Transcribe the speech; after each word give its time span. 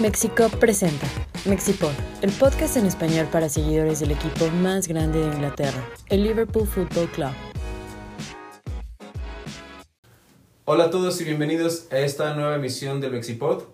Mexico 0.00 0.48
presenta 0.58 1.06
Mexipod, 1.44 1.92
el 2.22 2.32
podcast 2.32 2.78
en 2.78 2.86
español 2.86 3.28
para 3.30 3.50
seguidores 3.50 4.00
del 4.00 4.12
equipo 4.12 4.48
más 4.48 4.88
grande 4.88 5.18
de 5.18 5.26
Inglaterra, 5.26 5.86
el 6.08 6.22
Liverpool 6.22 6.66
Football 6.66 7.10
Club. 7.10 7.32
Hola 10.64 10.84
a 10.84 10.90
todos 10.90 11.20
y 11.20 11.24
bienvenidos 11.24 11.86
a 11.92 11.98
esta 11.98 12.34
nueva 12.34 12.56
emisión 12.56 13.02
del 13.02 13.12
Mexipod. 13.12 13.64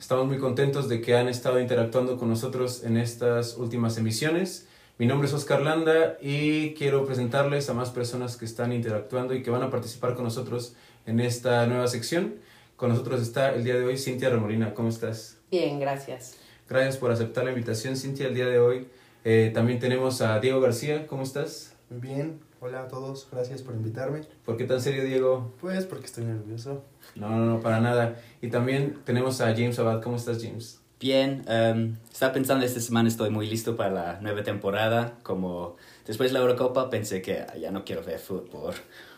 Estamos 0.00 0.26
muy 0.26 0.38
contentos 0.38 0.88
de 0.88 1.00
que 1.00 1.16
han 1.16 1.28
estado 1.28 1.60
interactuando 1.60 2.16
con 2.16 2.30
nosotros 2.30 2.82
en 2.82 2.96
estas 2.96 3.56
últimas 3.56 3.96
emisiones. 3.96 4.66
Mi 4.98 5.06
nombre 5.06 5.28
es 5.28 5.34
Oscar 5.34 5.62
Landa 5.62 6.18
y 6.20 6.74
quiero 6.74 7.06
presentarles 7.06 7.70
a 7.70 7.74
más 7.74 7.90
personas 7.90 8.36
que 8.36 8.44
están 8.44 8.72
interactuando 8.72 9.34
y 9.34 9.42
que 9.44 9.52
van 9.52 9.62
a 9.62 9.70
participar 9.70 10.16
con 10.16 10.24
nosotros 10.24 10.74
en 11.06 11.20
esta 11.20 11.64
nueva 11.68 11.86
sección. 11.86 12.34
Con 12.74 12.90
nosotros 12.90 13.22
está 13.22 13.54
el 13.54 13.62
día 13.62 13.74
de 13.76 13.84
hoy 13.84 13.96
Cintia 13.96 14.30
Remolina. 14.30 14.74
¿Cómo 14.74 14.88
estás? 14.88 15.35
Bien, 15.50 15.78
gracias. 15.78 16.36
Gracias 16.68 16.96
por 16.96 17.12
aceptar 17.12 17.44
la 17.44 17.50
invitación, 17.50 17.96
Cintia, 17.96 18.26
el 18.26 18.34
día 18.34 18.46
de 18.46 18.58
hoy. 18.58 18.88
Eh, 19.24 19.52
también 19.54 19.78
tenemos 19.78 20.20
a 20.20 20.40
Diego 20.40 20.60
García. 20.60 21.06
¿Cómo 21.06 21.22
estás? 21.22 21.76
Bien, 21.88 22.40
hola 22.60 22.82
a 22.82 22.88
todos, 22.88 23.28
gracias 23.30 23.62
por 23.62 23.74
invitarme. 23.74 24.22
¿Por 24.44 24.56
qué 24.56 24.64
tan 24.64 24.80
serio, 24.80 25.04
Diego? 25.04 25.52
Pues 25.60 25.86
porque 25.86 26.06
estoy 26.06 26.24
nervioso. 26.24 26.84
No, 27.14 27.30
no, 27.30 27.46
no, 27.46 27.60
para 27.60 27.80
nada. 27.80 28.20
Y 28.42 28.48
también 28.48 28.98
tenemos 29.04 29.40
a 29.40 29.46
James 29.54 29.78
Abad. 29.78 30.02
¿Cómo 30.02 30.16
estás, 30.16 30.42
James? 30.42 30.80
Bien, 30.98 31.44
em, 31.46 31.96
estaba 32.10 32.32
pensando 32.32 32.64
esta 32.64 32.80
semana 32.80 33.08
estoy 33.08 33.30
muy 33.30 33.46
listo 33.46 33.76
para 33.76 33.90
la 33.90 34.20
nueva 34.20 34.42
temporada. 34.42 35.18
Como 35.22 35.76
después 36.06 36.30
de 36.30 36.34
la 36.34 36.40
Eurocopa 36.40 36.90
pensé 36.90 37.22
que 37.22 37.46
ya 37.60 37.70
no 37.70 37.84
quiero 37.84 38.02
ver 38.02 38.18
fútbol 38.18 38.74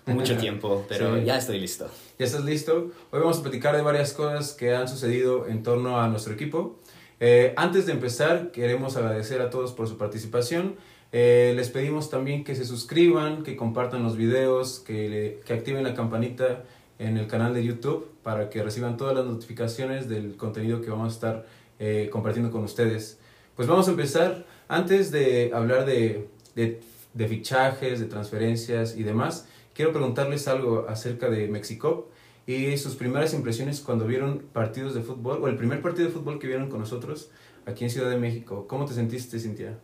mucho 0.15 0.37
tiempo, 0.37 0.85
pero 0.89 1.17
Sí. 1.17 1.25
ya 1.25 1.39
estoy 1.39 1.61
listo. 1.61 1.89
¿Ya 2.19 2.25
estás 2.27 2.45
listo? 2.45 2.91
Hoy 3.11 3.21
vamos 3.21 3.39
a 3.39 3.43
platicar 3.43 3.77
de 3.77 3.83
varias 3.83 4.13
cosas 4.13 4.53
que 4.53 4.75
han 4.75 4.89
sucedido 4.89 5.47
en 5.47 5.63
torno 5.63 6.01
a 6.01 6.09
nuestro 6.09 6.33
equipo. 6.35 6.79
Eh, 7.21 7.53
antes 7.57 7.87
de 7.87 7.93
empezar, 7.93 8.51
queremos 8.53 8.97
agradecer 8.97 9.41
a 9.41 9.51
todos 9.51 9.73
por 9.73 9.89
su 9.89 9.97
participación. 9.99 10.77
Eh, 11.13 11.53
les 11.57 11.71
pedimos 11.71 12.11
también 12.11 12.45
que 12.45 12.55
se 12.55 12.65
suscriban, 12.65 13.43
que 13.43 13.57
compartan 13.57 14.03
los 14.03 14.17
videos, 14.17 14.81
que, 14.81 15.09
le- 15.09 15.41
que 15.45 15.53
activen 15.55 15.83
la 15.85 15.95
campanita 15.95 16.65
en 16.99 17.17
el 17.17 17.27
canal 17.29 17.55
de 17.55 17.65
YouTube 17.65 18.09
para 18.23 18.51
que 18.51 18.63
reciban 18.63 18.97
todas 18.97 19.15
las 19.15 19.25
notificaciones 19.25 20.09
del 20.09 20.37
contenido 20.37 20.81
que 20.81 20.91
vamos 20.91 21.13
a 21.13 21.15
estar 21.15 21.47
eh, 21.79 22.09
compartiendo 22.13 22.51
con 22.51 22.65
ustedes. 22.65 23.19
Pues 23.57 23.67
vamos 23.69 23.89
a 23.89 23.93
empezar. 23.93 24.45
Antes 24.69 25.11
de 25.11 25.51
hablar 25.55 25.87
de, 25.87 26.29
de, 26.55 26.81
de 27.15 27.29
fichajes, 27.29 28.01
de 28.01 28.07
transferencias 28.07 28.97
y 28.97 29.03
demás, 29.03 29.47
quiero 29.79 29.93
preguntarles 29.93 30.49
algo 30.49 30.87
acerca 30.89 31.31
de 31.31 31.47
Mexicop 31.47 32.09
y 32.49 32.77
sus 32.79 32.97
primeras 32.97 33.33
impresiones 33.33 33.81
cuando 33.81 34.09
vieron 34.09 34.41
partidos 34.53 34.93
de 34.93 35.03
fútbol 35.03 35.41
o 35.41 35.47
el 35.47 35.57
primer 35.57 35.81
partido 35.81 36.09
de 36.09 36.13
fútbol 36.13 36.41
que 36.41 36.49
vieron 36.49 36.69
con 36.69 36.81
nosotros 36.81 37.31
aquí 37.65 37.85
en 37.85 37.91
Ciudad 37.91 38.11
de 38.11 38.17
México. 38.17 38.67
¿Cómo 38.67 38.87
te 38.87 38.95
sentiste, 38.95 39.39
Cintia? 39.39 39.79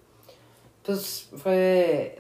Pues 0.85 1.31
fue 1.37 2.19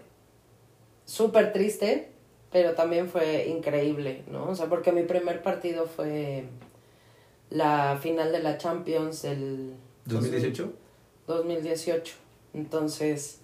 súper 1.04 1.52
triste, 1.52 2.12
pero 2.52 2.74
también 2.74 3.08
fue 3.08 3.48
increíble, 3.48 4.22
¿no? 4.30 4.50
O 4.50 4.54
sea, 4.54 4.66
porque 4.66 4.92
mi 4.92 5.02
primer 5.02 5.42
partido 5.42 5.88
fue 5.88 6.44
la 7.50 7.98
final 8.00 8.30
de 8.30 8.38
la 8.38 8.56
Champions 8.56 9.22
del 9.22 9.74
¿2018? 10.06 10.70
2018. 11.26 12.14
Entonces, 12.54 13.40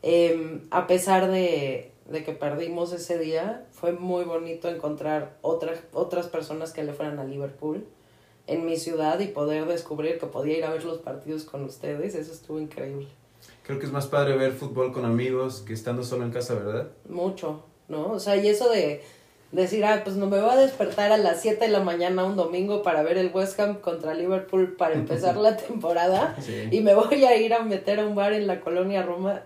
em, 0.00 0.62
a 0.70 0.86
pesar 0.86 1.30
de, 1.30 1.89
de 2.10 2.24
que 2.24 2.32
perdimos 2.32 2.92
ese 2.92 3.18
día, 3.18 3.64
fue 3.70 3.92
muy 3.92 4.24
bonito 4.24 4.68
encontrar 4.68 5.36
otras, 5.42 5.78
otras 5.92 6.26
personas 6.26 6.72
que 6.72 6.82
le 6.82 6.92
fueran 6.92 7.18
a 7.18 7.24
Liverpool 7.24 7.86
en 8.46 8.66
mi 8.66 8.76
ciudad 8.76 9.20
y 9.20 9.28
poder 9.28 9.66
descubrir 9.66 10.18
que 10.18 10.26
podía 10.26 10.58
ir 10.58 10.64
a 10.64 10.70
ver 10.70 10.84
los 10.84 10.98
partidos 10.98 11.44
con 11.44 11.64
ustedes. 11.64 12.14
Eso 12.16 12.32
estuvo 12.32 12.58
increíble. 12.58 13.06
Creo 13.62 13.78
que 13.78 13.86
es 13.86 13.92
más 13.92 14.08
padre 14.08 14.36
ver 14.36 14.52
fútbol 14.52 14.92
con 14.92 15.04
amigos 15.04 15.62
que 15.64 15.72
estando 15.72 16.02
solo 16.02 16.24
en 16.24 16.32
casa, 16.32 16.54
¿verdad? 16.54 16.88
Mucho, 17.08 17.62
¿no? 17.88 18.10
O 18.12 18.18
sea, 18.18 18.34
y 18.36 18.48
eso 18.48 18.68
de 18.68 19.02
decir, 19.52 19.84
ah, 19.84 20.00
pues 20.02 20.16
no 20.16 20.26
me 20.26 20.40
voy 20.40 20.50
a 20.50 20.56
despertar 20.56 21.12
a 21.12 21.16
las 21.16 21.40
7 21.42 21.64
de 21.64 21.70
la 21.70 21.80
mañana 21.80 22.24
un 22.24 22.34
domingo 22.36 22.82
para 22.82 23.02
ver 23.02 23.18
el 23.18 23.30
West 23.32 23.58
Ham 23.60 23.76
contra 23.80 24.14
Liverpool 24.14 24.74
para 24.76 24.94
empezar 24.94 25.36
la 25.36 25.56
temporada 25.56 26.36
Sí. 26.40 26.68
y 26.72 26.80
me 26.80 26.94
voy 26.94 27.24
a 27.24 27.36
ir 27.36 27.54
a 27.54 27.62
meter 27.62 28.00
a 28.00 28.06
un 28.06 28.16
bar 28.16 28.32
en 28.32 28.48
la 28.48 28.60
colonia 28.60 29.02
Roma. 29.02 29.42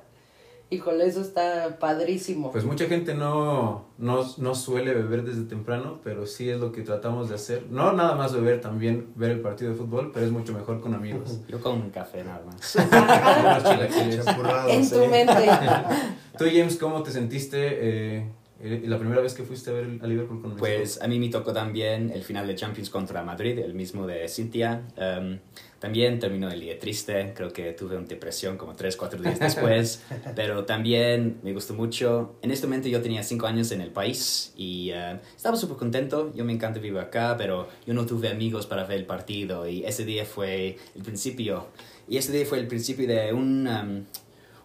Híjole, 0.71 1.07
eso 1.07 1.21
está 1.21 1.77
padrísimo. 1.79 2.51
Pues 2.51 2.65
mucha 2.65 2.87
gente 2.87 3.15
no, 3.15 3.85
no, 3.99 4.25
no 4.39 4.55
suele 4.55 4.95
beber 4.95 5.23
desde 5.23 5.43
temprano, 5.45 6.01
pero 6.03 6.27
sí 6.27 6.49
es 6.49 6.59
lo 6.59 6.73
que 6.73 6.83
tratamos 6.83 7.29
de 7.29 7.35
hacer. 7.35 7.67
No 7.71 7.93
nada 7.93 8.15
más 8.15 8.33
beber, 8.35 8.61
también 8.61 9.13
ver 9.15 9.31
el 9.33 9.41
partido 9.41 9.71
de 9.71 9.77
fútbol, 9.77 10.11
pero 10.13 10.27
es 10.27 10.33
mucho 10.33 10.53
mejor 10.53 10.81
con 10.81 10.95
amigos. 10.95 11.41
Yo 11.49 11.61
con 11.61 11.75
un 11.75 11.91
café 11.91 12.25
nada 12.25 12.43
más. 12.45 12.77
En 14.69 14.89
tu 14.89 15.07
mente. 15.07 15.51
Tú, 16.39 16.45
James, 16.47 16.77
¿cómo 16.77 17.03
te 17.03 17.13
sentiste 17.13 17.59
eh, 17.61 18.33
la 18.65 18.99
primera 18.99 19.21
vez 19.21 19.35
que 19.35 19.43
fuiste 19.43 19.71
a 19.71 19.75
ver 19.75 19.99
a 20.03 20.07
Liverpool 20.07 20.41
con? 20.41 20.57
Pues 20.57 21.01
a 21.03 21.07
mí 21.07 21.19
me 21.19 21.29
tocó 21.29 21.53
también 21.53 22.11
el 22.15 22.23
final 22.23 22.47
de 22.47 22.55
Champions 22.55 22.91
contra 22.91 23.23
Madrid, 23.23 23.59
el 23.59 23.75
mismo 23.75 24.07
de 24.07 24.29
Cintia. 24.29 24.83
Em, 24.97 25.39
también 25.79 26.19
terminó 26.19 26.51
el 26.51 26.61
día 26.61 26.79
triste, 26.79 27.35
creo 27.37 27.53
que 27.53 27.73
tuve 27.73 27.99
una 27.99 28.07
depresión 28.07 28.57
como 28.57 28.75
3, 28.75 28.97
4 28.97 29.21
días 29.21 29.39
después, 29.39 30.03
pero 30.35 30.65
también 30.65 31.41
me 31.43 31.53
gustó 31.53 31.75
mucho. 31.75 32.37
En 32.41 32.51
este 32.51 32.67
momento 32.67 32.89
yo 32.89 33.03
tenía 33.03 33.23
5 33.23 33.47
años 33.47 33.71
en 33.71 33.83
el 33.83 33.91
país 33.91 34.55
y 34.57 34.91
eh, 34.95 35.21
estaba 35.37 35.57
súper 35.57 35.77
contento, 35.77 36.33
yo 36.35 36.45
me 36.47 36.55
encanta 36.55 36.81
vivir 36.81 36.99
acá, 36.99 37.35
pero 37.37 37.69
yo 37.87 37.93
no 37.93 38.07
tuve 38.07 38.29
amigos 38.29 38.67
para 38.67 38.85
ver 38.85 38.99
el 38.99 39.07
partido 39.07 39.69
y 39.69 39.85
ese 39.85 40.07
día 40.07 40.25
fue 40.25 40.79
el 40.95 41.03
principio, 41.03 41.67
y 42.09 42.17
ese 42.17 42.33
día 42.33 42.47
fue 42.47 42.61
el 42.61 42.67
principio 42.67 43.07
de 43.07 43.35
un, 43.35 43.67
em, 43.67 44.05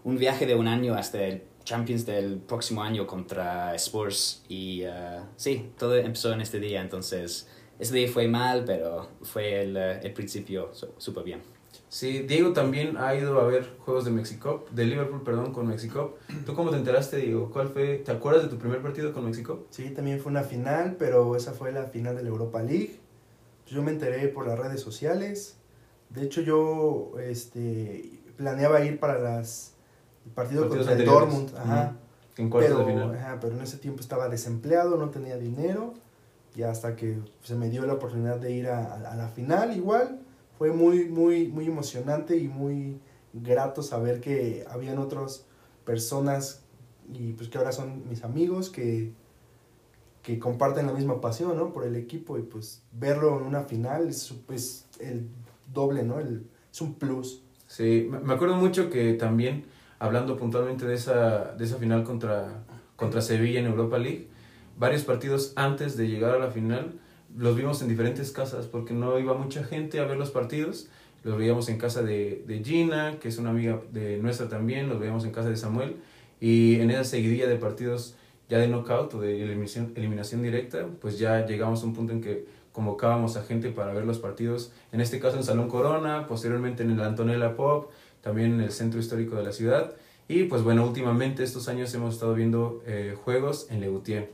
un 0.06 0.18
viaje 0.18 0.46
de 0.46 0.56
un 0.56 0.68
año 0.70 0.94
hasta 0.94 1.22
el 1.22 1.42
Champions 1.70 2.04
del 2.04 2.40
próximo 2.40 2.82
año 2.82 3.06
contra 3.06 3.76
Spurs 3.76 4.44
y 4.50 4.82
eh, 4.86 5.20
sí, 5.36 5.72
todo 5.78 5.96
empezó 5.96 6.34
en 6.34 6.42
este 6.42 6.60
día, 6.60 6.82
entonces 6.82 7.48
ese 7.78 7.94
día 7.94 8.08
fue 8.08 8.28
mal, 8.28 8.64
pero 8.66 9.08
fue 9.22 9.62
el, 9.62 9.78
eh, 9.78 10.00
el 10.02 10.12
principio 10.14 10.72
súper 10.98 11.24
bien. 11.24 11.42
Sí, 11.88 12.24
Diego 12.24 12.54
también 12.54 12.98
ha 12.98 13.14
ido 13.14 13.40
a 13.40 13.46
ver 13.46 13.68
juegos 13.86 14.04
de 14.06 14.10
Mexico, 14.10 14.66
de 14.72 14.86
Liverpool, 14.86 15.22
perdón, 15.24 15.54
con 15.54 15.68
Mexico. 15.68 16.18
¿Tú 16.44 16.56
cómo 16.56 16.72
te 16.72 16.78
enteraste, 16.78 17.18
Diego? 17.18 17.52
¿Cuál 17.52 17.70
fue? 17.70 17.98
¿Te 17.98 18.12
acuerdas 18.12 18.44
de 18.44 18.50
tu 18.50 18.58
primer 18.58 18.82
partido 18.82 19.14
con 19.14 19.26
México? 19.26 19.68
Sí, 19.70 19.92
también 19.92 20.20
fue 20.20 20.32
una 20.32 20.44
final, 20.44 20.96
pero 20.98 21.36
esa 21.36 21.54
fue 21.54 21.72
la 21.72 21.84
final 21.86 22.16
de 22.16 22.24
la 22.24 22.30
Europa 22.30 22.64
League. 22.64 22.96
Yo 23.68 23.84
me 23.84 23.92
enteré 23.92 24.28
por 24.30 24.48
las 24.48 24.58
redes 24.58 24.82
sociales. 24.82 25.58
De 26.10 26.24
hecho, 26.24 26.42
yo 26.42 27.12
este, 27.20 28.22
planeaba 28.38 28.84
ir 28.84 29.00
para 29.00 29.20
las 29.20 29.76
el 30.26 30.32
partido 30.32 30.62
Partidos 30.64 30.88
contra 30.88 31.04
el. 31.04 31.06
Dortmund. 31.06 31.56
Ajá. 31.56 31.96
En 32.38 32.50
cuartos 32.50 32.74
pero, 32.74 32.86
de 32.86 32.94
final. 32.94 33.16
ajá, 33.16 33.38
pero 33.42 33.56
en 33.56 33.62
ese 33.62 33.78
tiempo 33.78 34.02
estaba 34.02 34.30
desempleado, 34.30 34.98
no 34.98 35.10
tenía 35.10 35.38
dinero. 35.38 35.94
Y 36.56 36.64
hasta 36.64 36.96
que 36.96 37.20
se 37.44 37.56
me 37.56 37.70
dio 37.70 37.86
la 37.86 37.94
oportunidad 37.94 38.38
de 38.38 38.52
ir 38.52 38.68
a, 38.68 38.96
a 38.96 39.16
la 39.16 39.28
final, 39.30 39.76
igual, 39.76 40.20
fue 40.58 40.72
muy, 40.72 41.06
muy, 41.06 41.48
muy 41.48 41.66
emocionante 41.66 42.38
y 42.38 42.48
muy 42.48 43.00
grato 43.34 43.84
saber 43.84 44.20
que 44.20 44.66
habían 44.70 44.98
otras 44.98 45.46
personas 45.86 46.62
y 47.14 47.34
pues 47.34 47.50
que 47.50 47.58
ahora 47.58 47.72
son 47.72 48.08
mis 48.10 48.24
amigos 48.24 48.70
que, 48.70 49.12
que 50.22 50.40
comparten 50.40 50.88
la 50.88 50.94
misma 50.94 51.22
pasión, 51.22 51.56
¿no? 51.58 51.74
Por 51.74 51.86
el 51.86 51.96
equipo 51.96 52.38
y 52.38 52.44
pues 52.44 52.84
verlo 52.92 53.40
en 53.40 53.46
una 53.46 53.64
final 53.64 54.08
es, 54.08 54.34
es 54.50 54.86
el 55.00 55.28
doble, 55.74 56.04
¿no? 56.04 56.20
El, 56.20 56.46
es 56.72 56.82
un 56.82 56.96
plus. 56.96 57.42
Sí, 57.68 58.10
me 58.10 58.34
acuerdo 58.34 58.56
mucho 58.56 58.90
que 58.90 59.14
también, 59.14 59.66
hablando 60.00 60.38
puntualmente 60.38 60.86
de 60.86 60.96
esa, 60.96 61.54
de 61.54 61.66
esa 61.66 61.78
final 61.78 62.04
contra, 62.04 62.64
contra 62.96 63.22
Sevilla 63.22 63.60
en 63.60 63.66
Europa 63.68 63.98
League, 63.98 64.28
varios 64.78 65.04
partidos 65.04 65.54
antes 65.56 65.98
de 65.98 66.08
llegar 66.08 66.34
a 66.34 66.40
la 66.40 66.52
final 66.52 66.94
los 67.38 67.56
vimos 67.56 67.82
en 67.82 67.90
diferentes 67.90 68.32
casas 68.32 68.66
porque 68.66 68.94
no 68.94 69.20
iba 69.20 69.34
mucha 69.36 69.64
gente 69.64 70.00
a 70.00 70.06
ver 70.06 70.18
los 70.18 70.32
partidos. 70.32 70.90
Los 71.24 71.38
veíamos 71.38 71.68
en 71.70 71.78
casa 71.78 72.02
de, 72.02 72.44
de 72.48 72.64
Gina, 72.64 73.18
que 73.20 73.28
es 73.28 73.38
una 73.38 73.50
amiga 73.50 73.82
de 73.92 74.18
nuestra 74.18 74.48
también, 74.48 74.88
los 74.88 75.00
veíamos 75.00 75.26
en 75.26 75.32
casa 75.32 75.50
de 75.50 75.58
Samuel. 75.58 75.98
Y 76.40 76.80
en 76.80 76.90
esa 76.92 77.04
seguidilla 77.04 77.48
de 77.48 77.58
partidos 77.58 78.16
ya 78.48 78.58
de 78.58 78.68
knockout 78.68 79.14
o 79.14 79.22
de 79.22 79.44
eliminación, 79.44 79.94
eliminación 79.96 80.42
directa, 80.42 80.88
pues 81.00 81.20
ya 81.20 81.46
llegamos 81.46 81.84
a 81.84 81.86
un 81.86 81.94
punto 81.94 82.14
en 82.14 82.22
que 82.22 82.46
convocábamos 82.72 83.36
a 83.38 83.44
gente 83.44 83.70
para 83.70 83.94
ver 83.94 84.06
los 84.06 84.20
partidos, 84.20 84.72
en 84.92 85.02
este 85.02 85.20
caso 85.20 85.38
en 85.38 85.44
Salón 85.44 85.68
Corona, 85.68 86.26
posteriormente 86.28 86.82
en 86.82 86.92
el 86.92 87.02
Antonella 87.02 87.56
Pop, 87.56 87.92
también 88.22 88.54
en 88.54 88.62
el 88.62 88.72
centro 88.72 89.00
histórico 89.00 89.36
de 89.36 89.44
la 89.44 89.52
ciudad. 89.52 89.96
Y 90.28 90.44
pues 90.44 90.62
bueno, 90.62 90.86
últimamente 90.86 91.44
estos 91.44 91.68
años 91.68 91.94
hemos 91.94 92.14
estado 92.14 92.36
viendo 92.36 92.84
eh, 92.86 93.16
juegos 93.24 93.68
en 93.72 93.82
Legoutier. 93.82 94.32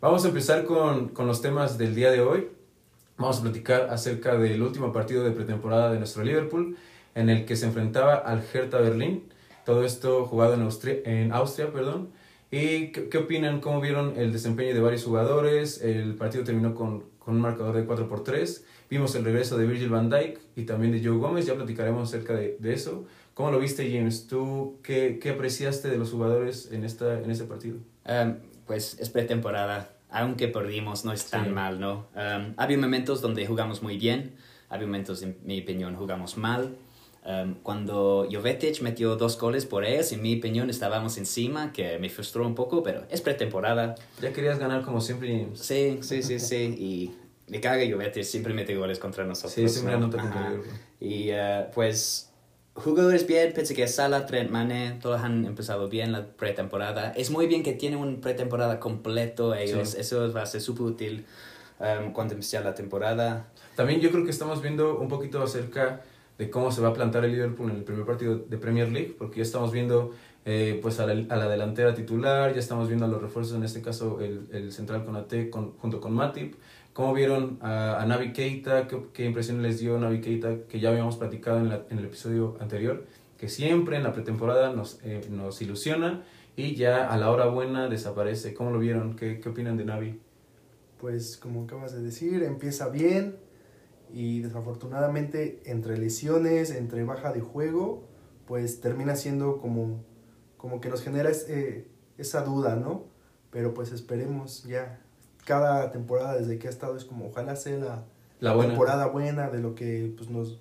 Vamos 0.00 0.24
a 0.24 0.28
empezar 0.28 0.64
con, 0.64 1.08
con 1.08 1.26
los 1.26 1.42
temas 1.42 1.76
del 1.76 1.94
día 1.94 2.10
de 2.10 2.20
hoy. 2.20 2.48
Vamos 3.16 3.38
a 3.38 3.42
platicar 3.42 3.88
acerca 3.90 4.36
del 4.36 4.62
último 4.62 4.92
partido 4.92 5.24
de 5.24 5.30
pretemporada 5.30 5.92
de 5.92 5.98
nuestro 5.98 6.22
Liverpool, 6.22 6.76
en 7.14 7.30
el 7.30 7.44
que 7.46 7.56
se 7.56 7.66
enfrentaba 7.66 8.14
al 8.14 8.44
Hertha 8.52 8.78
Berlín. 8.78 9.24
Todo 9.64 9.84
esto 9.84 10.26
jugado 10.26 10.54
en 10.54 10.62
Austria, 10.62 10.98
en 11.04 11.32
Austria 11.32 11.72
perdón. 11.72 12.10
¿Y 12.50 12.92
qué, 12.92 13.08
qué 13.08 13.18
opinan? 13.18 13.60
¿Cómo 13.60 13.80
vieron 13.80 14.14
el 14.16 14.32
desempeño 14.32 14.74
de 14.74 14.80
varios 14.80 15.04
jugadores? 15.04 15.82
El 15.82 16.14
partido 16.14 16.44
terminó 16.44 16.74
con, 16.74 17.04
con 17.18 17.34
un 17.34 17.40
marcador 17.40 17.74
de 17.74 17.84
4 17.84 18.08
por 18.08 18.22
3. 18.22 18.64
Vimos 18.94 19.12
el 19.16 19.24
regreso 19.24 19.58
de 19.58 19.66
Virgil 19.66 19.88
van 19.88 20.08
Dijk 20.08 20.38
y 20.54 20.62
también 20.66 20.92
de 20.92 21.04
Joe 21.04 21.16
Gómez, 21.16 21.46
ya 21.46 21.56
platicaremos 21.56 22.08
acerca 22.10 22.34
de, 22.36 22.56
de 22.60 22.74
eso. 22.74 23.04
¿Cómo 23.34 23.50
lo 23.50 23.58
viste, 23.58 23.90
James? 23.92 24.28
¿Tú 24.28 24.78
qué, 24.84 25.18
qué 25.20 25.30
apreciaste 25.30 25.88
de 25.88 25.98
los 25.98 26.12
jugadores 26.12 26.68
en, 26.70 26.84
esta, 26.84 27.18
en 27.20 27.28
este 27.28 27.42
partido? 27.42 27.78
Um, 28.08 28.36
pues 28.68 28.96
es 29.00 29.10
pretemporada, 29.10 29.90
aunque 30.10 30.46
perdimos, 30.46 31.04
no 31.04 31.12
es 31.12 31.28
tan 31.28 31.46
Sí. 31.46 31.50
mal, 31.50 31.80
¿no? 31.80 32.06
Um, 32.14 32.54
había 32.56 32.78
momentos 32.78 33.20
donde 33.20 33.44
jugamos 33.46 33.82
muy 33.82 33.98
bien, 33.98 34.36
había 34.68 34.86
momentos, 34.86 35.24
en 35.24 35.38
mi 35.42 35.60
opinión, 35.60 35.96
jugamos 35.96 36.36
mal. 36.36 36.76
Um, 37.26 37.54
cuando 37.64 38.28
Jovetic 38.30 38.80
metió 38.80 39.16
dos 39.16 39.36
goles 39.40 39.66
por 39.66 39.84
ellos, 39.84 40.12
en 40.12 40.22
mi 40.22 40.38
opinión, 40.38 40.70
estábamos 40.70 41.18
encima, 41.18 41.72
que 41.72 41.98
me 41.98 42.10
frustró 42.10 42.46
un 42.46 42.54
poco, 42.54 42.84
pero 42.84 43.02
es 43.10 43.20
pretemporada. 43.22 43.96
Ya 44.22 44.32
querías 44.32 44.60
ganar 44.60 44.82
como 44.82 45.00
siempre, 45.00 45.36
James. 45.36 45.58
Sí, 45.58 45.98
sí, 46.02 46.22
sí, 46.22 46.38
sí. 46.38 46.76
Y 46.78 47.14
me 47.48 47.60
caga 47.60 47.82
Jovetic, 47.90 48.24
siempre 48.24 48.54
mete 48.54 48.74
goles 48.76 48.98
contra 48.98 49.24
nosotros. 49.24 49.52
Sí, 49.52 49.68
siempre 49.68 49.92
¿no? 49.98 50.04
anota 50.06 50.18
contra. 50.18 50.52
Y 51.00 51.28
eh, 51.30 51.66
pues 51.74 52.30
jugadores 52.74 53.26
bien, 53.26 53.52
pensé 53.52 53.74
que 53.74 53.86
Salah, 53.86 54.26
Trent, 54.26 54.50
Mane, 54.50 54.98
todos 55.00 55.20
han 55.20 55.44
empezado 55.44 55.88
bien 55.88 56.12
la 56.12 56.26
pretemporada. 56.26 57.12
Es 57.12 57.30
muy 57.30 57.46
bien 57.46 57.62
que 57.62 57.72
tienen 57.72 57.98
una 57.98 58.20
pretemporada 58.20 58.80
completo 58.80 59.54
ellos, 59.54 59.90
Sí. 59.90 60.00
eso 60.00 60.32
va 60.32 60.42
a 60.42 60.46
ser 60.46 60.60
súper 60.60 60.86
útil 60.86 61.24
um, 61.78 62.12
cuando 62.12 62.34
empiece 62.34 62.58
la 62.60 62.74
temporada. 62.74 63.48
También 63.76 64.00
yo 64.00 64.10
creo 64.10 64.24
que 64.24 64.30
estamos 64.30 64.60
viendo 64.62 64.98
un 64.98 65.08
poquito 65.08 65.42
acerca 65.42 66.02
de 66.38 66.50
cómo 66.50 66.72
se 66.72 66.80
va 66.80 66.88
a 66.88 66.92
plantar 66.94 67.24
el 67.24 67.32
Liverpool 67.32 67.70
en 67.70 67.76
el 67.76 67.84
primer 67.84 68.04
partido 68.04 68.38
de 68.38 68.56
Premier 68.58 68.90
League, 68.90 69.14
porque 69.16 69.36
ya 69.36 69.42
estamos 69.42 69.70
viendo 69.70 70.12
eh, 70.44 70.78
pues 70.82 70.98
a 70.98 71.06
la, 71.06 71.12
a 71.32 71.36
la 71.38 71.48
delantera 71.48 71.94
titular, 71.94 72.52
ya 72.52 72.58
estamos 72.60 72.88
viendo 72.88 73.04
a 73.04 73.08
los 73.08 73.22
refuerzos, 73.22 73.56
en 73.56 73.62
este 73.62 73.82
caso 73.82 74.20
el, 74.20 74.48
el 74.52 74.72
central 74.72 75.04
con 75.04 75.14
AT 75.16 75.32
con, 75.50 75.72
junto 75.78 76.00
con 76.00 76.12
Matip. 76.12 76.54
¿Cómo 76.94 77.12
vieron 77.12 77.58
a, 77.60 78.00
a 78.00 78.06
Navi 78.06 78.32
Keita? 78.32 78.86
¿Qué, 78.86 78.96
¿Qué 79.12 79.24
impresión 79.24 79.60
les 79.62 79.80
dio 79.80 79.98
Navi 79.98 80.20
Keita? 80.20 80.58
Que 80.68 80.78
ya 80.78 80.90
habíamos 80.90 81.16
platicado 81.16 81.58
en, 81.58 81.98
el 81.98 82.04
episodio 82.04 82.56
anterior, 82.60 83.04
que 83.36 83.48
siempre 83.48 83.96
en 83.96 84.04
la 84.04 84.12
pretemporada 84.12 84.72
nos, 84.72 85.00
eh, 85.02 85.26
nos 85.28 85.60
ilusiona 85.60 86.22
y 86.54 86.76
ya 86.76 87.10
a 87.10 87.16
la 87.16 87.32
hora 87.32 87.46
buena 87.46 87.88
desaparece. 87.88 88.54
¿Cómo 88.54 88.70
lo 88.70 88.78
vieron? 88.78 89.16
¿Qué, 89.16 89.40
qué 89.40 89.48
opinan 89.48 89.76
de 89.76 89.84
Navi? 89.84 90.20
Pues 91.00 91.36
como 91.36 91.64
acabas 91.64 91.92
de 91.92 92.00
decir, 92.00 92.44
empieza 92.44 92.88
bien 92.88 93.38
y 94.12 94.42
desafortunadamente 94.42 95.62
entre 95.64 95.98
lesiones, 95.98 96.70
entre 96.70 97.02
baja 97.02 97.32
de 97.32 97.40
juego, 97.40 98.04
pues 98.46 98.80
termina 98.80 99.16
siendo 99.16 99.58
como, 99.58 100.04
como 100.56 100.80
que 100.80 100.90
nos 100.90 101.02
genera 101.02 101.32
eh, 101.48 101.88
esa 102.18 102.44
duda, 102.44 102.76
¿no? 102.76 103.06
Pero 103.50 103.74
pues 103.74 103.90
esperemos 103.90 104.62
ya. 104.62 105.03
Cada 105.44 105.90
temporada 105.90 106.36
desde 106.36 106.58
que 106.58 106.66
ha 106.68 106.70
estado 106.70 106.96
es 106.96 107.04
como 107.04 107.26
ojalá 107.26 107.56
sea 107.56 107.78
la 107.78 108.04
La 108.40 108.54
buena. 108.54 108.70
temporada 108.70 109.06
buena 109.06 109.50
de 109.50 109.60
lo 109.60 109.74
que 109.74 110.12
pues 110.16 110.30
nos 110.30 110.60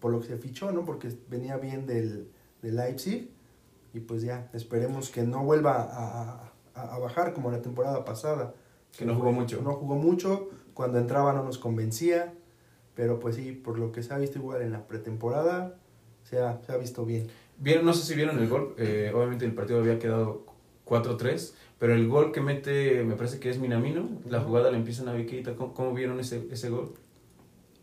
por 0.00 0.10
lo 0.12 0.20
que 0.20 0.26
se 0.28 0.36
fichó, 0.36 0.72
¿no? 0.72 0.84
Porque 0.84 1.12
venía 1.28 1.56
bien 1.58 1.86
del, 1.86 2.28
del 2.60 2.76
Leipzig 2.76 3.30
y 3.94 4.00
pues 4.00 4.22
ya 4.22 4.50
esperemos 4.52 5.10
que 5.10 5.22
no 5.22 5.44
vuelva 5.44 5.74
a, 5.82 6.52
a- 6.74 6.94
a 6.94 6.98
bajar 6.98 7.34
como 7.34 7.50
la 7.50 7.60
temporada 7.62 8.04
pasada. 8.04 8.54
Que 8.96 9.04
no 9.04 9.14
jugó 9.14 9.30
mucho. 9.32 9.60
No 9.62 9.74
jugó 9.74 9.94
mucho, 9.96 10.48
cuando 10.74 10.98
entraba 10.98 11.32
no 11.34 11.44
nos 11.44 11.58
convencía, 11.58 12.34
pero 12.94 13.18
pues 13.20 13.36
sí, 13.36 13.52
por 13.52 13.78
lo 13.78 13.92
que 13.92 14.02
se 14.02 14.12
ha 14.12 14.18
visto 14.18 14.38
igual 14.38 14.62
en 14.62 14.72
la 14.72 14.86
pretemporada, 14.88 15.76
se 16.24 16.40
ha, 16.40 16.60
se 16.66 16.72
ha 16.72 16.76
visto 16.78 17.04
bien. 17.04 17.28
Vieron, 17.58 17.84
no 17.86 17.92
sé 17.92 18.04
si 18.04 18.14
vieron 18.14 18.38
el 18.38 18.48
gol, 18.48 18.74
eh, 18.78 19.12
obviamente 19.14 19.44
el 19.44 19.54
partido 19.54 19.78
había 19.80 19.98
quedado 19.98 20.44
4-3, 20.86 21.52
pero 21.82 21.96
el 21.96 22.06
gol 22.06 22.30
que 22.30 22.40
mete, 22.40 23.02
me 23.02 23.16
parece 23.16 23.40
que 23.40 23.50
es 23.50 23.58
Minamino, 23.58 24.08
la 24.28 24.38
jugada 24.38 24.70
la 24.70 24.76
empieza 24.76 25.02
Navi 25.02 25.26
Keita, 25.26 25.56
¿cómo, 25.56 25.74
cómo 25.74 25.92
vieron 25.92 26.20
ese, 26.20 26.46
ese 26.52 26.68
gol? 26.68 26.94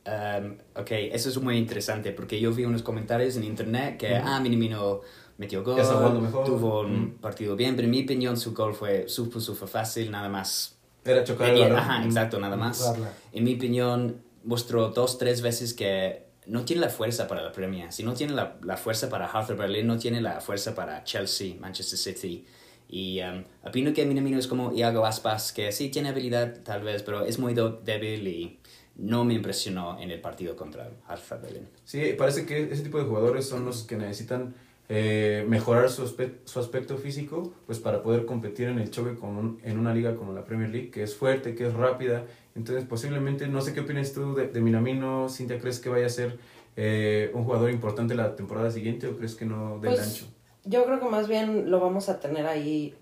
Um, 0.05 0.55
ok, 0.73 0.91
eso 1.11 1.27
es 1.27 1.37
muy 1.41 1.57
interesante 1.57 2.13
porque 2.13 2.39
yo 2.39 2.53
vi 2.53 2.63
unos 2.63 2.81
comentarios 2.81 3.35
en 3.35 3.43
internet 3.43 3.97
que, 3.97 4.13
Ujú. 4.13 4.21
ah, 4.23 4.39
Minamino 4.39 5.01
metió 5.37 5.65
gol, 5.65 6.21
mejor. 6.21 6.45
tuvo 6.45 6.79
un 6.83 7.17
partido 7.19 7.57
bien, 7.57 7.75
pero 7.75 7.87
en 7.87 7.91
mi 7.91 8.03
opinión 8.05 8.37
su 8.37 8.53
gol 8.53 8.73
fue 8.73 9.09
súper, 9.09 9.41
súper 9.41 9.67
fácil, 9.67 10.09
nada 10.09 10.29
más. 10.29 10.79
Era 11.03 11.21
chocar 11.25 11.53
ajá, 11.53 12.05
exacto, 12.05 12.39
nada 12.39 12.55
más. 12.55 12.93
En 13.33 13.43
mi 13.43 13.55
opinión, 13.55 14.21
mostró 14.45 14.91
dos, 14.91 15.17
tres 15.17 15.41
veces 15.41 15.73
que 15.73 16.23
no 16.45 16.63
tiene 16.63 16.83
la 16.83 16.89
fuerza 16.89 17.27
para 17.27 17.41
la 17.41 17.51
Premier. 17.51 17.91
Si 17.91 18.03
no 18.03 18.13
tiene 18.13 18.31
la, 18.31 18.59
la 18.63 18.77
fuerza 18.77 19.09
para 19.09 19.25
Hertha 19.25 19.55
Berlin, 19.55 19.87
no 19.87 19.97
tiene 19.97 20.21
la 20.21 20.39
fuerza 20.39 20.73
para 20.73 21.03
Chelsea, 21.03 21.55
Manchester 21.59 21.99
City. 21.99 22.45
Y 22.91 23.21
um, 23.21 23.43
opino 23.63 23.93
que 23.93 24.03
Minamino 24.05 24.39
es 24.39 24.47
como 24.47 24.73
Iago 24.73 25.05
Aspas, 25.05 25.53
que 25.53 25.71
sí 25.71 25.89
tiene 25.89 26.09
habilidad 26.09 26.63
tal 26.63 26.81
vez, 26.81 27.03
pero 27.03 27.23
es 27.23 27.37
muy 27.37 27.53
débil 27.53 28.27
y 28.27 28.59
no 28.95 29.23
me 29.25 29.35
impresionó 29.35 29.99
en 29.99 30.09
el 30.11 30.19
partido 30.19 30.55
contra 30.55 30.89
Hertha 31.07 31.37
Berlin. 31.37 31.67
Sí, 31.85 32.13
parece 32.17 32.45
que 32.47 32.63
ese 32.73 32.81
tipo 32.83 32.97
de 32.97 33.05
jugadores 33.05 33.45
son 33.47 33.63
los 33.63 33.83
que 33.83 33.95
necesitan 33.95 34.55
eh, 34.91 35.45
mejorar 35.47 35.91
su, 35.91 36.03
aspe- 36.03 36.37
su 36.45 36.59
aspecto 36.59 36.97
físico, 36.97 37.53
pues 37.67 37.77
para 37.77 38.01
poder 38.01 38.25
competir 38.25 38.69
en 38.69 38.79
el 38.79 38.89
choque 38.89 39.13
con 39.19 39.37
un- 39.37 39.59
en 39.63 39.77
una 39.77 39.93
liga 39.93 40.15
como 40.15 40.33
la 40.33 40.43
Premier 40.43 40.71
League, 40.71 40.89
que 40.89 41.03
es 41.03 41.13
fuerte, 41.15 41.53
que 41.53 41.67
es 41.67 41.73
rápida. 41.75 42.25
Entonces, 42.55 42.85
posiblemente, 42.85 43.47
no 43.47 43.61
sé 43.61 43.73
qué 43.75 43.81
opinas 43.81 44.13
tú 44.13 44.33
de, 44.33 44.47
de 44.47 44.61
Minamino, 44.61 45.29
Cintia, 45.29 45.59
¿crees 45.59 45.79
que 45.79 45.89
vaya 45.89 46.07
a 46.07 46.09
ser 46.09 46.39
eh, 46.75 47.29
un 47.35 47.43
jugador 47.43 47.69
importante 47.69 48.15
la 48.15 48.35
temporada 48.35 48.71
siguiente 48.71 49.05
o 49.07 49.15
crees 49.15 49.35
que 49.35 49.45
no 49.45 49.73
del 49.79 49.93
Pues, 49.93 49.99
ancho? 49.99 50.25
Yo 50.69 50.85
creo 50.85 50.99
que 50.99 51.05
más 51.07 51.27
bien 51.27 51.71
lo 51.71 51.79
vamos 51.79 52.09
a 52.09 52.19
tener 52.19 52.45
ahí 52.45 52.95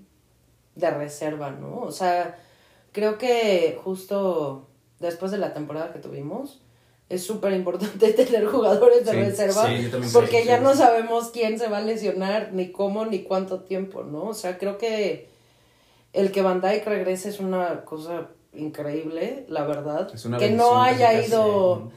de 0.76 0.90
reserva, 0.90 1.52
¿no? 1.52 1.82
O 1.82 1.92
sea, 1.92 2.38
creo 2.94 3.18
que 3.18 3.78
justo 3.84 4.68
después 5.00 5.32
de 5.32 5.38
la 5.38 5.54
temporada 5.54 5.92
que 5.92 6.00
tuvimos, 6.00 6.62
es 7.10 7.26
súper 7.26 7.54
importante 7.54 8.14
tener 8.14 8.46
jugadores 8.46 9.06
de 9.06 9.12
Sí, 9.12 9.18
reserva. 9.18 9.68
sí, 9.68 9.90
porque 10.14 10.46
ya 10.46 10.60
no 10.60 10.76
sabemos 10.76 11.30
quién 11.30 11.60
se 11.60 11.68
va 11.68 11.78
a 11.80 11.82
lesionar, 11.82 12.52
ni 12.54 12.72
cómo, 12.72 13.06
ni 13.06 13.24
cuánto 13.24 13.62
tiempo, 13.62 14.04
¿no? 14.04 14.24
O 14.26 14.34
sea, 14.34 14.58
creo 14.58 14.78
que 14.78 15.28
el 16.14 16.32
que 16.32 16.42
Van 16.42 16.62
Dijk 16.62 16.86
regrese 16.86 17.30
es 17.30 17.40
una 17.40 17.84
cosa 17.86 18.28
increíble, 18.54 19.46
la 19.50 19.66
verdad. 19.66 20.10
Es 20.14 20.26
una 20.26 20.38
que 20.38 20.52
no 20.52 20.82
haya 20.82 21.22
ido... 21.26 21.92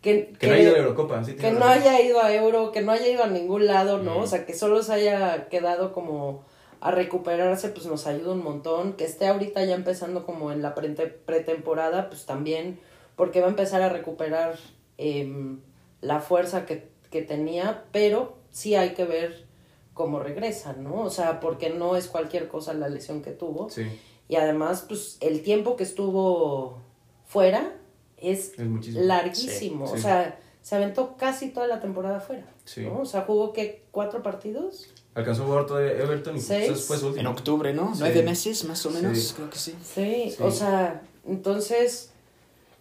Que, 0.00 0.32
Que 0.38 0.46
no 0.46 0.54
haya 0.54 0.62
ido 0.68 0.74
a 0.74 0.78
Eurocopa, 0.78 1.24
sí, 1.24 1.34
que 1.34 1.50
no 1.50 1.58
razón. 1.60 1.72
haya 1.82 2.00
ido 2.00 2.22
a 2.22 2.32
Euro, 2.32 2.70
que 2.70 2.82
no 2.82 2.92
haya 2.92 3.08
ido 3.08 3.24
a 3.24 3.28
ningún 3.28 3.66
lado, 3.66 3.98
¿no? 3.98 4.18
Mm. 4.18 4.22
O 4.22 4.26
sea, 4.28 4.46
que 4.46 4.54
solo 4.54 4.82
se 4.82 4.92
haya 4.92 5.48
quedado 5.48 5.92
como 5.92 6.44
a 6.80 6.92
recuperarse, 6.92 7.70
pues 7.70 7.86
nos 7.86 8.06
ayuda 8.06 8.32
un 8.32 8.44
montón. 8.44 8.92
Que 8.92 9.04
esté 9.04 9.26
ahorita 9.26 9.64
ya 9.64 9.74
empezando 9.74 10.24
como 10.24 10.52
en 10.52 10.62
la 10.62 10.74
prete- 10.76 11.08
pretemporada, 11.26 12.08
pues 12.10 12.26
también, 12.26 12.78
porque 13.16 13.40
va 13.40 13.46
a 13.48 13.50
empezar 13.50 13.82
a 13.82 13.88
recuperar 13.88 14.56
em, 14.98 15.60
la 16.00 16.20
fuerza 16.20 16.64
que, 16.64 16.88
que 17.10 17.22
tenía, 17.22 17.84
pero 17.90 18.36
sí 18.50 18.76
hay 18.76 18.90
que 18.94 19.04
ver 19.04 19.46
cómo 19.94 20.20
regresa, 20.20 20.74
¿no? 20.74 21.00
O 21.02 21.10
sea, 21.10 21.40
porque 21.40 21.70
no 21.70 21.96
es 21.96 22.06
cualquier 22.06 22.46
cosa 22.46 22.72
la 22.72 22.88
lesión 22.88 23.20
que 23.20 23.32
tuvo. 23.32 23.68
Sí, 23.68 23.82
Y 24.28 24.36
además, 24.36 24.84
pues 24.86 25.18
el 25.20 25.42
tiempo 25.42 25.74
que 25.74 25.82
estuvo 25.82 26.78
fuera 27.26 27.72
es 28.20 28.52
larguísimo. 28.58 29.86
Sí, 29.86 29.94
o 29.94 29.98
sea, 29.98 30.38
se 30.62 30.76
aventó 30.76 31.16
casi 31.16 31.48
toda 31.50 31.66
la 31.66 31.80
temporada 31.80 32.20
fuera. 32.20 32.44
Sí. 32.64 32.82
¿no? 32.82 33.00
O 33.00 33.04
sea, 33.06 33.22
jugó 33.22 33.52
que 33.52 33.84
cuatro 33.90 34.22
partidos. 34.22 34.88
Alcanzó 35.14 35.42
a 35.44 35.46
jugar 35.46 35.66
todo 35.66 35.80
Everton 35.80 36.36
y 36.36 36.40
Seis. 36.40 36.66
pues, 36.68 36.84
fue 36.86 36.96
su 36.98 37.06
En 37.06 37.12
último. 37.12 37.30
octubre, 37.30 37.72
¿no? 37.72 37.94
Sí. 37.94 38.00
Nueve 38.00 38.22
meses, 38.22 38.64
más 38.66 38.84
o 38.86 38.90
menos, 38.90 39.18
Sí. 39.18 39.34
creo 39.34 39.50
que 39.50 39.58
sí. 39.58 39.74
Sí, 39.82 40.30
Sí. 40.36 40.42
o 40.42 40.50
sea, 40.50 41.02
entonces, 41.26 42.10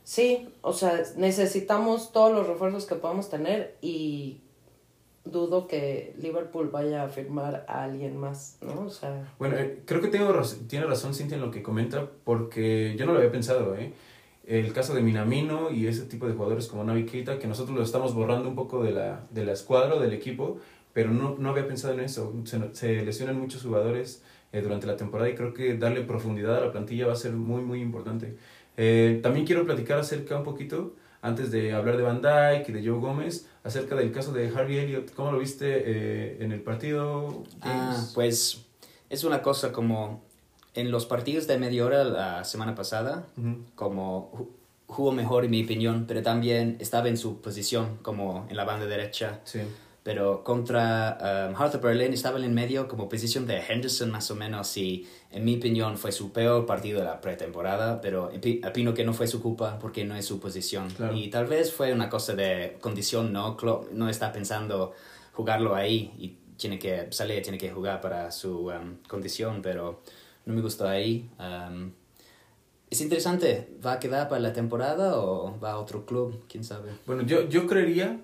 sí, 0.04 0.50
o 0.62 0.74
sea, 0.74 1.02
necesitamos 1.16 2.12
todos 2.12 2.32
los 2.34 2.46
refuerzos 2.48 2.86
que 2.86 2.96
podamos 2.96 3.30
tener 3.30 3.76
y 3.82 4.42
dudo 5.26 5.68
que 5.68 6.14
Liverpool 6.20 6.70
vaya 6.70 7.04
a 7.04 7.10
firmar 7.10 7.66
a 7.68 7.84
alguien 7.84 8.16
más, 8.18 8.58
¿no? 8.62 8.86
O 8.86 8.90
sea, 8.90 9.34
Bueno, 9.40 9.58
eh, 9.58 9.82
creo 9.86 10.00
que 10.02 10.08
tengo 10.08 10.32
raz- 10.32 10.58
tiene 10.68 10.86
razón 10.86 11.14
Cintia 11.14 11.36
en 11.36 11.42
lo 11.42 11.52
que 11.52 11.62
comenta, 11.64 12.10
porque 12.24 12.96
yo 12.98 13.06
no 13.06 13.12
lo 13.14 13.20
había 13.20 13.32
pensado, 13.32 13.76
¿eh? 13.76 13.94
El 14.48 14.72
caso 14.72 14.96
de 14.96 15.02
Minamino 15.02 15.72
y 15.72 15.88
ese 15.88 16.06
tipo 16.06 16.26
de 16.26 16.34
jugadores 16.34 16.68
como 16.68 16.86
Navi 16.86 17.06
Keita, 17.06 17.38
que 17.38 17.48
nosotros 17.48 17.76
lo 17.78 17.84
estamos 17.84 18.16
borrando 18.16 18.48
un 18.48 18.56
poco 18.56 18.82
de 18.82 18.92
la, 18.92 19.28
de 19.30 19.44
la 19.44 19.52
escuadra 19.52 20.00
del 20.00 20.14
equipo, 20.14 20.58
pero 20.94 21.12
no, 21.12 21.36
no 21.38 21.50
había 21.50 21.68
pensado 21.68 21.94
en 21.94 22.00
eso. 22.00 22.34
Se, 22.72 23.04
lesionan 23.04 23.38
muchos 23.38 23.64
jugadores 23.64 24.24
eh, 24.54 24.62
durante 24.62 24.88
la 24.88 24.96
temporada 24.96 25.30
y 25.30 25.36
creo 25.36 25.54
que 25.54 25.78
darle 25.78 26.02
profundidad 26.02 26.56
a 26.56 26.62
la 26.62 26.72
plantilla 26.72 27.08
va 27.08 27.14
a 27.14 27.18
ser 27.18 27.34
muy, 27.34 27.62
muy 27.62 27.82
importante. 27.82 28.38
Eh, 28.78 29.20
también 29.22 29.46
quiero 29.46 29.66
platicar 29.66 30.00
acerca 30.00 30.38
un 30.38 30.46
poquito, 30.46 30.96
antes 31.22 31.52
de 31.52 31.74
hablar 31.74 31.98
de 31.98 32.04
Van 32.04 32.22
Dijk 32.22 32.70
y 32.70 32.72
de 32.72 32.88
Joe 32.88 33.00
Gómez, 33.00 33.50
acerca 33.66 33.96
del 33.96 34.14
caso 34.14 34.32
de 34.32 34.48
Harvey 34.48 34.78
Elliott. 34.78 35.14
¿Cómo 35.14 35.34
lo 35.34 35.40
viste 35.40 35.66
eh, 35.68 36.38
en 36.40 36.54
el 36.54 36.62
partido? 36.62 37.44
Ah, 37.60 38.02
pues 38.16 38.66
es 39.10 39.24
una 39.26 39.42
cosa 39.42 39.74
como 39.74 40.24
en 40.80 40.92
los 40.92 41.06
partidos 41.06 41.48
de 41.48 41.58
media 41.58 41.86
hora 41.86 42.04
la 42.04 42.44
semana 42.44 42.74
pasada, 42.76 43.26
Ujú. 43.38 43.58
como 43.76 44.32
ju- 44.34 44.48
jugó 44.88 45.12
mejor 45.12 45.44
en 45.46 45.52
mi 45.52 45.64
opinión, 45.64 46.06
pero 46.08 46.22
también 46.22 46.78
estaba 46.80 47.10
en 47.10 47.18
su 47.18 47.42
posición 47.42 47.98
como 48.02 48.46
en 48.50 48.56
la 48.56 48.64
banda 48.64 48.86
derecha. 48.86 49.42
Sí. 49.44 49.60
pero 50.08 50.42
contra 50.42 51.18
um, 51.50 51.62
Hertha 51.62 51.80
Berlin 51.80 52.14
estaba 52.14 52.38
en 52.40 52.46
el 52.46 52.52
medio 52.52 52.88
como 52.88 53.10
posición 53.10 53.46
de 53.46 53.58
Henderson 53.60 54.10
más 54.10 54.32
o 54.32 54.36
menos 54.36 54.78
y 54.78 55.06
en 55.32 55.44
mi 55.44 55.58
opinión 55.58 55.98
fue 55.98 56.14
su 56.14 56.32
peor 56.32 56.66
partido 56.66 57.00
de 57.00 57.06
la 57.06 57.20
pretemporada, 57.20 58.00
pero 58.00 58.32
opino 58.70 58.94
que 58.94 59.04
no 59.04 59.12
fue 59.14 59.28
su 59.28 59.42
culpa 59.42 59.78
porque 59.82 60.06
no 60.06 60.16
es 60.16 60.26
su 60.26 60.40
posición. 60.40 60.88
Y 61.14 61.28
tal 61.30 61.46
vez 61.48 61.74
fue 61.74 61.92
una 61.92 62.08
cosa 62.10 62.36
de 62.36 62.78
condición, 62.80 63.34
no, 63.34 63.58
no 63.92 64.08
está 64.08 64.32
pensando 64.32 64.94
jugarlo 65.34 65.76
ahí 65.76 66.14
y 66.18 66.38
tiene 66.56 66.80
que 66.80 67.08
salir, 67.12 67.42
tiene 67.44 67.58
que 67.58 67.70
jugar 67.72 68.00
para 68.00 68.32
su 68.32 68.68
um, 68.70 68.96
condición, 69.10 69.62
pero 69.62 70.00
no 70.48 70.54
me 70.54 70.62
gustó 70.62 70.88
ahí. 70.88 71.30
Um, 71.40 71.92
es 72.90 73.02
interesante, 73.02 73.70
¿va 73.86 73.94
a 73.94 74.00
quedar 74.00 74.30
para 74.30 74.40
la 74.40 74.54
temporada 74.54 75.20
o 75.20 75.60
va 75.60 75.74
a 75.74 75.78
otro 75.78 76.06
club? 76.06 76.46
¿Quién 76.48 76.64
sabe? 76.64 76.92
Bueno, 77.06 77.24
yo, 77.24 77.48
yo 77.50 77.68
creería 77.68 78.22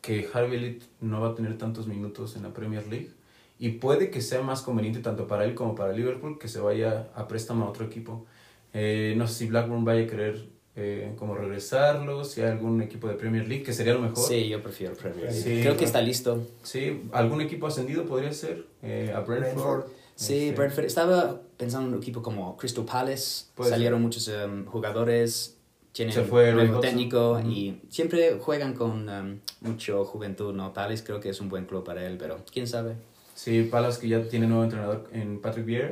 que 0.00 0.28
Harvey 0.32 0.58
Elliott 0.58 0.84
no 1.00 1.20
va 1.20 1.30
a 1.30 1.34
tener 1.34 1.58
tantos 1.58 1.88
minutos 1.88 2.36
en 2.36 2.44
la 2.44 2.52
Premier 2.52 2.86
League 2.86 3.10
y 3.58 3.70
puede 3.70 4.10
que 4.10 4.20
sea 4.20 4.40
más 4.40 4.62
conveniente 4.62 5.00
tanto 5.00 5.26
para 5.26 5.44
él 5.44 5.54
como 5.54 5.74
para 5.74 5.92
Liverpool 5.92 6.38
que 6.38 6.46
se 6.46 6.60
vaya 6.60 7.08
a 7.14 7.26
préstamo 7.26 7.64
a 7.64 7.70
otro 7.70 7.84
equipo. 7.86 8.24
Eh, 8.72 9.14
no 9.16 9.26
sé 9.26 9.34
si 9.34 9.46
Blackburn 9.46 9.84
vaya 9.84 10.04
a 10.04 10.06
querer 10.06 10.46
eh, 10.76 11.12
como 11.16 11.34
regresarlo, 11.34 12.24
si 12.24 12.40
hay 12.40 12.50
algún 12.50 12.82
equipo 12.82 13.08
de 13.08 13.14
Premier 13.14 13.48
League, 13.48 13.64
que 13.64 13.72
sería 13.72 13.94
lo 13.94 14.00
mejor. 14.00 14.28
Sí, 14.28 14.48
yo 14.48 14.62
prefiero 14.62 14.94
Premier 14.94 15.32
League. 15.32 15.62
Creo 15.62 15.76
que 15.76 15.84
está 15.84 16.00
listo. 16.00 16.46
Sí, 16.62 17.02
algún 17.12 17.40
equipo 17.40 17.66
ascendido 17.66 18.04
podría 18.06 18.32
ser, 18.32 18.64
eh, 18.82 19.12
a 19.14 19.20
Brentford. 19.20 19.86
Sí, 20.14 20.48
este. 20.48 20.56
Brentford. 20.56 20.84
Estaba 20.84 21.40
pensando 21.64 21.88
en 21.88 21.94
un 21.94 22.00
equipo 22.00 22.20
como 22.20 22.58
Crystal 22.58 22.84
Palace, 22.84 23.46
salieron 23.62 24.02
muchos 24.02 24.28
um, 24.28 24.66
jugadores 24.66 25.56
tienen 25.92 26.24
fue 26.26 26.52
nuevo 26.52 26.80
técnico 26.80 27.40
y 27.40 27.80
siempre 27.88 28.38
juegan 28.38 28.74
con 28.74 29.08
um, 29.08 29.38
mucho 29.60 30.04
juventud, 30.04 30.52
¿no? 30.52 30.74
Palace 30.74 31.02
creo 31.04 31.20
que 31.20 31.30
es 31.30 31.40
un 31.40 31.48
buen 31.48 31.64
club 31.64 31.82
para 31.84 32.04
él, 32.04 32.16
pero 32.18 32.36
quién 32.52 32.66
sabe. 32.66 32.96
Sí, 33.34 33.62
Palace 33.62 33.98
que 34.00 34.08
ya 34.08 34.22
tiene 34.28 34.46
nuevo 34.46 34.64
entrenador 34.64 35.08
en 35.12 35.40
Patrick 35.40 35.64
Vieira, 35.64 35.90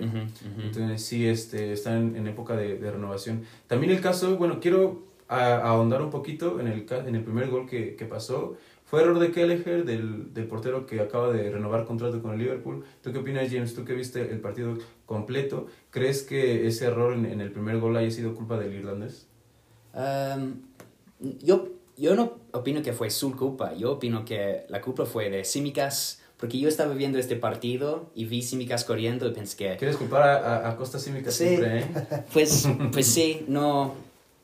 entonces 0.59 1.03
sí, 1.03 1.27
este, 1.27 1.73
están 1.73 2.17
en, 2.17 2.27
época 2.27 2.55
de, 2.55 2.77
de, 2.77 2.91
renovación. 2.91 3.45
También 3.67 3.93
el 3.93 4.01
caso, 4.01 4.37
bueno, 4.37 4.61
quiero 4.61 5.05
ahondar 5.29 6.03
un 6.03 6.11
poquito 6.11 6.61
en 6.61 6.69
el, 6.69 6.87
en 6.91 7.15
el 7.15 7.25
primer 7.25 7.49
gol 7.49 7.67
que, 7.67 7.97
que 7.97 8.05
pasó. 8.05 8.57
Fue 8.93 9.01
error 9.01 9.19
de 9.19 9.33
Kelleher, 9.33 9.87
del, 9.87 10.35
del, 10.35 10.47
portero 10.47 10.85
que 10.85 11.01
acaba 11.01 11.33
de 11.33 11.51
renovar 11.51 11.87
contrato 11.87 12.21
con 12.21 12.35
el 12.35 12.41
Liverpool. 12.41 12.85
¿Tú 13.01 13.11
qué 13.11 13.21
opinas, 13.21 13.51
James? 13.51 13.75
Tú 13.75 13.87
que 13.87 13.95
viste 13.95 14.21
el 14.21 14.39
partido 14.39 14.77
completo, 15.07 15.67
¿crees 15.89 16.23
que 16.23 16.67
ese 16.67 16.85
error 16.85 17.15
en, 17.15 17.25
en 17.25 17.41
el 17.41 17.51
primer 17.51 17.79
gol 17.79 17.97
haya 17.97 18.11
sido 18.11 18.35
culpa 18.35 18.59
del 18.59 18.75
irlandés? 18.75 19.29
yo, 21.41 21.69
yo 21.97 22.15
no 22.15 22.35
opino 22.53 22.83
que 22.83 22.93
fue 22.93 23.09
su 23.09 23.35
culpa, 23.35 23.73
yo 23.73 23.93
opino 23.93 24.27
que 24.27 24.67
la 24.69 24.83
culpa 24.83 25.07
fue 25.07 25.31
de 25.31 25.47
Simicas, 25.47 26.21
porque 26.37 26.59
yo 26.59 26.69
estaba 26.69 26.93
viendo 26.93 27.19
este 27.19 27.37
partido 27.37 28.11
y 28.15 28.27
vi 28.27 28.43
Simicas 28.43 28.85
corriendo 28.85 29.27
y 29.27 29.33
pensé 29.33 29.57
que... 29.57 29.77
¿Quieres 29.79 29.97
culpar 29.97 30.23
a, 30.23 30.69
a 30.69 30.77
Costa 30.77 30.99
Simicas 30.99 31.33
siempre, 31.33 31.79
eh? 31.79 31.85
Pues, 32.35 32.69
pues 32.93 33.07
sí, 33.07 33.47
no, 33.49 33.95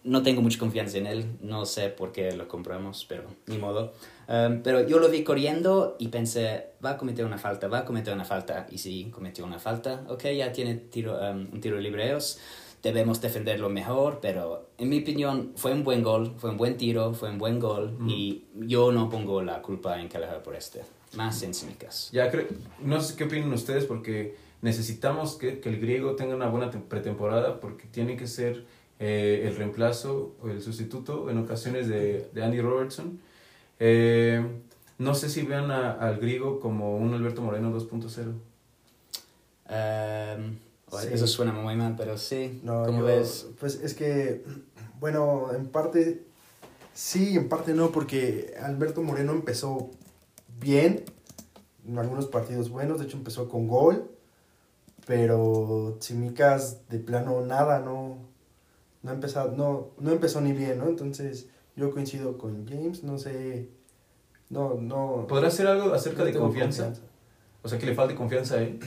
no 0.05 0.23
tengo 0.23 0.43
mucha 0.43 0.59
confianza 0.59 0.99
en 0.99 1.07
él, 1.07 1.37
no 1.40 1.67
sé 1.67 1.88
por 1.88 2.12
qué 2.12 2.33
lo 2.33 2.49
compramos, 2.49 3.05
pero 3.09 3.25
ni 3.47 3.59
modo. 3.59 3.93
pero 4.26 4.87
yo 4.87 4.99
lo 4.99 5.09
vi 5.09 5.25
corriendo 5.25 5.97
y 5.99 6.09
pensé, 6.09 6.67
va 6.85 6.90
a 6.90 6.97
cometer 6.97 7.25
una 7.25 7.38
falta, 7.38 7.69
va 7.69 7.78
a 7.78 7.85
cometer 7.85 8.14
una 8.14 8.25
falta. 8.25 8.67
Y 8.71 8.78
sí, 8.78 9.11
cometió 9.12 9.45
una 9.45 9.59
falta. 9.59 10.05
Ok, 10.09 10.25
ya 10.37 10.52
tiene 10.52 10.76
tiro, 10.76 11.19
un 11.19 11.61
tiro 11.61 11.78
libreos 11.78 12.38
debemos 12.83 13.21
defenderlo 13.21 13.69
mejor, 13.69 14.19
pero 14.21 14.71
en 14.78 14.88
mi 14.88 15.00
opinión 15.00 15.52
fue 15.57 15.73
un 15.73 15.85
buen 15.85 16.02
gol, 16.02 16.35
fue 16.38 16.50
un 16.50 16.57
buen 16.57 16.76
tiro, 16.76 17.12
fue 17.12 17.31
un 17.31 17.38
buen 17.38 17.59
gol 17.59 17.99
y 18.07 18.45
yo 18.55 18.93
no 18.93 19.09
pongo 19.09 19.43
la 19.43 19.62
culpa 19.62 20.00
en 20.00 20.09
Kelleher 20.09 20.43
por 20.43 20.55
este, 20.55 20.83
más 21.17 21.43
en 21.43 21.55
Simicas. 21.55 22.11
Ya 22.12 22.31
creo, 22.31 22.47
no 22.81 23.00
sé 23.00 23.17
qué 23.17 23.25
opinan 23.25 23.52
ustedes 23.52 23.85
porque 23.85 24.37
necesitamos 24.62 25.37
que, 25.37 25.61
que, 25.61 25.69
el 25.69 25.81
griego 25.81 26.14
tenga 26.14 26.35
una 26.35 26.49
buena 26.49 26.71
pretemporada 26.71 27.61
porque 27.61 27.87
tiene 27.87 28.17
que 28.17 28.26
ser 28.26 28.64
eh, 28.99 29.45
el 29.47 29.57
reemplazo 29.57 30.37
o 30.43 30.49
el 30.49 30.62
sustituto 30.62 31.31
en 31.31 31.38
ocasiones 31.38 31.88
de, 31.88 32.28
de 32.33 32.45
Andy 32.45 32.61
Robertson. 32.61 33.21
Eh, 33.78 34.45
no 34.99 35.14
sé 35.14 35.28
si 35.28 35.43
vean 35.43 35.71
al 35.71 36.19
griego 36.19 36.59
como 36.61 36.97
un 36.97 37.14
Alberto 37.14 37.43
Moreno 37.43 37.73
2.0. 37.73 38.33
Eso 41.12 41.26
suena 41.26 41.52
muy 41.52 41.76
mal, 41.76 41.95
pero 41.97 42.19
sí. 42.19 42.61
No, 42.64 42.85
¿Cómo 42.85 43.02
ves? 43.02 43.47
Pues 43.61 43.76
es 43.76 43.95
que, 43.95 44.45
bueno, 44.99 45.52
en 45.55 45.67
parte 45.67 46.28
sí, 46.99 47.37
en 47.37 47.49
parte 47.49 47.75
no, 47.75 47.93
porque 47.93 48.55
Alberto 48.61 49.02
Moreno 49.02 49.31
empezó 49.31 49.93
bien, 50.59 51.05
en 51.87 51.97
algunos 51.97 52.26
partidos 52.26 52.71
buenos, 52.71 52.99
de 52.99 53.05
hecho 53.05 53.17
empezó 53.17 53.49
con 53.49 53.69
gol, 53.69 54.11
pero 55.07 55.97
Simicas 56.00 56.88
de 56.88 56.99
plano 56.99 57.40
nada, 57.43 57.78
no, 57.78 58.19
no, 59.02 59.12
empezó, 59.12 59.50
no, 59.52 59.90
no 59.99 60.11
empezó 60.11 60.40
ni 60.40 60.52
bien, 60.52 60.78
¿no? 60.78 60.88
Entonces 60.88 61.49
yo 61.76 61.90
coincido 61.90 62.38
con 62.38 62.67
James, 62.67 63.05
no 63.05 63.19
sé, 63.19 63.69
no, 64.50 64.75
no... 64.75 65.26
¿Podrá 65.28 65.50
ser 65.50 65.67
algo 65.67 65.93
acerca 65.93 66.25
de 66.25 66.33
confianza? 66.33 66.85
confianza? 66.85 67.09
O 67.62 67.69
sea, 67.69 67.78
que 67.78 67.87
le 67.87 67.95
falte 67.95 68.14
confianza 68.14 68.57
a 68.57 68.62
él. 68.62 68.78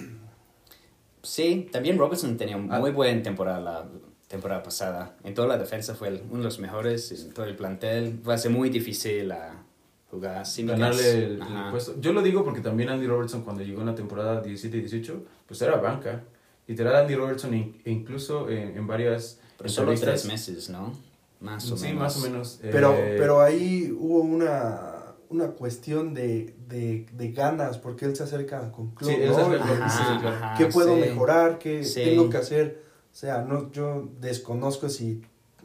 Sí, 1.23 1.69
también 1.71 1.97
Robertson 1.97 2.35
tenía 2.37 2.57
una 2.57 2.77
ah. 2.77 2.79
muy 2.79 2.91
buena 2.91 3.21
temporada 3.21 3.59
la 3.59 3.85
temporada 4.27 4.63
pasada. 4.63 5.15
En 5.23 5.33
toda 5.33 5.47
la 5.47 5.57
defensa 5.57 5.93
fue 5.93 6.09
uno 6.29 6.37
de 6.37 6.43
los 6.43 6.59
mejores, 6.59 7.11
en 7.11 7.33
todo 7.33 7.45
el 7.45 7.55
plantel. 7.55 8.27
Va 8.27 8.35
a 8.35 8.37
ser 8.37 8.51
muy 8.51 8.69
difícil 8.69 9.27
la 9.27 9.63
jugar 10.09 10.45
sin 10.45 10.67
ganarle 10.67 11.25
el, 11.25 11.39
puesto. 11.69 11.99
Yo 11.99 12.11
lo 12.11 12.21
digo 12.21 12.43
porque 12.43 12.59
también 12.59 12.89
Andy 12.89 13.07
Robertson 13.07 13.43
cuando 13.43 13.63
llegó 13.63 13.81
en 13.81 13.87
la 13.87 13.95
temporada 13.95 14.41
17 14.41 14.77
y 14.77 14.81
18, 14.81 15.23
pues 15.47 15.61
era 15.61 15.77
banca. 15.77 16.23
Literal 16.71 16.95
Andy 16.95 17.15
Robertson 17.15 17.75
incluso 17.85 18.49
en, 18.49 18.77
en 18.77 18.87
varias 18.87 19.39
Pero 19.57 19.69
solo 19.69 19.93
tres 19.93 20.25
meses, 20.25 20.69
¿no? 20.69 20.93
Más 21.39 21.69
o 21.71 21.77
sí, 21.77 21.87
menos. 21.87 21.99
más 22.01 22.17
o 22.17 22.19
menos. 22.21 22.59
Pero, 22.61 22.93
eh, 22.93 23.15
pero 23.17 23.41
ahí 23.41 23.91
hubo 23.97 24.21
una 24.21 25.01
una 25.31 25.47
cuestión 25.47 26.13
de, 26.13 26.53
de, 26.67 27.05
de, 27.13 27.31
ganas, 27.31 27.77
porque 27.77 28.05
él 28.05 28.15
se 28.15 28.23
acerca 28.23 28.69
con 28.71 28.91
Klopp, 28.91 29.17
¿no? 29.17 30.57
¿Qué 30.57 30.65
puedo 30.65 30.95
mejorar? 30.97 31.57
¿Qué 31.57 31.83
tengo 31.95 32.29
que 32.29 32.37
hacer? 32.37 32.83
O 33.11 33.15
sea, 33.15 33.41
no, 33.41 33.71
yo 33.71 34.09
desconozco 34.19 34.89
si, 34.89 35.21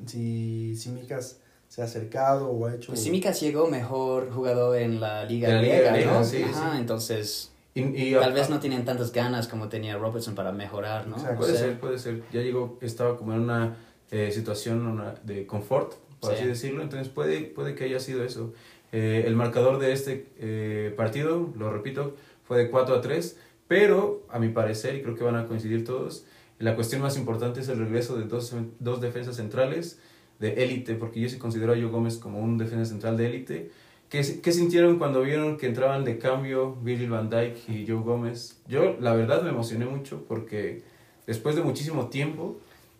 si 0.06 0.76
Simicas 0.76 1.38
se 1.68 1.82
ha 1.82 1.84
acercado 1.84 2.48
o 2.48 2.66
ha 2.66 2.74
hecho... 2.74 2.92
Pues 2.92 3.02
Simicas 3.02 3.40
llegó 3.40 3.66
mejor 3.66 4.30
jugador 4.30 4.78
en 4.78 5.00
la 5.00 5.24
Liga 5.24 5.48
Griega, 5.58 5.96
¿no? 6.12 6.24
Sí, 6.24 6.42
Ajá, 6.42 6.78
entonces... 6.78 7.50
Y, 7.76 8.12
Tal 8.14 8.32
vez 8.32 8.48
no 8.48 8.58
tienen 8.58 8.86
tantas 8.86 9.12
ganas 9.12 9.48
como 9.48 9.68
tenía 9.68 9.98
Robertson 9.98 10.34
para 10.34 10.50
mejorar, 10.50 11.06
¿no? 11.06 11.16
Puede 11.36 11.56
ser, 11.56 11.78
puede 11.78 11.98
ser. 11.98 12.22
Ya 12.32 12.40
llegó, 12.40 12.78
estaba 12.80 13.18
como 13.18 13.34
en 13.34 13.40
una 13.40 13.76
eh, 14.10 14.30
situación 14.32 15.14
de 15.24 15.46
confort, 15.46 15.92
por 16.20 16.32
así 16.32 16.46
decirlo, 16.46 16.82
entonces 16.82 17.08
puede, 17.08 17.42
puede 17.42 17.74
que 17.74 17.84
haya 17.84 18.00
sido 18.00 18.24
eso. 18.24 18.54
Eh, 18.92 19.24
el 19.26 19.36
marcador 19.36 19.78
de 19.78 19.92
este 19.92 20.32
eh, 20.38 20.94
partido, 20.96 21.52
lo 21.54 21.70
repito, 21.70 22.14
fue 22.44 22.56
de 22.56 22.70
4 22.70 22.94
a 22.94 23.00
3, 23.02 23.38
pero 23.68 24.24
a 24.30 24.38
mi 24.38 24.48
parecer, 24.48 24.94
y 24.94 25.02
creo 25.02 25.14
que 25.14 25.24
van 25.24 25.36
a 25.36 25.46
coincidir 25.46 25.84
todos, 25.84 26.24
la 26.58 26.74
cuestión 26.74 27.02
más 27.02 27.18
importante 27.18 27.60
es 27.60 27.68
el 27.68 27.78
regreso 27.78 28.16
de 28.16 28.24
dos, 28.24 28.54
dos 28.78 29.00
defensas 29.02 29.36
centrales 29.36 29.98
de 30.38 30.64
élite, 30.64 30.94
porque 30.94 31.20
yo 31.20 31.28
sí 31.28 31.36
considero 31.36 31.72
a 31.72 31.76
Joe 31.76 31.86
Gómez 31.86 32.16
como 32.16 32.40
un 32.40 32.56
defensa 32.56 32.86
central 32.86 33.16
de 33.18 33.26
élite. 33.26 33.70
¿Qué, 34.08 34.40
¿Qué, 34.40 34.52
sintieron 34.52 34.98
cuando 34.98 35.22
vieron 35.22 35.56
que 35.56 35.66
entraban 35.66 36.04
de 36.04 36.18
cambio 36.18 36.76
Virgil 36.76 37.10
van 37.10 37.28
Dijk 37.28 37.68
y 37.68 37.86
Joe 37.86 38.02
Gómez? 38.02 38.60
Yo, 38.68 38.96
la 39.00 39.14
verdad, 39.14 39.42
me 39.42 39.50
emocioné 39.50 39.86
mucho 39.86 40.24
porque 40.28 40.82
después 41.26 41.56
de 41.56 41.62
muchísimo 41.62 42.08
tiempo, 42.08 42.56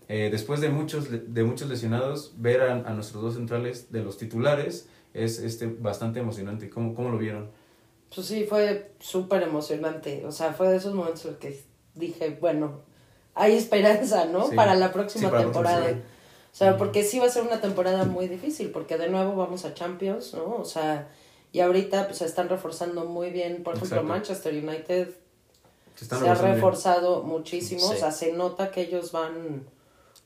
eh, 0.08 0.28
después 0.30 0.60
de 0.60 0.68
muchos, 0.68 1.08
de 1.10 1.44
muchos 1.44 1.68
lesionados, 1.68 2.34
ver 2.38 2.60
a, 2.62 2.72
a 2.72 2.92
nuestros 2.92 3.22
dos 3.22 3.34
centrales 3.34 3.92
de 3.92 4.02
los 4.02 4.18
titulares 4.18 4.88
es 5.14 5.38
este, 5.38 5.66
bastante 5.66 6.20
emocionante. 6.20 6.68
¿Cómo, 6.68 6.94
cómo 6.94 7.10
lo 7.10 7.18
vieron? 7.18 7.50
Pues 8.14 8.26
sí, 8.26 8.44
fue 8.44 8.92
súper 9.00 9.42
emocionante. 9.42 10.24
O 10.26 10.32
sea, 10.32 10.52
fue 10.52 10.68
de 10.68 10.76
esos 10.76 10.94
momentos 10.94 11.24
en 11.24 11.30
los 11.32 11.40
que 11.40 11.60
dije, 11.94 12.36
bueno, 12.40 12.82
hay 13.34 13.54
esperanza, 13.54 14.26
¿no? 14.26 14.50
para 14.50 14.74
la 14.74 14.92
próxima 14.92 15.36
temporada. 15.36 15.94
O 16.56 16.58
sea, 16.58 16.78
porque 16.78 17.04
sí 17.04 17.18
va 17.18 17.26
a 17.26 17.28
ser 17.28 17.42
una 17.42 17.60
temporada 17.60 18.06
muy 18.06 18.28
difícil, 18.28 18.70
porque 18.70 18.96
de 18.96 19.10
nuevo 19.10 19.36
vamos 19.36 19.66
a 19.66 19.74
Champions, 19.74 20.32
¿no? 20.32 20.56
O 20.56 20.64
sea, 20.64 21.06
y 21.52 21.60
ahorita 21.60 22.06
pues 22.06 22.16
se 22.16 22.24
están 22.24 22.48
reforzando 22.48 23.04
muy 23.04 23.28
bien. 23.28 23.62
Por 23.62 23.76
ejemplo, 23.76 24.02
Manchester 24.02 24.54
United 24.54 25.10
se, 25.96 26.14
ha 26.14 26.34
reforzado 26.34 27.24
muchísimo. 27.24 27.86
O 27.86 27.92
sea, 27.92 28.10
se 28.10 28.32
nota 28.32 28.70
que 28.70 28.80
ellos 28.80 29.12
van 29.12 29.64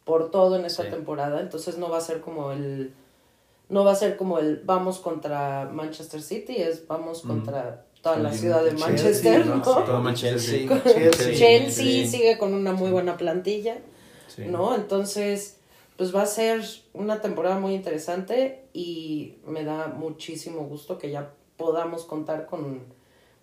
por 0.04 0.30
todo 0.30 0.54
en 0.54 0.66
esta 0.66 0.88
temporada. 0.88 1.40
Entonces 1.40 1.78
no 1.78 1.90
va 1.90 1.98
a 1.98 2.00
ser 2.00 2.20
como 2.20 2.52
el 2.52 2.94
no 3.68 3.84
va 3.84 3.90
a 3.90 3.96
ser 3.96 4.16
como 4.16 4.38
el 4.38 4.62
vamos 4.64 5.00
contra 5.00 5.68
Manchester 5.72 6.22
City, 6.22 6.58
es 6.58 6.86
vamos 6.86 7.22
contra 7.22 7.86
toda 8.02 8.18
la 8.18 8.32
ciudad 8.32 8.62
de 8.62 8.70
Manchester, 8.70 9.46
¿no? 9.46 10.14
Chelsea. 10.14 10.68
Chelsea, 11.34 12.06
sigue 12.06 12.38
con 12.38 12.54
una 12.54 12.70
muy 12.70 12.92
buena 12.92 13.16
plantilla, 13.16 13.78
¿no? 14.38 14.76
Entonces, 14.76 15.56
pues 16.00 16.16
va 16.16 16.22
a 16.22 16.26
ser 16.26 16.62
una 16.94 17.20
temporada 17.20 17.58
muy 17.60 17.74
interesante 17.74 18.64
y 18.72 19.34
me 19.46 19.64
da 19.64 19.88
muchísimo 19.88 20.62
gusto 20.62 20.96
que 20.96 21.10
ya 21.10 21.34
podamos 21.58 22.06
contar 22.06 22.46
con, 22.46 22.84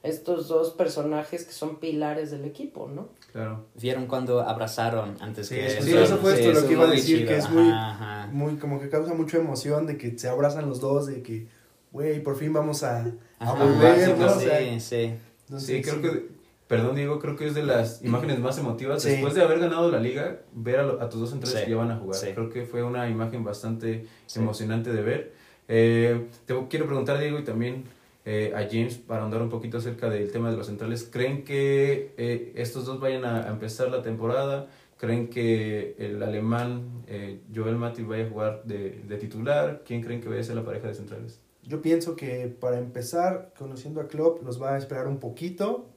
estos 0.01 0.47
dos 0.47 0.71
personajes 0.71 1.43
que 1.45 1.51
son 1.51 1.75
pilares 1.75 2.31
del 2.31 2.45
equipo, 2.45 2.87
¿no? 2.87 3.09
Claro. 3.31 3.65
¿Vieron 3.75 4.07
cuando 4.07 4.41
abrazaron 4.41 5.17
antes 5.19 5.49
Sí, 5.49 5.55
que... 5.55 5.69
sí, 5.83 5.93
eso 5.95 6.17
fue 6.17 6.33
esto 6.33 6.59
lo 6.59 6.67
que 6.67 6.73
iba 6.73 6.85
a 6.85 6.91
decir, 6.91 7.17
chido. 7.19 7.27
que 7.29 7.37
es 7.37 7.47
muy- 7.51 7.69
Ajá, 7.69 7.91
ajá. 8.23 8.29
Muy, 8.31 8.55
como 8.57 8.79
que 8.79 8.89
causa 8.89 9.13
mucha 9.13 9.37
emoción 9.37 9.85
de 9.85 9.99
que 9.99 10.17
se 10.17 10.27
abrazan 10.27 10.67
los 10.67 10.79
dos, 10.81 11.05
de 11.05 11.21
que, 11.21 11.47
güey, 11.91 12.23
por 12.23 12.37
fin 12.37 12.53
vamos 12.53 12.81
a, 12.81 13.01
a 13.01 13.11
Ajá, 13.37 13.53
volver, 13.53 14.17
¿no? 14.17 14.25
O 14.25 14.39
sí, 14.39 14.45
sea, 14.45 14.79
sí. 14.79 15.13
entonces, 15.45 15.67
Sí, 15.67 15.81
creo 15.83 16.01
que, 16.01 16.27
perdón 16.67 16.95
Diego, 16.95 17.19
creo 17.19 17.35
que 17.35 17.47
es 17.47 17.55
de 17.55 17.63
las 17.63 18.03
imágenes 18.03 18.39
más 18.39 18.57
emotivas. 18.57 19.01
Sí. 19.03 19.09
Después 19.11 19.33
de 19.35 19.41
haber 19.43 19.59
ganado 19.59 19.89
la 19.91 19.99
liga, 19.99 20.41
ver 20.53 20.79
a, 20.79 20.83
lo- 20.83 21.01
a 21.01 21.09
tus 21.09 21.19
dos 21.21 21.29
centrales 21.29 21.59
Sí, 21.59 21.65
que 21.65 21.71
ya 21.71 21.77
van 21.77 21.91
a 21.91 21.97
jugar. 21.97 22.19
sí. 22.19 22.27
Creo 22.33 22.49
que 22.49 22.65
fue 22.65 22.83
una 22.83 23.09
imagen 23.09 23.43
bastante 23.43 24.05
Sí. 24.25 24.39
emocionante 24.39 24.91
de 24.91 25.01
ver. 25.01 25.33
Eh, 25.69 26.27
te 26.45 26.55
quiero 26.69 26.85
preguntar, 26.85 27.19
Diego, 27.19 27.39
y 27.39 27.43
también 27.43 27.83
eh, 28.29 28.51
a 28.55 28.67
James, 28.69 28.95
para 28.97 29.23
andar 29.23 29.41
un 29.41 29.49
poquito 29.49 29.77
acerca 29.77 30.09
del 30.09 30.29
tema 30.31 30.51
de 30.51 30.57
los 30.57 30.67
centrales. 30.67 31.07
¿Creen 31.09 31.45
que 31.45 32.13
eh, 32.17 32.51
estos 32.55 32.85
dos 32.85 32.99
vayan 32.99 33.23
a, 33.23 33.47
a 33.47 33.49
empezar 33.49 33.89
la 33.89 34.01
temporada? 34.01 34.67
¿Creen 34.97 35.29
que 35.29 35.95
el 35.97 36.21
alemán 36.21 37.03
eh, 37.07 37.39
Joel 37.55 37.77
Matip 37.77 38.05
vaya 38.07 38.25
a 38.25 38.29
jugar 38.29 38.63
de, 38.65 39.01
de 39.07 39.17
titular? 39.17 39.83
¿Quién 39.85 40.01
creen 40.01 40.19
que 40.19 40.27
vaya 40.27 40.41
a 40.41 40.43
ser 40.43 40.55
la 40.55 40.65
pareja 40.65 40.87
de 40.89 40.95
centrales? 40.95 41.39
Yo 41.63 41.81
pienso 41.81 42.15
que 42.17 42.47
para 42.47 42.79
empezar, 42.79 43.53
conociendo 43.57 44.01
a 44.01 44.07
Klopp, 44.07 44.43
los 44.43 44.61
va 44.61 44.73
a 44.75 44.77
esperar 44.77 45.07
un 45.07 45.19
poquito 45.19 45.87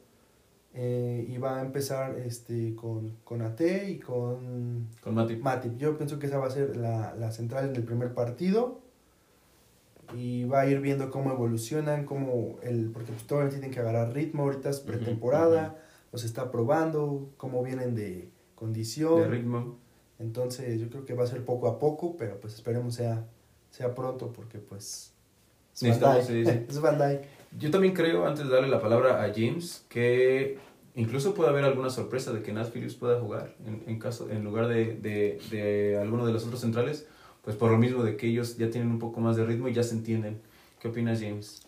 eh, 0.72 1.26
y 1.28 1.38
va 1.38 1.58
a 1.58 1.62
empezar 1.62 2.18
este, 2.18 2.74
con, 2.76 3.16
con 3.24 3.42
AT 3.42 3.60
y 3.88 3.98
con 3.98 4.88
Con 5.02 5.14
Matip. 5.14 5.42
Matip. 5.42 5.76
Yo 5.76 5.96
pienso 5.96 6.18
que 6.18 6.26
esa 6.26 6.38
va 6.38 6.46
a 6.46 6.50
ser 6.50 6.76
la, 6.76 7.14
la 7.16 7.32
central 7.32 7.68
en 7.68 7.76
el 7.76 7.82
primer 7.82 8.14
partido 8.14 8.80
y 10.14 10.44
va 10.44 10.60
a 10.60 10.66
ir 10.66 10.80
viendo 10.80 11.10
cómo 11.10 11.32
evolucionan, 11.32 12.04
cómo 12.04 12.58
el, 12.62 12.90
porque 12.90 13.12
pues, 13.12 13.26
todavía 13.26 13.50
tienen 13.50 13.70
que 13.70 13.80
agarrar 13.80 14.12
ritmo, 14.12 14.44
ahorita 14.44 14.70
es 14.70 14.80
pretemporada, 14.80 15.78
los 16.12 16.24
está 16.24 16.50
probando, 16.50 17.30
cómo 17.36 17.62
vienen 17.62 17.94
de 17.94 18.30
condición. 18.54 19.20
De 19.20 19.28
ritmo. 19.28 19.76
Entonces 20.18 20.80
yo 20.80 20.88
creo 20.90 21.04
que 21.04 21.14
va 21.14 21.24
a 21.24 21.26
ser 21.26 21.44
poco 21.44 21.68
a 21.68 21.78
poco, 21.78 22.16
pero 22.16 22.38
pues 22.40 22.54
esperemos 22.54 22.94
sea, 22.94 23.26
sea 23.70 23.94
pronto 23.94 24.32
porque 24.32 24.58
pues 24.58 25.14
es 25.80 26.80
Van 26.80 27.00
Yo 27.58 27.70
también 27.70 27.94
creo, 27.94 28.26
antes 28.26 28.46
de 28.46 28.52
darle 28.54 28.68
la 28.68 28.80
palabra 28.80 29.24
a 29.24 29.32
James, 29.34 29.84
que 29.88 30.58
incluso 30.94 31.34
puede 31.34 31.50
haber 31.50 31.64
alguna 31.64 31.90
sorpresa 31.90 32.32
de 32.32 32.42
que 32.42 32.52
Nat 32.52 32.72
Phillips 32.72 32.94
pueda 32.94 33.18
jugar 33.20 33.54
en, 33.66 33.82
en 33.86 33.98
caso 33.98 34.30
en 34.30 34.44
lugar 34.44 34.68
de, 34.68 34.94
de, 34.96 35.40
de 35.50 35.98
alguno 35.98 36.26
de 36.26 36.32
los 36.32 36.44
otros 36.44 36.60
centrales, 36.60 37.06
pues 37.42 37.56
por 37.56 37.70
lo 37.70 37.78
mismo 37.78 38.02
de 38.04 38.16
que 38.16 38.28
ellos 38.28 38.56
ya 38.56 38.70
tienen 38.70 38.90
un 38.90 38.98
poco 38.98 39.20
más 39.20 39.36
de 39.36 39.44
ritmo 39.44 39.68
y 39.68 39.72
ya 39.72 39.82
se 39.82 39.94
entienden. 39.94 40.40
¿Qué 40.80 40.88
opinas, 40.88 41.20
James? 41.20 41.62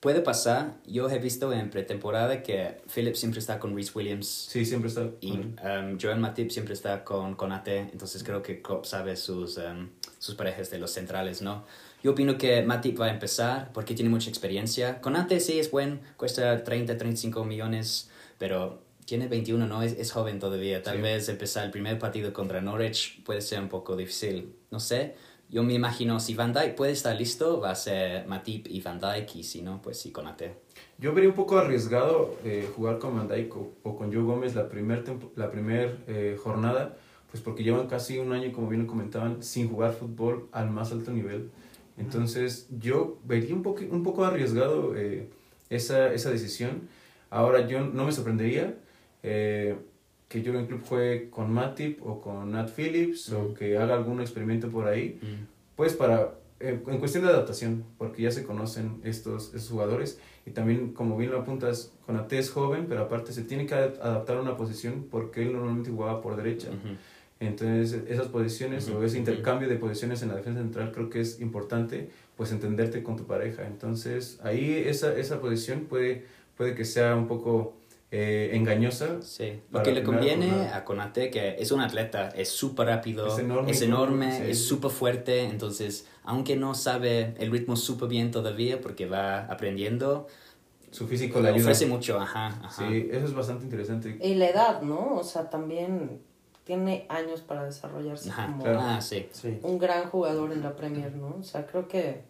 Puede 0.00 0.20
pasar. 0.20 0.76
Yo 0.86 1.10
he 1.10 1.18
visto 1.18 1.52
en 1.52 1.70
pretemporada 1.70 2.42
que 2.44 2.80
Phillips 2.94 3.18
siempre 3.18 3.40
está 3.40 3.58
con 3.58 3.74
Reese 3.74 3.90
Williams 3.96 4.28
Sí, 4.28 4.64
siempre 4.64 4.88
está. 4.88 5.08
y 5.20 5.32
um, 5.32 5.98
Joel 6.00 6.20
Matip 6.20 6.50
siempre 6.50 6.72
está 6.74 7.04
con, 7.04 7.34
con 7.34 7.50
AT. 7.50 7.66
Entonces 7.68 8.22
creo 8.22 8.40
que 8.42 8.62
Klopp 8.62 8.84
sabe 8.84 9.16
sus, 9.16 9.58
um, 9.58 9.88
sus 10.20 10.36
parejas 10.36 10.70
de 10.70 10.78
los 10.78 10.92
centrales, 10.92 11.42
¿no? 11.42 11.64
Yo 12.02 12.12
opino 12.12 12.38
que 12.38 12.62
Matip 12.62 13.00
va 13.00 13.06
a 13.06 13.10
empezar 13.10 13.70
porque 13.72 13.94
tiene 13.94 14.08
mucha 14.10 14.30
experiencia. 14.30 15.00
Con 15.00 15.16
AT 15.16 15.32
sí 15.40 15.58
es 15.58 15.70
buen, 15.70 16.00
cuesta 16.16 16.62
30, 16.62 16.96
35 16.96 17.44
millones, 17.44 18.10
pero 18.38 18.82
tiene 19.04 19.26
21, 19.26 19.66
¿no? 19.66 19.82
Es, 19.82 19.92
es 19.98 20.12
joven 20.12 20.38
todavía. 20.38 20.82
Tal 20.82 20.96
Sí. 20.96 21.02
vez 21.02 21.28
empezar 21.28 21.64
el 21.64 21.70
primer 21.70 21.98
partido 21.98 22.32
contra 22.32 22.60
Norwich 22.60 23.22
puede 23.24 23.40
ser 23.40 23.60
un 23.60 23.68
poco 23.68 23.96
difícil. 23.96 24.54
No 24.70 24.78
sé. 24.80 25.16
Yo 25.50 25.62
me 25.62 25.72
imagino 25.72 26.20
si 26.20 26.34
Van 26.34 26.52
Dijk 26.52 26.74
puede 26.74 26.92
estar 26.92 27.16
listo, 27.16 27.58
va 27.58 27.70
a 27.70 27.74
ser 27.74 28.26
Matip 28.26 28.66
y 28.68 28.82
Van 28.82 29.00
Dijk, 29.00 29.34
y 29.36 29.42
si 29.42 29.62
no, 29.62 29.80
pues 29.80 29.98
sí 29.98 30.12
con 30.12 30.26
AT. 30.26 30.42
Yo 30.98 31.14
vería 31.14 31.30
un 31.30 31.34
poco 31.36 31.56
arriesgado 31.58 32.36
eh, 32.44 32.68
jugar 32.76 32.98
con 32.98 33.16
Van 33.16 33.28
Dijk 33.28 33.56
o, 33.56 33.72
o 33.82 33.96
con 33.96 34.12
Joe 34.12 34.22
Gómez 34.24 34.54
la 34.54 34.68
primera 34.68 35.02
la 35.36 35.50
primer, 35.50 35.96
eh, 36.06 36.36
jornada, 36.38 36.98
pues 37.30 37.42
porque 37.42 37.64
llevan 37.64 37.86
casi 37.86 38.18
un 38.18 38.32
año, 38.34 38.52
como 38.52 38.68
bien 38.68 38.82
lo 38.82 38.86
comentaban, 38.86 39.42
sin 39.42 39.70
jugar 39.70 39.94
fútbol 39.94 40.48
al 40.52 40.68
más 40.70 40.92
alto 40.92 41.12
nivel. 41.12 41.50
Entonces 41.98 42.68
yo 42.78 43.18
vería 43.24 43.54
un, 43.54 43.62
poco 43.62 43.82
un 43.90 44.02
poco 44.02 44.24
arriesgado 44.24 44.94
eh, 44.96 45.28
esa, 45.70 46.12
esa 46.12 46.30
decisión. 46.30 46.82
Ahora 47.30 47.66
yo 47.66 47.80
no 47.80 48.04
me 48.06 48.12
sorprendería 48.12 48.74
eh, 49.22 49.76
que 50.28 50.42
Jurgen 50.44 50.66
Klopp 50.66 50.86
juegue 50.86 51.30
con 51.30 51.52
Matip 51.52 52.04
o 52.06 52.20
con 52.20 52.52
Nat 52.52 52.70
Phillips 52.74 53.32
o 53.32 53.54
que 53.54 53.76
haga 53.78 53.94
algún 53.94 54.20
experimento 54.20 54.68
por 54.70 54.86
ahí. 54.86 55.18
Pues 55.76 55.94
para, 55.94 56.34
eh, 56.60 56.80
en 56.86 56.98
cuestión 56.98 57.24
de 57.24 57.30
adaptación, 57.30 57.84
porque 57.98 58.22
ya 58.22 58.30
se 58.30 58.44
conocen 58.44 59.00
estos, 59.04 59.46
estos 59.54 59.68
jugadores 59.70 60.18
y 60.46 60.50
también, 60.50 60.92
como 60.92 61.16
bien 61.16 61.30
lo 61.30 61.38
apuntas, 61.40 61.92
Konate 62.06 62.38
es 62.38 62.50
joven, 62.50 62.86
pero 62.88 63.02
aparte 63.02 63.32
se 63.32 63.42
tiene 63.42 63.66
que 63.66 63.74
ad- 63.74 64.00
adaptar 64.00 64.38
a 64.38 64.40
una 64.40 64.56
posición 64.56 65.06
porque 65.10 65.42
él 65.42 65.52
normalmente 65.52 65.90
jugaba 65.90 66.20
por 66.22 66.36
derecha. 66.36 66.68
Entonces, 67.40 68.02
esas 68.08 68.26
posiciones 68.28 68.88
Ujú, 68.88 68.98
o 68.98 69.02
ese 69.04 69.18
intercambio 69.18 69.68
de 69.68 69.76
posiciones 69.76 70.22
en 70.22 70.28
la 70.28 70.34
defensa 70.36 70.60
central 70.60 70.90
creo 70.92 71.08
que 71.08 71.20
es 71.20 71.40
importante, 71.40 72.10
pues 72.36 72.50
entenderte 72.52 73.02
con 73.02 73.16
tu 73.16 73.24
pareja. 73.26 73.66
Entonces, 73.66 74.40
ahí 74.42 74.82
esa, 74.86 75.14
esa 75.16 75.40
posición 75.40 75.86
puede, 75.86 76.26
puede 76.56 76.74
que 76.74 76.84
sea 76.84 77.14
un 77.14 77.28
poco 77.28 77.74
eh, 78.10 78.50
engañosa. 78.54 79.22
Sí, 79.22 79.60
lo 79.70 79.82
que 79.84 79.92
le 79.92 80.02
conviene 80.02 80.68
a 80.68 80.84
Konate, 80.84 81.30
que 81.30 81.56
es 81.58 81.70
un 81.70 81.80
atleta, 81.80 82.30
es 82.30 82.48
súper 82.48 82.88
rápido, 82.88 83.26
Es 83.28 83.38
enorme, 83.38 83.70
es, 83.70 83.82
enorme, 83.82 84.36
sí. 84.36 84.50
es 84.50 84.64
súper 84.66 84.90
fuerte, 84.90 85.44
entonces, 85.44 86.06
aunque 86.24 86.56
no 86.56 86.74
sabe 86.74 87.34
el 87.38 87.50
ritmo 87.52 87.76
súper 87.76 88.08
bien 88.08 88.30
todavía, 88.32 88.80
porque 88.80 89.06
va 89.06 89.40
aprendiendo, 89.46 90.26
Su 90.90 91.06
físico 91.06 91.40
le 91.40 91.48
ayuda. 91.50 91.60
ofrece 91.60 91.86
mucho, 91.86 92.18
ajá, 92.18 92.46
ajá. 92.64 92.88
Sí, 92.88 93.08
eso 93.12 93.26
es 93.26 93.34
bastante 93.34 93.64
interesante. 93.64 94.16
Y 94.22 94.34
la 94.34 94.48
edad, 94.48 94.82
¿no? 94.82 95.16
O 95.16 95.22
sea, 95.22 95.50
también 95.50 96.22
tiene 96.68 97.06
años 97.08 97.40
para 97.40 97.64
desarrollarse 97.64 98.28
Ajá, 98.28 98.46
como 98.48 98.62
claro. 98.62 98.78
Ah, 98.82 99.00
sí. 99.00 99.26
Sí. 99.32 99.58
un 99.62 99.78
gran 99.78 100.10
jugador 100.10 100.52
en 100.52 100.62
la 100.62 100.76
Premier, 100.76 101.16
¿no? 101.16 101.36
O 101.40 101.42
sea, 101.42 101.66
creo 101.66 101.88
que 101.88 102.20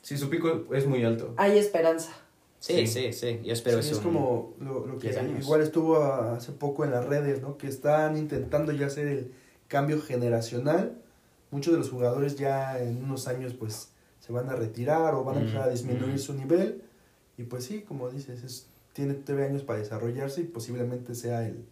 Sí, 0.00 0.16
su 0.16 0.30
pico 0.30 0.72
es 0.72 0.86
muy 0.86 1.04
alto. 1.04 1.34
hay 1.36 1.58
esperanza. 1.58 2.12
Sí, 2.60 2.86
Sí. 2.86 2.86
sí, 2.86 3.12
sí, 3.12 3.40
yo 3.44 3.52
espero 3.52 3.82
Sí, 3.82 3.88
eso. 3.90 3.98
es 3.98 4.04
como 4.06 4.54
lo, 4.60 4.86
lo 4.86 4.96
que 4.98 5.08
10 5.08 5.18
años. 5.18 5.44
igual 5.44 5.60
estuvo 5.62 5.96
hace 6.00 6.52
poco 6.52 6.84
en 6.84 6.92
las 6.92 7.04
redes, 7.04 7.42
¿no? 7.42 7.58
Que 7.58 7.66
están 7.66 8.16
intentando 8.16 8.70
ya 8.70 8.86
hacer 8.86 9.08
el 9.08 9.32
cambio 9.66 10.00
generacional. 10.00 10.96
Muchos 11.50 11.72
de 11.72 11.78
los 11.80 11.90
jugadores 11.90 12.36
ya 12.36 12.78
en 12.80 13.02
unos 13.02 13.26
años 13.26 13.54
pues 13.54 13.88
se 14.20 14.32
van 14.32 14.48
a 14.50 14.54
retirar 14.54 15.14
o 15.16 15.24
van 15.24 15.36
a 15.36 15.40
Mm, 15.40 15.42
empezar 15.42 15.62
a 15.62 15.70
disminuir 15.70 16.14
mm. 16.14 16.18
su 16.18 16.34
nivel. 16.34 16.82
Y 17.36 17.42
pues 17.42 17.64
sí, 17.64 17.82
como 17.82 18.08
dices, 18.08 18.44
es, 18.44 18.66
tiene 18.92 19.14
todavía 19.14 19.46
años 19.46 19.62
para 19.64 19.80
desarrollarse 19.80 20.42
y 20.42 20.44
posiblemente 20.44 21.16
sea 21.16 21.44
el, 21.44 21.64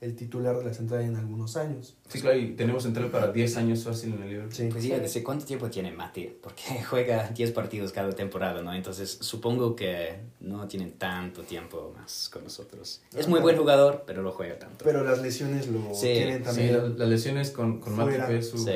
el 0.00 0.14
titular 0.14 0.56
de 0.56 0.64
la 0.64 0.72
central 0.72 1.02
en 1.02 1.16
algunos 1.16 1.56
años. 1.56 1.96
Sí, 2.08 2.20
claro, 2.20 2.38
y 2.38 2.52
tenemos 2.52 2.84
central 2.84 3.08
para 3.10 3.32
10 3.32 3.56
años 3.56 3.82
fácil 3.82 4.14
en 4.14 4.22
el 4.22 4.28
Liverpool. 4.28 4.54
Sí. 4.54 4.68
Pues 4.70 4.84
sí, 4.84 4.90
¿desde 4.90 5.22
cuánto 5.24 5.44
tiempo 5.44 5.68
tiene 5.70 5.90
Mati? 5.90 6.30
Porque 6.40 6.62
juega 6.88 7.28
10 7.30 7.50
partidos 7.50 7.90
cada 7.90 8.12
temporada, 8.12 8.62
¿no? 8.62 8.72
Entonces 8.72 9.18
supongo 9.20 9.74
que 9.74 10.20
no 10.38 10.68
tienen 10.68 10.92
tanto 10.92 11.42
tiempo 11.42 11.92
más 11.98 12.28
con 12.32 12.44
nosotros. 12.44 13.02
Es 13.16 13.26
muy 13.26 13.40
buen 13.40 13.56
jugador, 13.56 14.04
pero 14.06 14.22
no 14.22 14.30
juega 14.30 14.56
tanto. 14.58 14.84
Pero 14.84 15.02
las 15.02 15.20
lesiones 15.20 15.66
lo 15.66 15.92
Sí, 15.94 16.12
tienen 16.12 16.38
Sí, 16.38 16.44
también. 16.44 16.72
la- 16.76 16.88
las 16.90 17.08
lesiones 17.08 17.50
con, 17.50 17.80
con. 17.80 17.96
Matip 17.96 18.30
es 18.30 18.50
su, 18.50 18.58
Sí. 18.58 18.74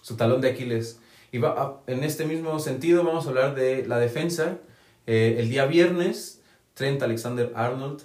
su 0.00 0.16
talón 0.16 0.40
de 0.40 0.48
Aquiles. 0.48 0.98
Y 1.30 1.36
va 1.36 1.50
a- 1.62 1.80
en 1.86 2.04
este 2.04 2.24
mismo 2.24 2.58
sentido 2.58 3.04
vamos 3.04 3.26
a 3.26 3.28
hablar 3.28 3.54
de 3.54 3.86
la 3.86 3.98
defensa. 3.98 4.56
Eh, 5.06 5.36
el 5.40 5.50
día 5.50 5.66
viernes, 5.66 6.40
Trent 6.72 7.02
Alexander-Arnold 7.02 8.00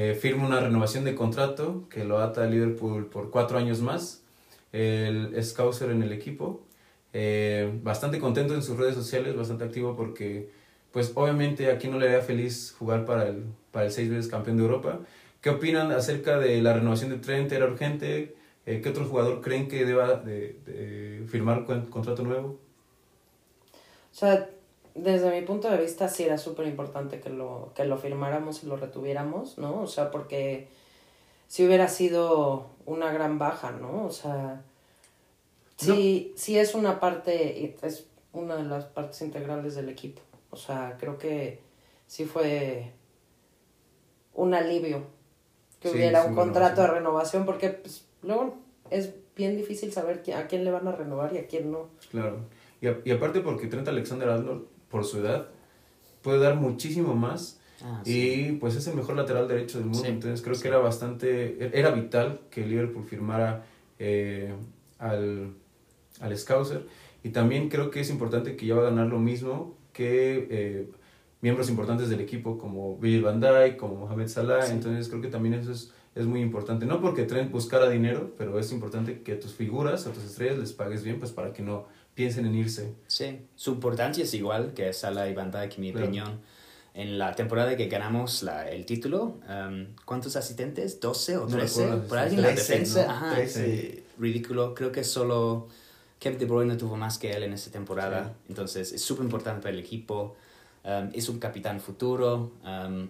eh, 0.00 0.14
firma 0.14 0.46
una 0.46 0.60
renovación 0.60 1.04
de 1.04 1.16
contrato 1.16 1.88
que 1.90 2.04
lo 2.04 2.20
ata 2.20 2.44
a 2.44 2.46
Liverpool 2.46 3.06
por 3.06 3.30
cuatro 3.30 3.58
años 3.58 3.80
más. 3.80 4.22
El 4.70 5.34
Scouser 5.42 5.90
en 5.90 6.04
el 6.04 6.12
equipo. 6.12 6.62
Eh, 7.12 7.72
bastante 7.82 8.20
contento 8.20 8.54
en 8.54 8.62
sus 8.62 8.76
redes 8.76 8.94
sociales, 8.94 9.34
bastante 9.34 9.64
activo 9.64 9.96
porque, 9.96 10.52
pues 10.92 11.10
obviamente 11.16 11.72
aquí 11.72 11.88
no 11.88 11.98
le 11.98 12.06
haría 12.06 12.20
feliz 12.20 12.76
jugar 12.78 13.04
para 13.04 13.26
el, 13.26 13.42
para 13.72 13.86
el 13.86 13.90
seis 13.90 14.08
veces 14.08 14.28
campeón 14.28 14.58
de 14.58 14.62
Europa. 14.62 15.00
¿Qué 15.40 15.50
opinan 15.50 15.90
acerca 15.90 16.38
de 16.38 16.62
la 16.62 16.74
renovación 16.74 17.10
de 17.10 17.16
Trent? 17.16 17.50
¿Era 17.50 17.66
urgente? 17.66 18.36
Eh, 18.66 18.80
¿Qué 18.80 18.88
otro 18.90 19.04
jugador 19.04 19.40
creen 19.40 19.66
que 19.66 19.84
deba 19.84 20.14
de, 20.14 20.60
de 20.64 21.24
firmar 21.26 21.64
con, 21.64 21.86
contrato 21.86 22.22
nuevo? 22.22 22.60
O 24.12 24.14
sea, 24.14 24.48
desde 25.02 25.30
mi 25.38 25.46
punto 25.46 25.68
de 25.70 25.76
vista 25.78 26.08
sí 26.08 26.24
era 26.24 26.38
súper 26.38 26.66
importante 26.66 27.20
que 27.20 27.30
lo, 27.30 27.72
que 27.74 27.84
lo 27.84 27.96
firmáramos 27.98 28.62
y 28.62 28.66
lo 28.66 28.76
retuviéramos, 28.76 29.58
¿no? 29.58 29.80
O 29.82 29.86
sea, 29.86 30.10
porque 30.10 30.68
si 31.46 31.66
hubiera 31.66 31.88
sido 31.88 32.66
una 32.86 33.12
gran 33.12 33.38
baja, 33.38 33.70
¿no? 33.72 34.04
O 34.06 34.10
sea, 34.10 34.62
sí, 35.76 36.32
sí 36.36 36.58
es 36.58 36.74
una 36.74 37.00
parte, 37.00 37.76
es 37.82 38.06
una 38.32 38.56
de 38.56 38.64
las 38.64 38.84
partes 38.84 39.20
integrales 39.22 39.74
del 39.74 39.88
equipo. 39.88 40.20
O 40.50 40.56
sea, 40.56 40.96
creo 40.98 41.18
que 41.18 41.60
sí 42.06 42.24
fue 42.24 42.92
un 44.34 44.54
alivio 44.54 45.02
que 45.80 45.88
Sí, 45.90 45.96
hubiera 45.96 46.22
sí, 46.22 46.28
un 46.30 46.34
contrato 46.34 46.80
de 46.82 46.86
renovación. 46.88 47.44
porque 47.46 47.70
pues, 47.70 48.04
luego 48.22 48.56
es 48.90 49.14
bien 49.36 49.56
difícil 49.56 49.92
saber 49.92 50.22
a 50.34 50.46
quién 50.48 50.64
le 50.64 50.70
van 50.70 50.88
a 50.88 50.92
renovar 50.92 51.32
y 51.34 51.38
a 51.38 51.46
quién 51.46 51.70
no. 51.70 51.88
Claro. 52.10 52.38
Y, 52.80 52.86
a- 52.88 52.98
y 53.04 53.10
aparte 53.10 53.40
porque 53.40 53.66
Trent 53.66 53.86
Alexander-Arnold, 53.88 54.66
por 54.90 55.04
su 55.04 55.18
edad, 55.18 55.48
puede 56.22 56.38
dar 56.38 56.56
muchísimo 56.56 57.14
más 57.14 57.58
Ah, 57.82 58.02
sí. 58.04 58.48
Y 58.48 58.52
pues 58.54 58.74
es 58.74 58.86
el 58.88 58.96
mejor 58.96 59.16
lateral 59.16 59.46
derecho 59.46 59.78
del 59.78 59.86
mundo, 59.86 60.00
Sí, 60.02 60.08
entonces 60.08 60.42
creo 60.42 60.54
sí. 60.56 60.62
que 60.62 60.68
era 60.68 60.78
bastante, 60.78 61.78
era 61.78 61.90
vital 61.92 62.40
que 62.50 62.66
Liverpool 62.66 63.04
firmara 63.04 63.66
eh, 64.00 64.52
al, 64.98 65.54
al 66.20 66.36
Scouser. 66.36 66.86
Y 67.22 67.30
también 67.30 67.68
creo 67.68 67.90
que 67.90 68.00
es 68.00 68.10
importante 68.10 68.56
que 68.56 68.66
ya 68.66 68.74
va 68.74 68.82
a 68.82 68.90
ganar 68.90 69.06
lo 69.06 69.18
mismo 69.20 69.76
que 69.92 70.48
eh, 70.50 70.90
miembros 71.40 71.70
importantes 71.70 72.08
del 72.08 72.20
equipo 72.20 72.58
como 72.58 72.96
Virgil 72.98 73.22
van 73.22 73.40
Dijk, 73.40 73.76
como 73.76 73.94
Mohamed 73.94 74.26
Salah, 74.26 74.66
entonces 74.70 75.08
creo 75.08 75.20
que 75.20 75.28
también 75.28 75.54
eso 75.54 75.70
es, 75.70 75.92
es 76.16 76.26
muy 76.26 76.40
importante. 76.40 76.84
No 76.84 77.00
porque 77.00 77.22
Trent 77.24 77.52
buscara 77.52 77.88
dinero, 77.88 78.32
pero 78.36 78.58
es 78.58 78.72
importante 78.72 79.22
que 79.22 79.32
a 79.34 79.38
tus 79.40 79.54
figuras, 79.54 80.04
a 80.08 80.12
tus 80.12 80.24
estrellas 80.24 80.58
les 80.58 80.72
pagues 80.72 81.04
bien, 81.04 81.20
pues 81.20 81.30
para 81.30 81.52
que 81.52 81.62
no 81.62 81.86
piensen 82.18 82.46
en 82.46 82.54
irse. 82.56 82.94
Sí, 83.06 83.38
su 83.54 83.70
importancia 83.74 84.24
es 84.24 84.34
igual 84.34 84.72
que 84.74 84.90
y 84.90 85.34
Van 85.34 85.52
Dijk, 85.52 85.74
en 85.76 85.80
mi 85.80 85.92
Claro. 85.92 86.06
opinión. 86.06 86.40
En 86.92 87.16
la 87.16 87.32
temporada 87.36 87.76
que 87.76 87.86
ganamos 87.86 88.42
la, 88.42 88.68
el 88.68 88.84
título, 88.86 89.38
um, 89.48 89.86
¿cuántos 90.04 90.34
asistentes? 90.34 91.00
¿12 91.00 91.36
o 91.36 91.40
No 91.42 91.46
13? 91.46 91.82
recuerdo, 91.84 92.08
Por 92.08 92.18
ahí 92.18 92.34
en 92.34 92.42
la 92.42 92.48
13, 92.48 92.72
defensa. 92.72 93.04
¿no? 93.06 93.10
Ajá, 93.12 93.34
13. 93.36 94.02
ridículo. 94.18 94.74
Creo 94.74 94.90
que 94.90 95.04
solo 95.04 95.68
Kevin 96.18 96.40
De 96.40 96.46
Bruyne 96.46 96.74
tuvo 96.74 96.96
más 96.96 97.18
que 97.18 97.30
él 97.30 97.44
en 97.44 97.52
esa 97.52 97.70
temporada. 97.70 98.24
Sí. 98.34 98.46
Entonces 98.48 98.90
es 98.92 99.00
súper 99.00 99.24
importante 99.24 99.62
para 99.62 99.72
el 99.74 99.78
equipo. 99.78 100.34
Um, 100.82 101.10
es 101.14 101.28
un 101.28 101.38
capitán 101.38 101.78
futuro. 101.80 102.50
Um, 102.64 103.08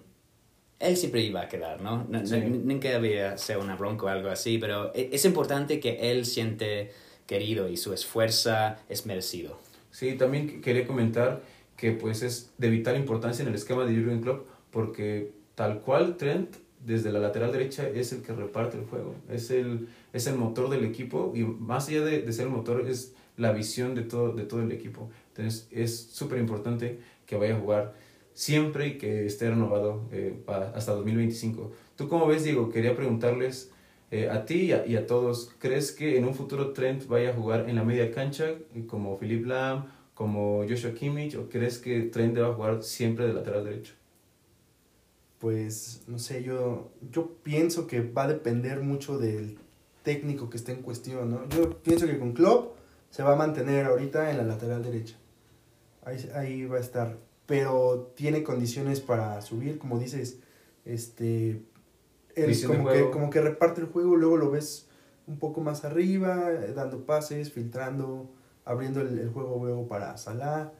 él 0.81 0.97
siempre 0.99 1.23
iba 1.23 1.41
a 1.41 1.49
quedar, 1.49 1.81
¿no? 1.81 2.05
No- 2.11 2.21
no- 2.21 2.27
Sí. 2.27 2.37
Nunca 2.41 2.95
había 2.95 3.39
sido 3.39 3.61
una 3.61 3.75
bronca 3.75 4.05
o 4.05 4.09
algo 4.09 4.29
así, 4.29 4.59
pero 4.59 4.93
e- 4.95 5.09
es 5.15 5.25
importante 5.25 5.81
que 5.81 6.11
él 6.11 6.27
siente 6.27 6.93
querido 7.29 7.69
y 7.69 7.77
su 7.77 7.93
esfuerzo 7.93 8.51
es 8.89 9.07
merecido. 9.07 9.61
Sí, 9.93 10.15
también 10.15 10.49
que- 10.49 10.61
quería 10.61 10.87
comentar 10.89 11.43
que 11.77 11.93
pues 11.93 12.23
es 12.23 12.51
de 12.59 12.71
vital 12.71 12.97
importancia 12.97 13.43
en 13.43 13.49
el 13.51 13.55
esquema 13.55 13.85
de 13.85 13.95
Jurgen 13.95 14.21
Klopp 14.23 14.49
porque 14.73 15.31
tal 15.55 15.81
cual 15.83 16.17
Trent 16.17 16.57
desde 16.85 17.13
la 17.13 17.21
lateral 17.21 17.53
derecha 17.53 17.89
es 17.89 18.13
el 18.13 18.23
que 18.23 18.33
reparte 18.33 18.79
el 18.79 18.85
juego, 18.87 19.15
es 19.31 19.51
el, 19.51 19.89
es 20.13 20.27
el 20.27 20.37
motor 20.37 20.71
del 20.71 20.85
equipo 20.85 21.33
y 21.37 21.43
más 21.45 21.89
allá 21.89 22.03
de, 22.05 22.23
de 22.23 22.33
ser 22.33 22.47
el 22.47 22.53
motor 22.53 22.89
es 22.89 23.15
la 23.37 23.53
visión 23.53 23.95
de 23.95 24.03
todo, 24.03 24.33
de 24.33 24.45
todo 24.45 24.63
el 24.63 24.73
equipo. 24.73 25.11
Entonces 25.37 25.69
es 25.71 25.97
súper 26.13 26.39
importante 26.39 26.99
que 27.27 27.37
vaya 27.37 27.57
a 27.57 27.61
jugar 27.61 27.95
siempre 28.35 28.89
y 28.89 28.99
que 28.99 29.27
esté 29.27 29.51
renovado 29.51 30.03
eh, 30.13 30.35
hasta 30.75 30.93
2025. 30.93 31.73
¿Tú 31.97 32.09
cómo 32.09 32.27
ves, 32.27 32.45
Diego? 32.45 32.71
Quería 32.71 32.95
preguntarles 32.97 33.71
eh, 34.11 34.31
a 34.31 34.47
ti 34.47 34.73
y 34.87 34.97
a, 34.97 35.07
todos, 35.07 35.55
¿crees 35.59 35.93
que 35.93 36.17
en 36.17 36.25
un 36.25 36.35
futuro 36.35 36.73
Trent 36.73 37.07
vaya 37.07 37.31
a 37.31 37.35
jugar 37.35 37.69
en 37.69 37.77
la 37.77 37.85
media 37.85 38.11
cancha 38.11 38.49
eh, 38.49 38.87
como 38.87 39.19
Philip 39.19 39.45
Lam, 39.45 39.87
como 40.15 40.65
Joshua 40.67 40.95
Kimmich, 40.95 41.37
o 41.37 41.49
crees 41.49 41.79
que 41.79 42.03
Trent 42.03 42.39
va 42.39 42.49
a 42.49 42.55
jugar 42.55 42.83
siempre 42.83 43.27
de 43.27 43.35
lateral 43.35 43.65
derecho? 43.65 43.95
Pues, 45.39 46.03
no 46.07 46.19
sé, 46.19 46.43
yo, 46.43 46.91
yo 47.13 47.35
pienso 47.43 47.87
que 47.87 48.01
va 48.01 48.25
a 48.25 48.29
depender 48.29 48.81
mucho 48.81 49.19
del 49.19 49.59
técnico 50.03 50.49
que 50.49 50.57
esté 50.57 50.73
en 50.73 50.83
cuestión, 50.83 51.31
¿no? 51.31 51.49
Yo 51.51 51.79
pienso 51.83 52.07
que 52.07 52.19
con 52.19 52.33
Klopp 52.33 52.77
se 53.11 53.23
va 53.23 53.35
a 53.35 53.37
mantener 53.37 53.87
ahorita 53.87 54.31
en 54.31 54.39
la 54.39 54.45
lateral 54.45 54.83
derecha. 54.83 55.17
Ahí, 56.03 56.31
ahí 56.35 56.65
va 56.65 56.79
a 56.79 56.81
estar. 56.81 57.19
Pero 57.47 58.13
tiene 58.17 58.43
condiciones 58.43 59.01
para 59.01 59.41
subir, 59.43 59.79
como 59.79 59.99
dices, 59.99 60.39
este... 60.87 61.61
De 62.47 62.67
como 62.67 62.89
que, 62.89 63.11
como 63.11 63.31
que 63.31 63.41
reparte 63.41 63.81
el 63.81 63.89
juego, 63.89 64.17
luego 64.17 64.37
lo 64.37 64.51
ves 64.51 64.87
un 65.27 65.39
poco 65.39 65.61
más 65.61 65.85
arriba, 65.85 66.51
eh, 66.53 66.73
dando 66.75 67.05
pases, 67.05 67.53
filtrando, 67.53 68.31
abriendo 68.65 69.01
el, 69.01 69.19
el 69.19 69.31
juego 69.31 69.65
luego 69.65 69.87
para 69.89 70.17
Salah. 70.17 70.73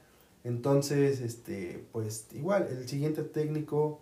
Entonces, 0.45 1.21
este, 1.21 1.85
pues 1.93 2.27
igual, 2.33 2.69
el 2.71 2.89
siguiente 2.89 3.23
técnico 3.23 4.01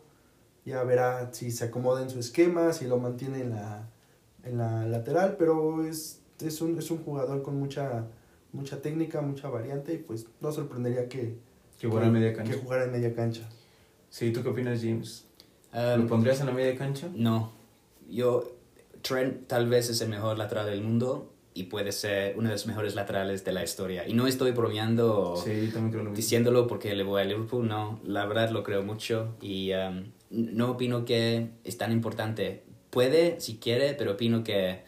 ya 0.64 0.83
verá 0.85 1.33
si 1.33 1.51
se 1.51 1.64
acomoda 1.64 2.03
en 2.03 2.11
su 2.11 2.19
esquema, 2.19 2.73
si 2.73 2.87
lo 2.87 2.99
mantiene 2.99 3.40
en 3.40 3.51
la, 3.51 3.88
en 4.45 4.59
la 4.59 4.87
lateral, 4.87 5.37
pero 5.38 5.85
es, 5.85 6.23
es, 6.40 6.61
un, 6.61 6.79
es 6.79 6.90
un 6.90 6.99
jugador 6.99 7.42
con 7.42 7.57
mucha, 7.59 8.07
mucha 8.53 8.83
técnica, 8.83 9.21
mucha 9.21 9.49
variante 9.49 9.95
y 9.95 9.99
pues 9.99 10.27
no 10.40 10.53
sorprendería 10.53 11.09
que, 11.09 11.38
Que 11.81 11.88
jugará 11.88 12.07
en 12.07 12.12
media 12.12 12.33
cancha. 12.35 12.53
que 12.53 12.59
jugara 12.59 12.85
en 12.85 12.92
media 12.92 13.14
cancha. 13.14 13.49
Sí, 14.11 14.33
¿tú 14.33 14.42
qué 14.42 14.49
opinas, 14.49 14.81
James? 14.81 15.26
Um, 15.77 16.03
¿Lo 16.03 16.07
pondrías 16.07 16.41
en 16.41 16.47
la 16.47 16.53
media 16.53 16.75
cancha? 16.75 17.11
No, 17.15 17.53
yo, 18.09 18.51
Trent 19.03 19.47
tal 19.47 19.69
vez 19.69 19.91
es 19.91 20.01
el 20.01 20.09
mejor 20.09 20.39
lateral 20.39 20.65
del 20.67 20.81
mundo 20.81 21.31
y 21.53 21.65
puede 21.65 21.93
ser 21.93 22.35
uno 22.39 22.49
de 22.49 22.55
los 22.55 22.67
mejores 22.67 22.95
laterales 22.95 23.45
de 23.45 23.53
la 23.53 23.62
historia. 23.62 24.09
Y 24.09 24.15
no 24.15 24.27
estoy 24.27 24.53
bromeando 24.53 25.37
Sí, 25.37 25.71
diciéndolo 26.15 26.67
porque 26.67 26.95
le 26.95 27.03
voy 27.05 27.21
a 27.21 27.25
Liverpool, 27.25 27.69
no, 27.69 28.01
la 28.05 28.25
verdad 28.25 28.49
lo 28.51 28.62
creo 28.62 28.83
mucho 28.83 29.37
y 29.43 29.73
um, 29.75 30.05
no 30.31 30.71
opino 30.71 31.05
que 31.05 31.51
es 31.65 31.77
tan 31.77 31.93
importante. 31.93 32.65
Puede, 32.89 33.39
si 33.41 33.59
quiere, 33.59 33.93
pero 33.93 34.12
opino 34.12 34.45
que 34.45 34.83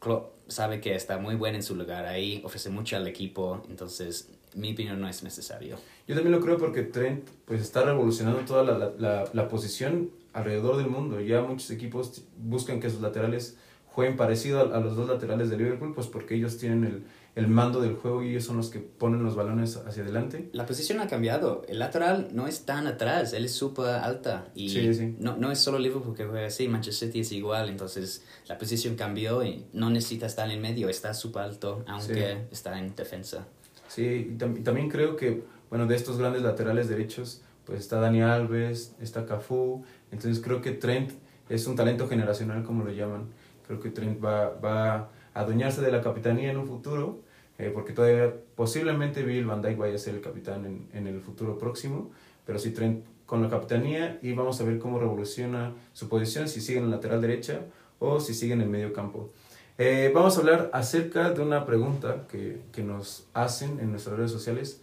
Klopp 0.00 0.34
sabe 0.48 0.80
que 0.80 0.96
está 0.96 1.18
muy 1.18 1.36
bueno 1.36 1.58
en 1.58 1.62
su 1.62 1.76
lugar 1.76 2.06
ahí, 2.06 2.42
ofrece 2.44 2.70
mucho 2.70 2.96
al 2.96 3.06
equipo, 3.06 3.62
entonces 3.68 4.30
mi 4.54 4.72
opinión 4.72 5.00
no 5.00 5.08
es 5.08 5.22
necesario. 5.22 5.76
Yo 6.08 6.14
también 6.14 6.32
lo 6.32 6.40
creo 6.40 6.56
porque 6.56 6.82
Trent 6.82 7.26
pues 7.46 7.60
está 7.60 7.82
revolucionando 7.84 8.40
toda 8.40 8.62
la, 8.62 8.78
la, 8.78 8.92
la, 8.98 9.24
la 9.32 9.48
posición 9.48 10.10
alrededor 10.32 10.76
del 10.76 10.88
mundo. 10.88 11.20
Ya 11.20 11.42
muchos 11.42 11.70
equipos 11.70 12.22
buscan 12.38 12.78
que 12.80 12.90
sus 12.90 13.00
laterales 13.00 13.56
jueguen 13.92 14.16
parecido 14.16 14.60
a, 14.60 14.76
a 14.76 14.80
los 14.80 14.94
dos 14.96 15.08
laterales 15.08 15.48
de 15.50 15.56
Liverpool, 15.56 15.94
pues 15.94 16.06
porque 16.06 16.34
ellos 16.34 16.58
tienen 16.58 16.84
el, 16.84 17.02
el 17.34 17.48
mando 17.48 17.80
del 17.80 17.94
juego 17.94 18.22
y 18.22 18.30
ellos 18.30 18.44
son 18.44 18.58
los 18.58 18.68
que 18.68 18.78
ponen 18.78 19.24
los 19.24 19.34
balones 19.34 19.76
hacia 19.78 20.02
adelante. 20.02 20.48
La 20.52 20.66
posición 20.66 21.00
ha 21.00 21.08
cambiado. 21.08 21.62
El 21.66 21.78
lateral 21.78 22.28
no 22.32 22.46
es 22.46 22.66
tan 22.66 22.86
atrás, 22.86 23.32
él 23.32 23.46
es 23.46 23.52
súper 23.52 23.86
alta. 23.86 24.48
Y 24.54 24.68
Sí, 24.68 24.94
sí. 24.94 25.16
No, 25.18 25.36
no 25.38 25.50
es 25.50 25.58
solo 25.58 25.78
Liverpool 25.78 26.14
que 26.14 26.24
juega 26.26 26.46
así, 26.46 26.68
Manchester 26.68 27.08
City 27.08 27.20
es 27.20 27.32
igual. 27.32 27.68
Entonces 27.70 28.22
la 28.46 28.58
posición 28.58 28.94
cambió 28.96 29.42
y 29.42 29.64
no 29.72 29.88
necesita 29.90 30.26
estar 30.26 30.48
en 30.50 30.60
medio, 30.60 30.88
está 30.90 31.14
súper 31.14 31.42
alto, 31.42 31.82
aunque 31.88 32.14
Sí. 32.14 32.38
está 32.52 32.78
en 32.78 32.94
defensa. 32.94 33.48
Sí, 33.88 34.02
y, 34.34 34.38
tam- 34.38 34.58
y 34.58 34.62
también 34.62 34.90
creo 34.90 35.16
que, 35.16 35.42
bueno, 35.70 35.86
de 35.86 35.96
estos 35.96 36.18
grandes 36.18 36.42
laterales 36.42 36.88
derechos, 36.88 37.42
pues 37.64 37.80
está 37.80 38.00
Dani 38.00 38.22
Alves, 38.22 38.94
está 39.00 39.26
Cafú, 39.26 39.84
entonces 40.12 40.42
creo 40.42 40.60
que 40.60 40.72
Trent 40.72 41.10
es 41.48 41.66
un 41.66 41.76
talento 41.76 42.08
generacional, 42.08 42.62
como 42.62 42.84
lo 42.84 42.92
llaman. 42.92 43.26
Creo 43.66 43.80
que 43.80 43.90
Trent 43.90 44.24
va, 44.24 44.50
va 44.50 44.94
a 44.94 45.08
adueñarse 45.34 45.80
de 45.80 45.90
la 45.90 46.00
capitanía 46.00 46.50
en 46.50 46.58
un 46.58 46.66
futuro, 46.66 47.20
eh, 47.58 47.70
porque 47.72 47.92
todavía 47.92 48.34
posiblemente 48.54 49.22
Bill 49.22 49.46
Van 49.46 49.62
Dijk 49.62 49.78
vaya 49.78 49.94
a 49.94 49.98
ser 49.98 50.14
el 50.14 50.20
capitán 50.20 50.64
en, 50.64 50.88
en 50.92 51.06
el 51.06 51.20
futuro 51.20 51.58
próximo, 51.58 52.10
pero 52.44 52.58
sí 52.58 52.70
Trent 52.70 53.04
con 53.26 53.42
la 53.42 53.50
capitanía 53.50 54.18
y 54.22 54.32
vamos 54.32 54.60
a 54.60 54.64
ver 54.64 54.78
cómo 54.78 55.00
revoluciona 55.00 55.74
su 55.92 56.08
posición, 56.08 56.48
si 56.48 56.60
sigue 56.60 56.78
en 56.78 56.90
la 56.90 56.96
lateral 56.96 57.20
derecha 57.20 57.62
o 57.98 58.20
si 58.20 58.34
sigue 58.34 58.52
en 58.52 58.60
el 58.60 58.68
medio 58.68 58.92
campo. 58.92 59.30
Eh, 59.78 60.10
vamos 60.14 60.36
a 60.36 60.40
hablar 60.40 60.70
acerca 60.72 61.30
de 61.30 61.42
una 61.42 61.66
pregunta 61.66 62.26
que, 62.30 62.60
que 62.72 62.82
nos 62.82 63.26
hacen 63.34 63.80
en 63.80 63.90
nuestras 63.90 64.16
redes 64.16 64.30
sociales. 64.30 64.80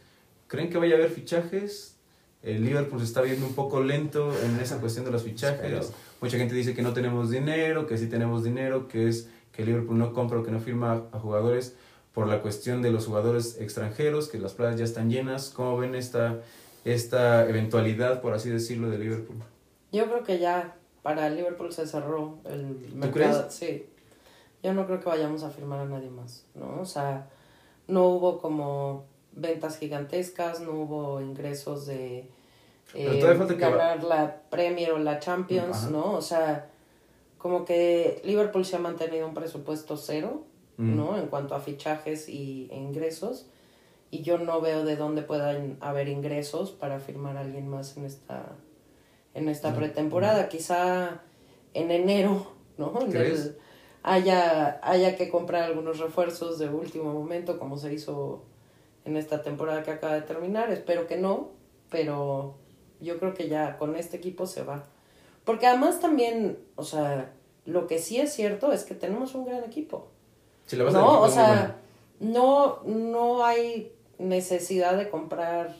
¿Creen 0.54 0.70
que 0.70 0.78
vaya 0.78 0.94
a 0.94 0.98
haber 1.00 1.10
fichajes? 1.10 1.96
El 2.44 2.64
Liverpool 2.64 3.00
se 3.00 3.06
está 3.06 3.24
viendo 3.24 3.44
un 3.48 3.56
poco 3.56 3.82
lento 3.82 4.32
en 4.44 4.60
esa 4.60 4.80
cuestión 4.80 5.04
de 5.04 5.10
los 5.10 5.24
fichajes. 5.24 5.92
Mucha 6.22 6.38
gente 6.38 6.54
dice 6.54 6.76
que 6.76 6.84
no 6.84 6.94
tenemos 6.94 7.32
dinero, 7.32 7.88
que 7.88 7.98
sí 7.98 8.06
tenemos 8.06 8.44
dinero, 8.44 8.88
que 8.88 9.08
es 9.08 9.32
que 9.52 9.66
Liverpool 9.66 9.98
no 9.98 10.14
compra 10.14 10.38
o 10.38 10.44
que 10.44 10.52
no 10.52 10.60
firma 10.60 11.06
a 11.12 11.18
jugadores 11.18 11.76
por 12.14 12.28
la 12.28 12.40
cuestión 12.44 12.84
de 12.84 12.92
los 12.92 13.08
jugadores 13.08 13.60
extranjeros, 13.60 14.30
que 14.30 14.38
las 14.38 14.54
plazas 14.54 14.78
ya 14.78 14.86
están 14.86 15.10
llenas. 15.10 15.50
¿Cómo 15.50 15.76
ven 15.76 15.96
esta, 15.96 16.42
esta 16.86 17.50
eventualidad, 17.50 18.22
por 18.22 18.36
así 18.36 18.52
decirlo, 18.52 18.92
de 18.92 19.00
Liverpool? 19.00 19.38
Yo 19.92 20.06
creo 20.06 20.24
que 20.24 20.38
ya 20.38 20.76
para 21.02 21.26
el 21.26 21.36
Liverpool 21.36 21.74
se 21.74 21.88
cerró 21.88 22.38
el 22.46 22.78
mercado. 22.94 23.50
Sí. 23.50 23.88
Yo 24.62 24.76
no 24.76 24.86
creo 24.86 25.00
que 25.00 25.10
vayamos 25.10 25.42
a 25.42 25.50
firmar 25.50 25.80
a 25.80 25.86
nadie 25.86 26.12
más, 26.12 26.46
¿no? 26.54 26.80
O 26.80 26.86
sea, 26.86 27.28
no 27.88 28.06
hubo 28.06 28.40
como 28.40 29.12
ventas 29.36 29.78
gigantescas, 29.78 30.62
no 30.62 30.72
hubo 30.72 31.22
ingresos 31.22 31.86
de 31.86 32.30
eh, 32.94 33.38
que 33.48 33.56
ganar 33.56 34.04
la 34.04 34.42
Premier 34.50 34.92
o 34.92 35.00
la 35.00 35.20
Champions, 35.20 35.78
Ajá. 35.78 35.90
¿no? 35.90 36.14
O 36.14 36.22
sea, 36.22 36.70
como 37.38 37.66
que 37.66 38.22
Liverpool 38.24 38.66
se 38.66 38.76
ha 38.76 38.80
mantenido 38.80 39.28
un 39.28 39.34
presupuesto 39.34 39.98
cero, 39.98 40.44
Mm. 40.78 40.96
¿no? 40.96 41.18
En 41.18 41.28
cuanto 41.28 41.56
a 41.56 41.60
fichajes 41.60 42.30
y 42.30 42.68
e 42.72 42.78
ingresos. 42.78 43.48
Y 44.12 44.22
yo 44.22 44.38
no 44.38 44.62
veo 44.62 44.84
de 44.86 44.96
dónde 44.96 45.24
puedan 45.24 45.78
haber 45.82 46.08
ingresos 46.08 46.72
para 46.72 47.00
firmar 47.00 47.38
a 47.38 47.42
alguien 47.42 47.68
más 47.68 47.98
en 47.98 48.06
esta, 48.06 48.56
en 49.34 49.50
esta 49.50 49.76
pretemporada. 49.76 50.50
Quizá 50.50 51.22
en 51.74 51.92
enero, 51.92 52.48
¿no? 52.78 52.94
¿Crees? 53.10 53.56
haya, 54.04 54.80
haya 54.84 55.16
que 55.16 55.30
comprar 55.30 55.64
algunos 55.64 56.00
refuerzos 56.00 56.60
de 56.60 56.70
último 56.70 57.14
momento, 57.14 57.58
como 57.58 57.78
se 57.78 57.94
hizo 57.94 58.44
en 59.06 59.18
esta 59.18 59.42
temporada 59.42 59.84
que 59.84 59.92
acaba 59.92 60.16
de 60.16 60.22
terminar. 60.22 60.72
Espero 60.72 61.08
que 61.08 61.18
no, 61.18 61.52
pero 61.90 62.56
yo 63.00 63.20
creo 63.20 63.34
que 63.34 63.50
ya 63.50 63.78
con 63.78 63.96
este 63.96 64.18
equipo 64.18 64.46
se 64.46 64.64
va. 64.64 64.86
Porque 65.46 65.68
además 65.68 66.00
también, 66.00 66.58
o 66.76 66.84
sea, 66.84 67.34
lo 67.66 67.88
que 67.88 68.00
sí 68.00 68.20
es 68.20 68.34
cierto 68.34 68.72
es 68.72 68.84
que 68.84 68.96
tenemos 68.96 69.36
un 69.36 69.46
gran 69.46 69.64
equipo. 69.64 70.08
Si 70.66 70.78
del 70.78 70.92
No, 70.94 71.22
o 71.22 71.30
sea, 71.30 71.78
no, 72.20 72.82
no 72.84 73.46
hay 73.46 73.92
necesidad 74.18 74.98
de 74.98 75.10
comprar 75.10 75.76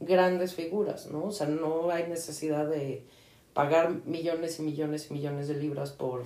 grandes 0.00 0.54
figuras, 0.54 1.10
¿no? 1.10 1.24
O 1.24 1.32
sea, 1.32 1.46
no 1.46 1.90
hay 1.90 2.08
necesidad 2.08 2.66
de 2.66 3.04
pagar 3.52 3.92
millones 4.06 4.58
y 4.58 4.62
millones 4.62 5.10
y 5.10 5.14
millones 5.14 5.48
de 5.48 5.54
libras 5.54 5.92
por... 5.92 6.24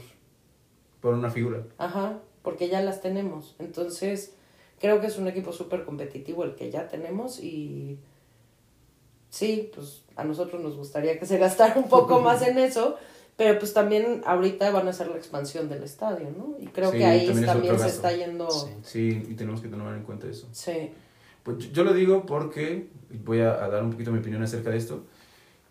Por 1.01 1.14
una 1.14 1.31
figura. 1.31 1.64
Ajá, 1.79 2.18
porque 2.42 2.68
ya 2.68 2.81
las 2.81 3.01
tenemos. 3.01 3.55
Entonces, 3.59 4.35
creo 4.81 5.01
que 5.01 5.07
es 5.09 5.19
un 5.19 5.29
equipo 5.29 5.53
súper 5.53 5.85
competitivo 5.85 6.45
el 6.45 6.55
que 6.55 6.71
ya 6.71 6.88
tenemos 6.88 7.41
y 7.41 7.99
sí, 9.31 9.71
pues 9.75 10.03
a 10.17 10.25
nosotros 10.25 10.62
nos 10.62 10.77
gustaría 10.77 11.19
que 11.19 11.27
se 11.27 11.38
gastara 11.38 11.75
un 11.77 11.88
poco 11.88 12.21
más 12.23 12.43
en 12.43 12.59
eso, 12.59 12.97
pero 13.37 13.59
pues 13.59 13.73
también 13.73 14.23
ahorita 14.25 14.71
van 14.71 14.87
a 14.87 14.91
hacer 14.91 15.09
la 15.09 15.17
expansión 15.17 15.69
del 15.69 15.83
estadio, 15.85 16.29
¿no? 16.37 16.57
Y 16.59 16.67
creo 16.67 16.91
Sí, 16.91 16.99
que 16.99 17.05
ahí 17.05 17.27
también 17.45 17.75
es 17.77 17.83
se 17.83 17.88
está 17.88 18.12
yendo... 18.12 18.51
Sí. 18.51 18.69
Sí, 18.83 19.23
y 19.31 19.35
tenemos 19.35 19.61
que 19.61 19.69
tomar 19.69 19.97
en 19.97 20.03
cuenta 20.03 20.27
eso. 20.29 20.49
Sí. 20.53 20.91
Pues 21.45 21.59
yo- 21.59 21.71
yo 21.71 21.85
lo 21.85 21.93
digo 21.95 22.27
porque 22.27 22.88
voy 23.25 23.41
a, 23.41 23.64
a 23.64 23.69
dar 23.69 23.83
un 23.85 23.91
poquito 23.93 24.11
mi 24.11 24.19
opinión 24.19 24.43
acerca 24.43 24.71
de 24.71 24.77
esto. 24.79 25.05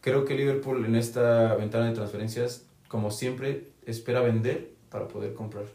Creo 0.01 0.23
que 0.23 0.35
Liverpool 0.35 0.85
en 0.85 0.95
esta 0.95 1.55
ventana 1.55 1.87
de 1.89 1.93
transferencias, 1.93 2.65
como 2.87 3.11
siempre, 3.11 3.67
espera 3.85 4.21
vender 4.21 4.71
para 4.89 5.07
poder 5.09 5.33
comprar. 5.33 5.65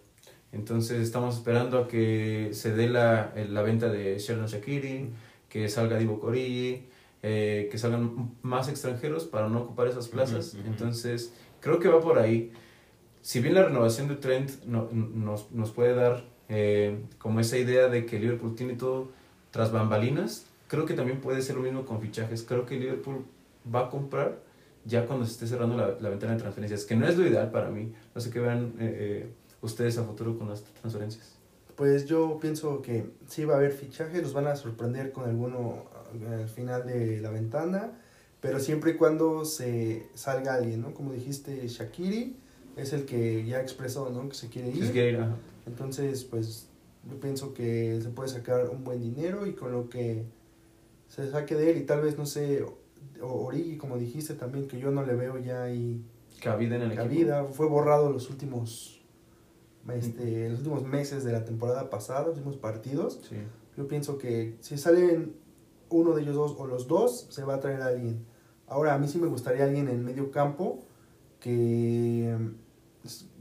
Entonces 0.52 1.00
estamos 1.00 1.36
esperando 1.36 1.78
a 1.78 1.88
que 1.88 2.50
se 2.52 2.72
dé 2.74 2.88
la, 2.88 3.32
eh, 3.36 3.46
la 3.48 3.62
venta 3.62 3.88
de 3.88 4.18
Sheldon 4.18 4.46
Shakiri, 4.46 5.08
que 5.48 5.68
salga 5.68 5.98
Divo 5.98 6.20
Corigi, 6.20 6.84
eh, 7.22 7.68
que 7.70 7.78
salgan 7.78 8.32
más 8.42 8.68
extranjeros 8.68 9.24
para 9.24 9.48
no 9.48 9.62
ocupar 9.62 9.86
esas 9.88 10.08
plazas. 10.08 10.54
Entonces 10.66 11.32
creo 11.60 11.78
que 11.78 11.88
va 11.88 12.00
por 12.00 12.18
ahí. 12.18 12.52
Si 13.22 13.40
bien 13.40 13.54
la 13.54 13.62
renovación 13.64 14.08
de 14.08 14.16
Trent 14.16 14.50
no- 14.64 14.88
nos, 14.92 15.50
nos 15.52 15.70
puede 15.70 15.94
dar 15.94 16.24
eh, 16.48 16.98
como 17.18 17.40
esa 17.40 17.56
idea 17.56 17.88
de 17.88 18.04
que 18.04 18.18
Liverpool 18.18 18.54
tiene 18.54 18.74
todo 18.74 19.08
tras 19.52 19.72
bambalinas, 19.72 20.46
creo 20.68 20.84
que 20.86 20.94
también 20.94 21.20
puede 21.20 21.40
ser 21.40 21.56
lo 21.56 21.62
mismo 21.62 21.84
con 21.86 22.00
fichajes. 22.00 22.42
Creo 22.42 22.66
que 22.66 22.76
Liverpool 22.78 23.24
va 23.74 23.86
a 23.86 23.90
comprar 23.90 24.40
ya 24.84 25.06
cuando 25.06 25.24
se 25.24 25.32
esté 25.32 25.46
cerrando 25.46 25.76
la, 25.76 25.96
la 26.00 26.08
ventana 26.10 26.32
de 26.34 26.40
transferencias, 26.40 26.84
que 26.84 26.96
no 26.96 27.06
es 27.06 27.16
lo 27.16 27.26
ideal 27.26 27.50
para 27.52 27.70
mí. 27.70 27.92
No 28.14 28.20
sé 28.20 28.30
qué 28.30 28.40
vean 28.40 28.74
eh, 28.80 29.28
ustedes 29.62 29.96
a 29.96 30.05
futuro 30.05 30.38
con 30.38 30.48
las 30.48 30.62
transferencias. 30.62 31.38
Pues 31.77 32.05
yo 32.05 32.38
pienso 32.40 32.83
que 32.83 33.07
sí 33.27 33.46
va 33.46 33.55
a 33.55 33.57
haber 33.57 33.72
fichajes, 33.72 34.22
los 34.22 34.35
van 34.35 34.46
a 34.46 34.57
sorprender 34.57 35.12
con 35.12 35.25
alguno 35.25 35.85
al 36.31 36.48
final 36.48 36.87
de 36.87 37.20
la 37.20 37.31
ventana, 37.31 37.92
pero 38.40 38.61
siempre 38.61 38.90
y 38.90 38.94
cuando 38.96 39.46
se 39.46 40.07
salga 40.14 40.55
alguien, 40.55 40.83
¿no? 40.83 40.92
Como 40.92 41.12
dijiste, 41.12 41.66
Shakiri 41.66 42.37
es 42.77 42.92
el 42.92 43.07
que 43.07 43.46
ya 43.46 43.61
expresó, 43.61 44.11
¿no? 44.11 44.29
Que 44.29 44.35
se 44.35 44.48
quiere 44.48 44.68
ir. 44.68 44.87
Se 44.87 44.92
quiere 44.92 45.11
ir, 45.12 45.16
ajá. 45.20 45.37
Entonces, 45.66 46.25
pues 46.25 46.66
yo 47.09 47.18
pienso 47.20 47.55
que 47.55 48.01
se 48.03 48.09
puede 48.11 48.29
sacar 48.29 48.68
un 48.68 48.85
buen 48.85 49.01
dinero 49.01 49.46
y 49.46 49.55
con 49.55 49.72
lo 49.72 49.88
que 49.88 50.25
se 51.09 51.31
saque 51.31 51.55
de 51.55 51.70
él 51.70 51.79
y 51.79 51.83
tal 51.83 52.01
vez, 52.01 52.18
no 52.18 52.27
sé, 52.27 52.64
Origi, 53.20 53.77
como 53.77 53.96
dijiste 53.98 54.35
también, 54.35 54.66
que 54.66 54.79
yo 54.79 54.90
no 54.90 55.05
le 55.05 55.14
veo 55.14 55.38
ya 55.38 55.64
ahí 55.64 56.05
cabida 56.40 56.77
en 56.77 56.83
el 56.83 56.92
equipo. 56.92 57.03
cabida, 57.05 57.44
fue 57.44 57.66
borrado 57.66 58.11
los 58.11 58.31
últimos, 58.31 59.01
este, 59.95 60.49
los 60.49 60.59
últimos 60.59 60.85
meses 60.85 61.25
de 61.25 61.33
la 61.33 61.45
temporada 61.45 61.90
pasada, 61.90 62.27
los 62.27 62.37
últimos 62.37 62.57
partidos. 62.57 63.21
Sí. 63.29 63.37
Yo 63.77 63.88
pienso 63.88 64.18
que 64.18 64.57
si 64.61 64.77
salen 64.77 65.35
uno 65.88 66.14
de 66.14 66.23
ellos 66.23 66.35
dos 66.35 66.55
o 66.59 66.66
los 66.66 66.87
dos, 66.88 67.27
se 67.31 67.45
va 67.45 67.55
a 67.55 67.61
traer 67.61 67.83
a 67.83 67.87
alguien. 67.87 68.25
Ahora, 68.66 68.95
a 68.95 68.99
mí 68.99 69.09
sí 69.09 69.18
me 69.18 69.27
gustaría 69.27 69.64
alguien 69.64 69.88
en 69.88 70.05
medio 70.05 70.31
campo 70.31 70.81
que, 71.40 72.37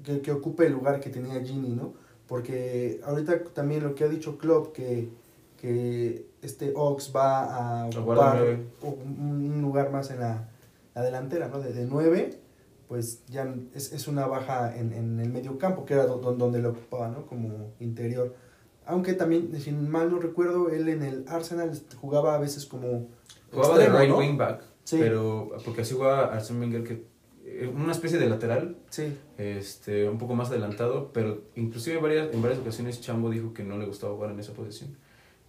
que, 0.04 0.22
que 0.22 0.32
ocupe 0.32 0.66
el 0.66 0.74
lugar 0.74 1.00
que 1.00 1.10
tenía 1.10 1.42
Gini, 1.42 1.70
¿no? 1.70 1.94
Porque 2.28 3.00
ahorita 3.04 3.44
también 3.54 3.84
lo 3.84 3.94
que 3.94 4.04
ha 4.04 4.10
dicho 4.10 4.38
Klopp, 4.38 4.74
que, 4.74 5.10
que 5.58 6.26
este 6.42 6.74
Ox 6.76 7.12
va 7.16 7.84
a 7.84 7.88
ocupar 7.88 8.58
un 8.82 9.52
un 9.52 9.62
lugar 9.62 9.92
más 9.92 10.12
en 10.12 10.20
la, 10.22 10.50
la 10.96 11.02
delantera, 11.04 11.48
¿no? 11.48 11.60
De, 11.60 11.72
de 11.72 11.86
nueve, 11.86 12.40
pues 12.92 13.24
ya 13.28 13.56
es, 13.74 13.94
es 13.94 14.10
una 14.10 14.28
baja 14.28 14.76
en, 14.78 14.92
en 14.92 15.18
el 15.22 15.30
medio 15.30 15.58
campo, 15.58 15.86
que 15.86 15.94
era 15.94 16.06
do- 16.06 16.18
don- 16.18 16.38
donde 16.38 16.60
lo 16.62 16.72
ocupaba, 16.72 17.08
¿no? 17.08 17.26
Como 17.26 17.72
interior. 17.80 18.36
Aunque 18.86 19.14
también, 19.14 19.58
si 19.62 19.72
mal 19.72 20.12
no 20.12 20.20
recuerdo, 20.20 20.68
él 20.70 20.90
en 20.90 21.02
el 21.02 21.24
Arsenal 21.30 21.72
jugaba 22.02 22.36
a 22.36 22.38
veces 22.38 22.66
como 22.66 23.08
Jugaba 23.50 23.78
de 23.78 23.88
right 23.88 24.10
¿no? 24.10 24.18
wing 24.18 24.36
back, 24.38 24.64
Sí. 24.84 24.98
pero 25.00 25.52
porque 25.64 25.84
así 25.84 25.94
jugaba 25.96 26.34
Arsene 26.36 26.60
Wenger, 26.60 26.84
que 26.84 27.06
eh, 27.46 27.72
una 27.74 27.94
especie 27.94 28.20
de 28.20 28.28
lateral, 28.28 28.76
Sí, 28.90 29.18
este, 29.38 30.10
un 30.10 30.18
poco 30.18 30.36
más 30.36 30.50
adelantado, 30.50 31.12
pero 31.14 31.44
inclusive 31.56 31.98
varias, 32.00 32.34
en 32.34 32.42
varias 32.42 32.60
ocasiones 32.60 33.00
Chambo 33.00 33.30
dijo 33.30 33.54
que 33.54 33.64
no 33.64 33.78
le 33.78 33.86
gustaba 33.86 34.14
jugar 34.16 34.32
en 34.32 34.40
esa 34.42 34.52
posición, 34.52 34.98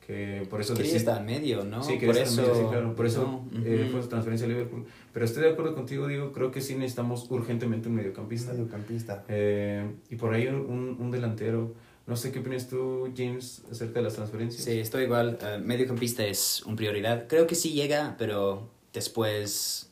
que 0.07 0.47
por 0.51 0.61
eso 0.61 0.75
Quería 0.75 0.97
estar 0.97 1.19
en 1.21 1.27
medio, 1.27 1.65
¿no? 1.65 1.83
Sí, 1.83 1.99
por 2.05 2.17
eso, 2.17 2.43
medio, 2.43 2.55
sí, 2.55 2.63
claro. 2.69 2.95
Por 2.95 3.07
eso 3.07 3.47
no, 3.53 3.65
eh, 3.65 3.83
ujú. 3.83 3.93
fue 3.93 4.03
su 4.03 4.09
transferencia 4.09 4.47
a 4.47 4.51
Liverpool. 4.51 4.85
Pero 5.13 5.25
estoy 5.25 5.45
de 5.45 5.51
acuerdo 5.51 5.75
contigo, 5.75 6.09
digo, 6.09 6.33
creo 6.33 6.51
que 6.51 6.61
sí 6.61 6.75
necesitamos 6.75 7.31
urgentemente 7.31 7.89
un 7.89 7.95
mediocampista. 7.95 8.53
mediocampista. 8.53 9.25
Eh, 9.29 9.89
y 10.11 10.17
por 10.17 10.35
ahí 10.35 10.49
un, 10.49 10.97
un 10.99 11.11
delantero. 11.11 11.75
No 12.05 12.17
sé 12.17 12.33
qué 12.33 12.41
opinas 12.41 12.69
tú, 12.69 13.13
James, 13.17 13.63
acerca 13.71 14.01
de 14.01 14.03
las 14.03 14.15
transferencias. 14.15 14.65
Sí, 14.65 14.81
estoy 14.81 15.05
igual. 15.05 15.39
Eh, 15.41 15.59
mediocampista 15.65 16.25
es 16.25 16.63
una 16.67 16.75
prioridad. 16.75 17.29
Creo 17.29 17.47
que 17.47 17.55
sí 17.55 17.73
llega, 17.73 18.17
pero 18.19 18.69
después, 18.93 19.89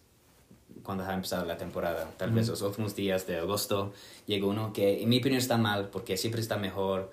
cuando 0.83 1.05
ha 1.05 1.15
empezado 1.15 1.47
la 1.47 1.57
temporada, 1.57 2.11
tal 2.17 2.33
vez 2.33 2.47
Ujú. 2.47 2.53
los 2.53 2.63
últimos 2.63 2.97
días 2.97 3.29
de 3.29 3.39
agosto, 3.39 3.93
llega 4.27 4.45
uno 4.47 4.73
que 4.73 5.03
en 5.03 5.09
mi 5.09 5.19
opinión 5.19 5.39
está 5.39 5.57
mal, 5.57 5.89
porque 5.91 6.17
siempre 6.17 6.41
está 6.41 6.57
mejor 6.57 7.13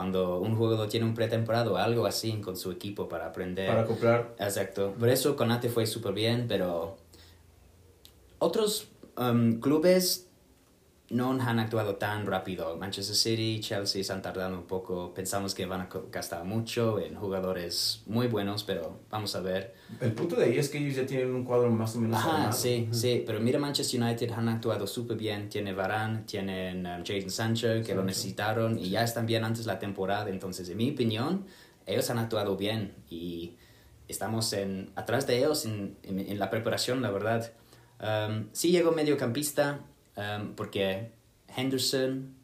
cuando 0.00 0.38
un 0.40 0.56
jugador 0.56 0.88
tiene 0.88 1.04
un 1.04 1.12
pretemporada 1.12 1.70
o 1.70 1.76
algo 1.76 2.06
así 2.06 2.40
con 2.40 2.56
su 2.56 2.70
equipo 2.70 3.06
para 3.06 3.26
aprender. 3.26 3.68
Para 3.68 3.84
comprar. 3.84 4.34
Exacto. 4.38 4.94
Por 4.98 5.10
eso 5.10 5.36
Conate 5.36 5.68
fue 5.68 5.84
súper 5.84 6.14
bien, 6.14 6.46
pero 6.48 6.96
otros 8.38 8.88
um, 9.18 9.60
clubes 9.60 10.29
no 11.10 11.32
han 11.32 11.58
actuado 11.58 11.96
tan 11.96 12.24
rápido. 12.24 12.76
Manchester 12.76 13.16
City, 13.16 13.58
Chelsea 13.60 14.04
se 14.04 14.12
han 14.12 14.22
tardado 14.22 14.56
un 14.56 14.66
poco. 14.66 15.12
Pensamos 15.12 15.56
que 15.56 15.66
van 15.66 15.80
a 15.80 15.88
gastar 16.10 16.44
mucho 16.44 17.00
en 17.00 17.16
jugadores 17.16 18.02
muy 18.06 18.28
buenos, 18.28 18.62
pero 18.62 19.00
vamos 19.10 19.34
a 19.34 19.40
ver. 19.40 19.74
El 20.00 20.12
punto 20.12 20.36
de 20.36 20.44
ahí 20.44 20.58
es 20.58 20.68
que 20.68 20.78
ellos 20.78 20.94
ya 20.94 21.04
tienen 21.06 21.34
un 21.34 21.44
cuadro 21.44 21.68
más 21.70 21.96
o 21.96 22.00
menos 22.00 22.16
Ajá, 22.16 22.34
armado. 22.34 22.52
sí, 22.52 22.88
sí. 22.92 23.24
Pero 23.26 23.40
mira, 23.40 23.58
Manchester 23.58 24.00
United 24.00 24.30
han 24.30 24.48
actuado 24.48 24.86
súper 24.86 25.16
bien. 25.16 25.48
Tiene 25.48 25.72
Varane, 25.72 26.22
tienen 26.26 26.86
um, 26.86 27.04
Jadon 27.04 27.30
Sancho, 27.30 27.68
que 27.84 27.92
lo 27.92 28.04
necesitaron 28.04 28.78
y 28.78 28.90
ya 28.90 29.02
están 29.02 29.26
bien 29.26 29.42
antes 29.44 29.64
de 29.64 29.72
la 29.72 29.80
temporada. 29.80 30.30
Entonces, 30.30 30.68
en 30.68 30.76
mi 30.76 30.92
opinión, 30.92 31.44
ellos 31.86 32.08
han 32.10 32.18
actuado 32.18 32.56
bien 32.56 32.94
y 33.10 33.56
estamos 34.06 34.52
en, 34.52 34.92
atrás 34.94 35.26
de 35.26 35.38
ellos 35.38 35.66
en, 35.66 35.96
en, 36.04 36.20
en 36.20 36.38
la 36.38 36.50
preparación, 36.50 37.02
la 37.02 37.10
verdad. 37.10 37.52
Um, 38.00 38.46
sí 38.52 38.70
llegó 38.70 38.92
mediocampista 38.92 39.80
um, 40.16 40.54
porque 40.54 41.12
Henderson, 41.56 42.34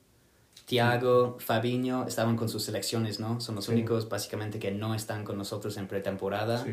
Thiago, 0.66 1.36
Fabinho 1.38 2.06
estaban 2.06 2.36
con 2.36 2.48
sus 2.48 2.64
selecciones, 2.64 3.20
¿no? 3.20 3.40
Son 3.40 3.54
los 3.54 3.66
Sí. 3.66 3.72
únicos 3.72 4.08
básicamente 4.08 4.58
que 4.58 4.70
no 4.72 4.94
están 4.94 5.24
con 5.24 5.38
nosotros 5.38 5.76
en 5.76 5.86
pretemporada. 5.86 6.64
Sí. 6.64 6.72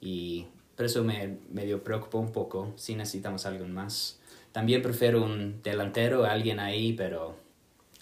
Y 0.00 0.46
por 0.76 0.86
eso 0.86 1.04
me 1.04 1.38
medio 1.50 1.82
preocupa 1.84 2.18
un 2.18 2.32
poco 2.32 2.72
si 2.76 2.94
necesitamos 2.96 3.46
algo 3.46 3.66
más. 3.66 4.18
También 4.52 4.82
prefiero 4.82 5.22
un 5.22 5.60
delantero, 5.62 6.24
alguien 6.24 6.58
ahí, 6.58 6.94
pero... 6.94 7.36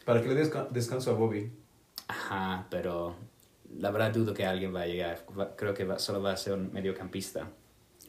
Para 0.05 0.23
que 0.23 0.29
le 0.29 0.35
des 0.37 0.49
ca- 0.49 0.69
descanso 0.71 1.11
a 1.11 1.15
Bobby. 1.15 1.51
Ajá, 2.09 2.67
pero 2.71 3.17
la 3.79 3.91
verdad 3.91 4.13
dudo 4.13 4.33
que 4.33 4.47
alguien 4.47 4.75
va 4.75 4.83
a 4.83 4.87
llegar. 4.87 5.27
Creo 5.57 5.75
que 5.75 5.85
va- 5.85 5.99
solo 5.99 6.23
va 6.23 6.33
a 6.33 6.37
ser 6.37 6.53
un 6.55 6.73
mediocampista. 6.73 7.51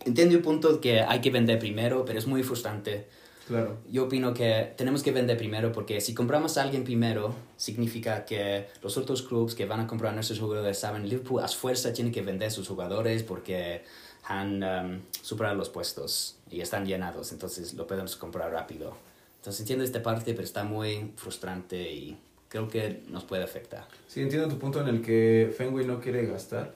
Entiendo 0.06 0.36
el 0.36 0.42
punto 0.42 0.80
que 0.80 1.02
hay 1.02 1.20
que 1.20 1.32
vender 1.32 1.58
primero, 1.60 2.06
pero 2.06 2.20
es 2.20 2.28
muy 2.28 2.44
frustrante. 2.44 3.10
Claro. 3.48 3.78
Yo 3.90 4.06
opino 4.06 4.34
que 4.34 4.74
tenemos 4.76 5.04
que 5.04 5.12
vender 5.12 5.38
primero 5.38 5.72
porque 5.72 6.02
si 6.02 6.14
compramos 6.14 6.58
a 6.58 6.64
alguien 6.64 6.84
primero, 6.84 7.34
significa 7.56 8.26
que 8.26 8.68
los 8.84 8.98
otros 8.98 9.22
clubes 9.22 9.56
que 9.56 9.66
van 9.66 9.80
a 9.80 9.88
comprar 9.88 10.14
nuestros 10.14 10.40
jugadores 10.40 10.78
saben 10.78 11.08
Liverpool 11.08 11.42
a 11.42 11.48
fuerza 11.48 11.94
tiene 11.94 12.12
que 12.12 12.22
vender 12.22 12.52
sus 12.52 12.68
jugadores 12.68 13.24
porque 13.24 13.84
han 14.26 14.62
um, 14.64 15.02
superado 15.22 15.56
los 15.56 15.70
puestos 15.70 16.38
y 16.52 16.60
están 16.60 16.86
llenados, 16.86 17.32
entonces 17.32 17.74
lo 17.74 17.88
podemos 17.88 18.18
comprar 18.18 18.52
rápido. 18.52 18.98
Entonces 19.38 19.62
entiendo 19.62 19.86
esta 19.86 20.04
parte, 20.04 20.34
pero 20.34 20.44
está 20.44 20.66
muy 20.66 21.14
frustrante 21.16 21.90
y 21.90 22.18
creo 22.50 22.68
que 22.68 23.04
nos 23.08 23.24
puede 23.24 23.44
afectar. 23.44 23.88
Sí, 24.08 24.22
entiendo 24.22 24.50
tu 24.50 24.58
punto 24.58 24.82
en 24.82 24.90
el 24.90 25.02
que 25.02 25.54
Fenway 25.58 25.86
no 25.86 26.02
quiere 26.02 26.26
gastar. 26.26 26.76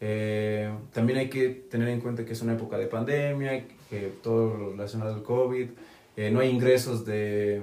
Eh, 0.00 0.72
también 0.92 1.18
hay 1.18 1.28
que 1.28 1.48
tener 1.48 1.88
en 1.88 2.00
cuenta 2.00 2.24
que 2.24 2.32
es 2.32 2.40
una 2.40 2.54
época 2.54 2.78
de 2.78 2.86
pandemia, 2.86 3.66
que 3.90 4.12
todo 4.22 4.56
lo 4.56 4.70
relacionado 4.70 5.14
al 5.14 5.22
COVID, 5.22 5.68
eh, 6.18 6.32
no 6.32 6.40
hay 6.40 6.48
ingresos 6.48 7.04
de, 7.04 7.62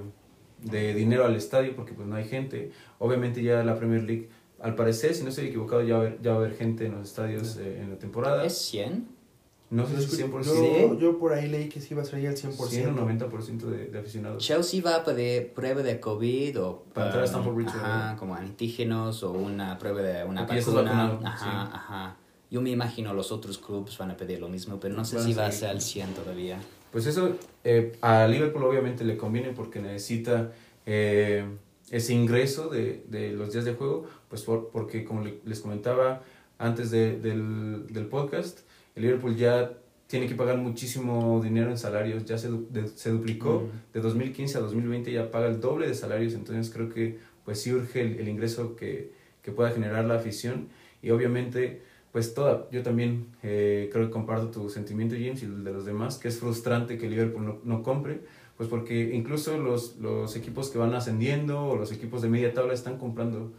de 0.62 0.94
dinero 0.94 1.26
al 1.26 1.36
estadio 1.36 1.76
porque 1.76 1.92
pues 1.92 2.08
no 2.08 2.16
hay 2.16 2.24
gente. 2.24 2.72
Obviamente 2.98 3.42
ya 3.42 3.62
la 3.62 3.76
Premier 3.76 4.02
League, 4.02 4.30
al 4.60 4.74
parecer, 4.74 5.14
si 5.14 5.24
no 5.24 5.28
estoy 5.28 5.48
equivocado, 5.48 5.82
ya 5.82 5.98
va 5.98 6.04
a 6.04 6.06
haber, 6.06 6.22
ya 6.22 6.30
va 6.30 6.36
a 6.36 6.40
haber 6.40 6.56
gente 6.56 6.86
en 6.86 6.92
los 6.92 7.06
estadios 7.06 7.58
eh, 7.58 7.82
en 7.82 7.90
la 7.90 7.98
temporada. 7.98 8.46
¿Es 8.46 8.56
100? 8.56 9.08
No 9.68 9.86
sé 9.86 10.00
si 10.00 10.22
100%, 10.22 10.44
Yo, 10.44 10.98
yo 10.98 11.18
por 11.18 11.34
ahí 11.34 11.48
leí 11.48 11.68
que 11.68 11.82
sí 11.82 11.88
iba 11.90 12.00
a 12.00 12.06
ser 12.06 12.22
ya 12.22 12.30
el 12.30 12.36
100%. 12.36 12.66
100 12.66 12.98
o 12.98 13.06
90% 13.06 13.58
de, 13.66 13.86
de 13.88 13.98
aficionados. 13.98 14.42
Chelsea 14.42 14.80
va 14.82 14.96
a 14.96 15.04
pedir 15.04 15.52
prueba 15.52 15.82
de 15.82 16.00
COVID 16.00 16.62
o 16.62 16.84
Para 16.94 17.08
entrar 17.08 17.24
a 17.24 17.26
Stamford 17.26 17.54
Bridge, 17.56 17.74
ajá, 17.74 18.16
como 18.16 18.36
antígenos 18.36 19.22
o 19.22 19.32
una 19.32 19.76
prueba 19.76 20.00
de 20.00 20.24
una 20.24 20.46
Porque 20.46 20.62
vacuna. 20.62 21.18
Ajá, 21.24 21.36
sí. 21.36 21.70
ajá. 21.74 22.16
yo 22.50 22.62
me 22.62 22.70
imagino 22.70 23.12
los 23.12 23.32
otros 23.32 23.58
clubes 23.58 23.98
van 23.98 24.12
a 24.12 24.16
pedir 24.16 24.40
lo 24.40 24.48
mismo, 24.48 24.80
pero 24.80 24.96
no 24.96 25.04
sé 25.04 25.18
a 25.18 25.20
si 25.20 25.34
va 25.34 25.44
a 25.44 25.52
ser 25.52 25.68
al 25.68 25.82
100 25.82 26.14
todavía. 26.14 26.58
Pues 26.96 27.04
eso 27.04 27.36
eh, 27.62 27.92
a 28.00 28.26
Liverpool 28.26 28.64
obviamente 28.64 29.04
le 29.04 29.18
conviene 29.18 29.50
porque 29.50 29.82
necesita 29.82 30.52
eh, 30.86 31.44
ese 31.90 32.14
ingreso 32.14 32.70
de, 32.70 33.04
de 33.10 33.32
los 33.32 33.52
días 33.52 33.66
de 33.66 33.74
juego, 33.74 34.06
pues 34.30 34.40
por- 34.44 34.70
porque 34.70 35.04
como 35.04 35.22
le- 35.22 35.40
les 35.44 35.60
comentaba 35.60 36.22
antes 36.56 36.90
de- 36.90 37.18
del, 37.20 37.86
del 37.88 38.06
podcast, 38.06 38.60
el 38.94 39.02
Liverpool 39.02 39.36
ya 39.36 39.74
tiene 40.06 40.26
que 40.26 40.34
pagar 40.34 40.56
muchísimo 40.56 41.38
dinero 41.44 41.68
en 41.68 41.76
salarios, 41.76 42.24
ya 42.24 42.38
se, 42.38 42.48
de- 42.50 42.88
se 42.88 43.10
duplicó 43.10 43.64
Mm. 43.70 43.92
de 43.92 44.00
2015 44.00 44.56
a 44.56 44.60
2020, 44.62 45.12
ya 45.12 45.30
paga 45.30 45.48
el 45.48 45.60
doble 45.60 45.86
de 45.88 45.94
salarios, 45.94 46.32
entonces 46.32 46.72
creo 46.72 46.88
que 46.88 47.18
pues 47.44 47.60
sí 47.60 47.74
urge 47.74 48.00
el, 48.00 48.20
el 48.20 48.26
ingreso 48.28 48.74
que, 48.74 49.12
que 49.42 49.52
pueda 49.52 49.68
generar 49.70 50.06
la 50.06 50.14
afición 50.14 50.68
y 51.02 51.10
obviamente 51.10 51.82
pues 52.16 52.32
toda, 52.32 52.66
yo 52.70 52.82
también 52.82 53.26
eh, 53.42 53.90
creo 53.92 54.06
que 54.06 54.10
comparto 54.10 54.48
tu 54.48 54.70
sentimiento 54.70 55.14
James 55.14 55.42
y 55.42 55.44
el 55.44 55.64
de 55.64 55.70
los 55.70 55.84
demás, 55.84 56.16
que 56.16 56.28
es 56.28 56.38
frustrante 56.38 56.96
que 56.96 57.10
Liverpool 57.10 57.44
no, 57.44 57.58
no 57.62 57.82
compre, 57.82 58.20
pues 58.56 58.70
porque 58.70 59.14
incluso 59.14 59.58
los, 59.58 59.96
los 59.96 60.34
equipos 60.34 60.70
que 60.70 60.78
van 60.78 60.94
ascendiendo 60.94 61.62
o 61.62 61.76
los 61.76 61.92
equipos 61.92 62.22
de 62.22 62.30
media 62.30 62.54
tabla 62.54 62.72
están 62.72 62.96
comprando 62.96 63.52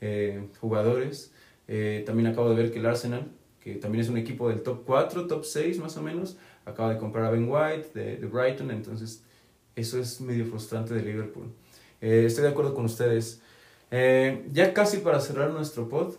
eh, 0.00 0.46
jugadores. 0.60 1.32
Eh, 1.66 2.04
también 2.06 2.28
acabo 2.28 2.50
de 2.50 2.54
ver 2.54 2.70
que 2.70 2.78
el 2.78 2.86
Arsenal, 2.86 3.32
que 3.58 3.74
también 3.74 4.04
es 4.04 4.08
un 4.08 4.16
equipo 4.16 4.48
del 4.48 4.62
top 4.62 4.84
4, 4.86 5.26
top 5.26 5.44
6 5.44 5.80
más 5.80 5.96
o 5.96 6.02
menos, 6.02 6.36
acaba 6.66 6.94
de 6.94 7.00
comprar 7.00 7.24
a 7.24 7.30
Ben 7.32 7.48
White 7.50 7.88
de, 7.94 8.16
de 8.18 8.26
Brighton, 8.28 8.70
entonces 8.70 9.24
eso 9.74 9.98
es 9.98 10.20
medio 10.20 10.46
frustrante 10.46 10.94
de 10.94 11.02
Liverpool. 11.02 11.48
Eh, 12.00 12.22
estoy 12.26 12.44
de 12.44 12.50
acuerdo 12.50 12.74
con 12.74 12.84
ustedes. 12.84 13.42
Eh, 13.90 14.46
ya 14.52 14.72
casi 14.72 14.98
para 14.98 15.18
cerrar 15.18 15.50
nuestro 15.50 15.88
pod, 15.88 16.14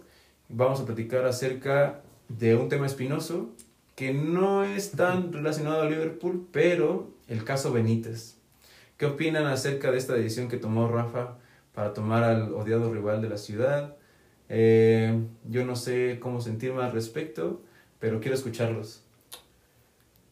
vamos 0.49 0.79
a 0.79 0.85
platicar 0.85 1.25
acerca 1.25 2.01
de 2.29 2.55
un 2.55 2.69
tema 2.69 2.85
espinoso 2.85 3.49
que 3.95 4.13
no 4.13 4.63
es 4.63 4.91
tan 4.91 5.31
relacionado 5.31 5.81
a 5.81 5.89
Liverpool, 5.89 6.47
pero 6.51 7.11
el 7.27 7.43
caso 7.43 7.71
Benítez. 7.71 8.35
¿Qué 8.97 9.05
opinan 9.05 9.45
acerca 9.45 9.91
de 9.91 9.97
esta 9.97 10.13
decisión 10.13 10.47
que 10.47 10.57
tomó 10.57 10.87
Rafa 10.87 11.37
para 11.73 11.93
tomar 11.93 12.23
al 12.23 12.53
odiado 12.53 12.93
rival 12.93 13.21
de 13.21 13.29
la 13.29 13.37
ciudad? 13.37 13.95
Eh, 14.49 15.21
yo 15.49 15.65
no 15.65 15.75
sé 15.75 16.19
cómo 16.21 16.41
sentirme 16.41 16.83
al 16.83 16.91
respecto, 16.91 17.61
pero 17.99 18.19
quiero 18.19 18.35
escucharlos. 18.35 19.03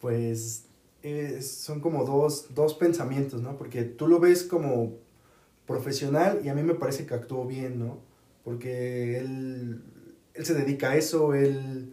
Pues 0.00 0.66
eh, 1.02 1.42
son 1.42 1.80
como 1.80 2.04
dos, 2.04 2.54
dos 2.54 2.74
pensamientos, 2.74 3.42
¿no? 3.42 3.56
Porque 3.56 3.84
tú 3.84 4.06
lo 4.06 4.20
ves 4.20 4.44
como 4.44 4.94
profesional 5.66 6.40
y 6.44 6.48
a 6.48 6.54
mí 6.54 6.62
me 6.62 6.74
parece 6.74 7.06
que 7.06 7.14
actuó 7.14 7.46
bien, 7.46 7.78
¿no? 7.78 7.98
Porque 8.44 9.18
él, 9.18 9.82
él 10.34 10.44
se 10.44 10.54
dedica 10.54 10.90
a 10.90 10.96
eso, 10.96 11.34
él 11.34 11.92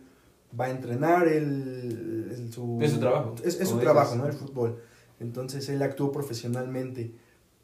va 0.59 0.65
a 0.65 0.69
entrenar, 0.71 1.27
él... 1.27 2.49
Su, 2.51 2.79
Es 2.81 2.91
su 2.91 2.99
trabajo, 2.99 3.35
Es, 3.43 3.59
es 3.61 3.69
su 3.69 3.77
trabajo. 3.79 4.15
¿no? 4.15 4.25
El 4.27 4.33
fútbol. 4.33 4.81
Entonces 5.19 5.69
él 5.69 5.81
actuó 5.81 6.11
profesionalmente. 6.11 7.11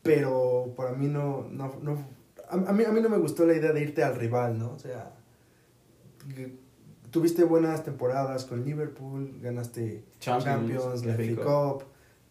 Pero 0.03 0.73
para 0.77 0.93
mí 0.93 1.07
no... 1.07 1.47
no, 1.51 1.75
no 1.81 2.05
a, 2.49 2.55
a 2.55 2.73
mí, 2.73 2.83
a 2.85 2.91
mí 2.91 3.01
no 3.01 3.09
me 3.09 3.17
gustó 3.17 3.45
la 3.45 3.53
idea 3.55 3.73
de 3.73 3.81
irte 3.81 4.03
al 4.03 4.15
rival, 4.15 4.57
¿no? 4.57 4.71
O 4.73 4.79
sea... 4.79 5.13
Tuviste 7.11 7.43
buenas 7.45 7.83
temporadas 7.85 8.43
con 8.45 8.65
Liverpool, 8.65 9.39
ganaste 9.41 10.03
Champions, 10.19 11.05
la 11.05 11.13
FA 11.15 11.43
Cup. 11.43 11.83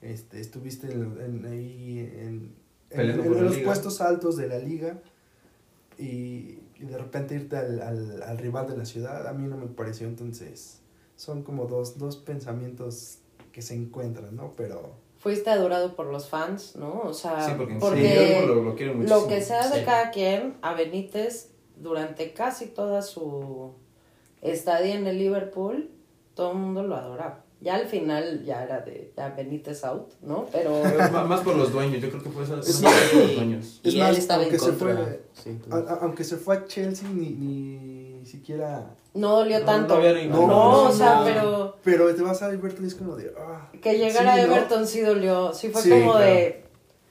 Este, 0.03 0.39
estuviste 0.41 0.93
en, 0.93 1.19
en- 1.21 1.47
ahí 1.47 1.99
en, 2.21 2.55
en- 2.91 3.17
los 3.31 3.57
liga. 3.57 3.65
puestos 3.65 4.01
altos 4.03 4.37
de 4.37 4.49
la 4.49 4.59
liga 4.59 5.01
y, 5.99 6.59
y 6.79 6.85
de 6.85 6.99
repente 6.99 7.35
irte 7.35 7.57
al, 7.57 7.81
al, 7.81 8.23
al 8.23 8.39
rival 8.39 8.69
de 8.69 8.77
la 8.77 8.85
ciudad, 8.85 9.27
a 9.27 9.33
mí 9.33 9.47
no 9.49 9.57
me 9.57 9.67
pareció, 9.67 10.07
entonces 10.07 10.81
son 11.17 11.43
como 11.43 11.67
dos, 11.67 11.99
dos 11.99 12.17
pensamientos 12.17 13.19
que 13.53 13.63
se 13.63 13.75
encuentran, 13.75 14.37
¿no? 14.37 14.53
Pero 14.57 15.05
Fuiste 15.19 15.49
adorado 15.51 15.97
por 15.97 16.07
los 16.07 16.29
fans, 16.29 16.77
¿no? 16.77 17.01
O 17.01 17.15
sea, 17.15 17.41
sí, 17.47 17.53
porque, 17.57 17.73
en 17.73 17.81
porque 17.81 18.01
Liverpool 18.03 18.49
lo, 18.49 18.55
lo 19.03 19.03
lo 19.21 19.27
que 19.27 19.41
sea 19.41 19.69
de 19.69 19.79
Sí. 19.81 19.85
cada 19.85 20.11
quien, 20.11 20.57
a 20.61 20.75
Benítez, 20.75 21.51
durante 21.77 22.33
casi 22.35 22.67
toda 22.67 23.01
su 23.03 23.73
estadía 24.43 24.95
en 24.95 25.07
el 25.07 25.19
Liverpool, 25.19 25.91
todo 26.35 26.53
el 26.53 26.59
mundo 26.59 26.83
lo 26.83 26.97
adoraba. 26.97 27.46
Ya 27.67 27.75
al 27.75 27.87
final 27.87 28.45
ya 28.45 28.63
era 28.63 28.81
de 28.81 29.13
ya 29.17 29.31
Benítez 29.31 29.83
out, 29.85 30.13
¿no? 30.23 30.47
Pero 30.53 30.81
Pero 30.85 30.99
más- 31.11 31.27
Más 31.29 31.41
por 31.41 31.57
los 31.57 31.73
dueños, 31.73 32.01
yo 32.01 32.09
creo 32.11 32.23
que 32.23 32.31
fue 32.31 32.45
esa, 32.45 32.63
Sí. 32.63 32.85
más 32.85 32.95
por 33.11 33.21
los 33.23 33.35
dueños. 33.35 33.81
Y 33.83 33.99
más, 33.99 34.11
él 34.11 34.17
estaba 34.19 34.43
en 34.45 34.49
aunque 34.51 34.59
se 34.59 34.71
contra. 34.71 34.95
fue- 34.97 35.23
Sí, 35.33 35.59
tú- 35.69 35.75
a- 35.75 35.79
a- 35.93 35.99
aunque 36.03 36.23
se 36.25 36.37
fue 36.37 36.57
a 36.57 36.65
Chelsea 36.67 37.09
ni, 37.09 37.31
ni 37.31 38.25
siquiera... 38.25 38.95
no 39.15 39.37
dolió 39.39 39.59
No, 39.61 39.65
tanto. 39.67 39.99
no 39.99 40.83
o 40.85 40.93
sea, 40.93 41.23
pero 41.25 41.77
Pero 41.83 42.15
te 42.15 42.23
vas 42.23 42.41
a 42.43 42.53
Everton 42.53 42.85
y 42.85 42.89
es 42.89 42.95
como 42.95 43.17
de... 43.17 43.35
ah, 43.39 43.69
que 43.83 43.99
llegara 43.99 44.37
Sí, 44.37 44.43
¿no? 44.43 44.55
Everton 44.55 44.87
sí 44.87 45.01
dolió. 45.01 45.53
Sí 45.53 45.69
fue 45.71 45.83
Sí, 45.83 45.91
como 45.91 46.13
claro. 46.13 46.25
de 46.27 46.65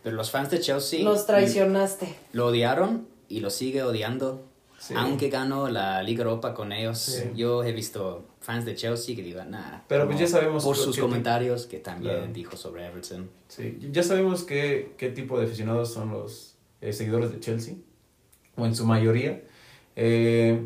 Pero 0.03 0.15
los 0.15 0.31
fans 0.31 0.49
de 0.51 0.59
Chelsea 0.61 1.03
nos 1.03 1.25
traicionaste. 1.25 2.15
lo 2.31 2.47
odiaron 2.47 3.07
y 3.27 3.41
lo 3.41 3.49
sigue 3.49 3.83
odiando. 3.83 4.43
Sí. 4.77 4.93
Aunque 4.97 5.29
ganó 5.29 5.69
la 5.69 6.03
Liga 6.03 6.23
Europa 6.23 6.53
con 6.53 6.71
ellos, 6.71 6.99
Sí. 6.99 7.23
yo 7.35 7.63
he 7.63 7.71
visto 7.71 8.25
fans 8.41 8.65
de 8.65 8.75
Chelsea 8.75 9.15
que 9.15 9.23
digan, 9.23 9.51
nah. 9.51 9.79
Pero 9.87 10.05
pues 10.05 10.19
ya 10.19 10.27
sabemos 10.27 10.63
Por 10.63 10.75
sus 10.75 10.95
que- 10.95 11.01
comentarios 11.01 11.65
que 11.65 11.79
también 11.79 12.15
Claro. 12.17 12.33
dijo 12.33 12.55
sobre 12.57 12.85
Everton. 12.85 13.29
Sí, 13.47 13.77
ya 13.91 14.03
sabemos 14.03 14.43
qué, 14.43 14.93
qué 14.97 15.09
tipo 15.09 15.39
de 15.39 15.45
aficionados 15.45 15.91
son 15.93 16.11
los 16.11 16.55
eh, 16.81 16.93
seguidores 16.93 17.31
de 17.31 17.39
Chelsea, 17.39 17.75
o 18.57 18.65
en 18.65 18.75
su 18.75 18.85
mayoría. 18.85 19.41
Eh, 19.95 20.59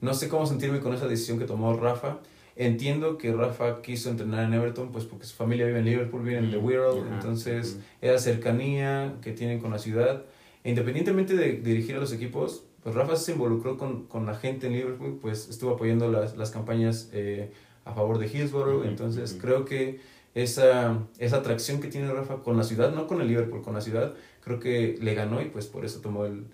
no 0.00 0.14
sé 0.14 0.28
cómo 0.28 0.46
sentirme 0.46 0.80
con 0.80 0.94
esa 0.94 1.08
decisión 1.08 1.38
que 1.38 1.46
tomó 1.46 1.74
Rafa. 1.76 2.18
Entiendo 2.54 3.16
que 3.18 3.32
Rafa 3.32 3.80
quiso 3.82 4.10
entrenar 4.10 4.44
en 4.44 4.52
Everton, 4.54 4.92
pues 4.92 5.04
porque 5.06 5.24
su 5.24 5.34
familia 5.34 5.64
vive 5.66 5.78
en 5.78 5.86
Liverpool, 5.86 6.22
vive 6.22 6.38
en 6.38 6.50
The 6.50 6.58
Mm, 6.58 6.64
Wirral, 6.64 6.98
ajá, 7.06 7.14
entonces 7.14 7.72
ujú. 7.76 7.82
esa 8.02 8.18
cercanía 8.18 9.14
que 9.22 9.32
tienen 9.32 9.58
con 9.58 9.70
la 9.70 9.78
ciudad. 9.78 10.22
E 10.62 10.68
independientemente 10.70 11.34
de 11.34 11.54
dirigir 11.54 11.96
a 11.96 11.98
los 11.98 12.12
equipos, 12.12 12.62
pues 12.82 12.94
Rafa 12.94 13.16
se 13.16 13.32
involucró 13.32 13.78
con, 13.78 14.06
con 14.06 14.26
la 14.26 14.34
gente 14.34 14.66
en 14.66 14.72
Liverpool, 14.72 15.18
pues 15.20 15.48
estuvo 15.48 15.72
apoyando 15.72 16.10
las, 16.10 16.36
las 16.36 16.50
campañas 16.50 17.08
eh, 17.12 17.52
a 17.84 17.92
favor 17.92 18.18
de 18.18 18.26
Hillsborough, 18.26 18.84
entonces 18.84 19.36
creo 19.40 19.64
que 19.64 20.00
esa, 20.34 20.98
esa 21.18 21.36
atracción 21.36 21.80
que 21.80 21.88
tiene 21.88 22.10
Rafa 22.10 22.38
con 22.38 22.56
la 22.56 22.64
ciudad, 22.64 22.92
no 22.92 23.06
con 23.06 23.20
el 23.20 23.28
Liverpool, 23.28 23.62
con 23.62 23.74
la 23.74 23.80
ciudad, 23.80 24.14
creo 24.42 24.58
que 24.58 24.98
le 25.00 25.14
ganó 25.14 25.40
y 25.40 25.46
pues 25.46 25.66
por 25.66 25.84
eso 25.84 26.00
tomó 26.00 26.24
el, 26.24 26.46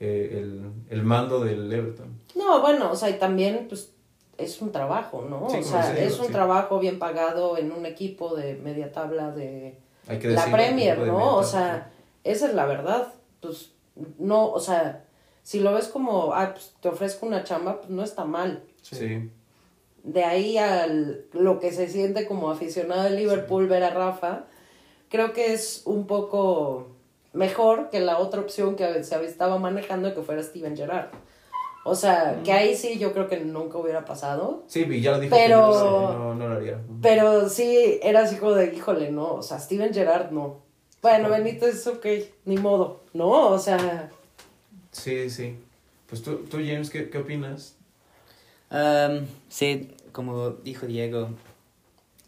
eh, 0.00 0.38
el, 0.40 0.70
el 0.90 1.02
mando 1.02 1.44
del 1.44 1.72
Everton. 1.72 2.18
No, 2.34 2.60
bueno, 2.60 2.90
o 2.90 2.96
sea, 2.96 3.10
y 3.10 3.18
también 3.18 3.66
pues 3.68 3.92
es 4.38 4.60
un 4.60 4.72
trabajo, 4.72 5.26
¿no? 5.28 5.48
Sí, 5.50 5.58
o 5.58 5.62
sea, 5.62 5.92
digo, 5.92 6.06
es 6.06 6.18
un 6.18 6.26
sí. 6.26 6.32
trabajo 6.32 6.78
bien 6.78 6.98
pagado 6.98 7.56
en 7.58 7.72
un 7.72 7.86
equipo 7.86 8.34
de 8.34 8.54
media 8.56 8.92
tabla 8.92 9.30
de 9.30 9.78
Hay 10.08 10.18
que 10.18 10.28
la 10.28 10.50
Premier, 10.50 11.00
de 11.00 11.06
¿no? 11.06 11.36
O 11.36 11.42
sea, 11.42 11.90
esa 12.24 12.48
es 12.48 12.54
la 12.54 12.66
verdad. 12.66 13.14
Pues 13.40 13.72
no, 14.18 14.50
o 14.50 14.60
sea, 14.60 15.05
si 15.46 15.60
lo 15.60 15.72
ves 15.72 15.86
como, 15.86 16.34
ah, 16.34 16.54
pues 16.54 16.74
te 16.80 16.88
ofrezco 16.88 17.24
una 17.24 17.44
chamba, 17.44 17.78
pues 17.78 17.88
no 17.88 18.02
está 18.02 18.24
mal. 18.24 18.64
Sí. 18.82 19.30
De 20.02 20.24
ahí 20.24 20.58
a 20.58 20.88
lo 20.88 21.60
que 21.60 21.70
se 21.70 21.86
siente 21.86 22.26
como 22.26 22.50
aficionado 22.50 23.04
de 23.04 23.10
Liverpool 23.10 23.68
ver 23.68 23.84
a 23.84 23.90
Rafa, 23.90 24.46
creo 25.08 25.32
que 25.32 25.52
es 25.52 25.82
un 25.84 26.08
poco 26.08 26.88
mejor 27.32 27.90
que 27.90 28.00
la 28.00 28.18
otra 28.18 28.40
opción 28.40 28.74
que 28.74 29.04
se 29.04 29.24
estaba 29.24 29.56
manejando 29.60 30.12
que 30.16 30.22
fuera 30.22 30.42
Steven 30.42 30.76
Gerrard. 30.76 31.10
O 31.84 31.94
sea, 31.94 32.40
que 32.42 32.50
ahí 32.50 32.74
sí 32.74 32.98
yo 32.98 33.12
creo 33.12 33.28
que 33.28 33.38
nunca 33.38 33.78
hubiera 33.78 34.04
pasado. 34.04 34.64
Sí, 34.66 34.80
y 34.82 35.00
ya 35.00 35.12
lo 35.12 35.20
dijo 35.20 35.36
Pero- 35.36 35.70
que 35.70 35.78
no, 35.78 36.34
no, 36.34 36.48
lo 36.48 36.56
haría. 36.56 36.80
Pero 37.00 37.48
sí, 37.48 38.00
era 38.02 38.22
así 38.22 38.34
como 38.34 38.50
de, 38.54 38.74
híjole, 38.74 39.12
no, 39.12 39.34
o 39.34 39.42
sea, 39.44 39.60
Steven 39.60 39.94
Gerrard 39.94 40.32
no. 40.32 40.62
Bueno, 41.02 41.30
Benítez, 41.30 41.86
ok, 41.86 42.04
ni 42.46 42.56
modo, 42.56 43.02
¿no? 43.12 43.50
O 43.50 43.60
sea, 43.60 44.10
Sí, 44.96 45.30
sí. 45.30 45.56
Pues 46.08 46.22
tú, 46.22 46.36
tú 46.50 46.58
James, 46.58 46.90
¿qué, 46.90 47.10
qué 47.10 47.18
opinas? 47.18 47.74
Um, 48.70 49.26
sí, 49.48 49.90
como 50.12 50.50
dijo 50.50 50.86
Diego, 50.86 51.30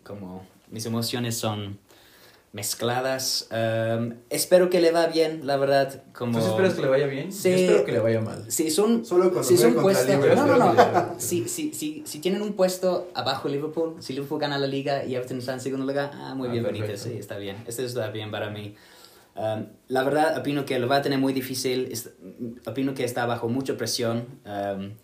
como 0.05 0.47
mis 0.71 0.85
emociones 0.87 1.37
son 1.37 1.79
mezcladas. 2.53 3.49
Um, 3.51 4.15
espero 4.31 4.71
que 4.71 4.81
le 4.81 4.91
va 4.91 5.07
bien, 5.07 5.47
la 5.47 5.57
verdad. 5.57 6.03
Como... 6.13 6.39
¿Tú 6.39 6.47
esperas 6.47 6.75
que 6.75 6.83
le 6.83 6.89
vaya 6.89 7.07
bien? 7.07 7.33
Sí. 7.33 7.51
Yo 7.51 7.57
espero 7.57 7.85
que 7.85 7.93
le 7.93 8.01
vaya 8.01 8.21
mal. 8.21 8.51
Si 8.51 8.71
son, 8.71 9.05
Solo 9.05 9.25
cuando 9.31 9.45
si 9.45 9.57
son 9.57 9.75
puestos, 9.75 10.09
no, 10.37 10.47
no, 10.47 10.73
no. 10.73 11.15
Si, 11.19 11.49
si, 11.49 11.73
si, 11.75 12.03
si 12.07 12.19
tienen 12.21 12.43
un 12.43 12.55
puesto 12.55 13.11
abajo 13.15 13.49
Liverpool, 13.49 13.97
si 14.01 14.13
Liverpool 14.13 14.41
gana 14.41 14.59
la 14.59 14.67
liga 14.67 15.05
y 15.05 15.15
Everton 15.15 15.39
está 15.39 15.53
en 15.55 15.61
segundo 15.61 15.87
lugar, 15.87 16.11
ah, 16.15 16.35
muy 16.35 16.49
Ah, 16.49 16.53
bien, 16.53 16.65
perfecto. 16.65 16.87
Benítez, 16.87 17.03
sí, 17.13 17.19
está 17.19 17.39
bien. 17.39 17.57
Este 17.67 17.85
está 17.85 18.11
bien 18.11 18.31
para 18.31 18.51
mí. 18.51 18.75
Um, 19.39 19.67
la 19.87 20.03
verdad, 20.03 20.37
opino 20.37 20.65
que 20.65 20.79
lo 20.81 20.89
va 20.89 20.97
a 20.97 21.03
tener 21.03 21.19
muy 21.21 21.33
difícil. 21.33 21.89
Es- 21.93 22.11
opino 22.67 22.93
que 22.95 23.05
está 23.05 23.25
bajo 23.25 23.49
mucha 23.49 23.77
presión. 23.77 24.27
Um, 24.45 24.95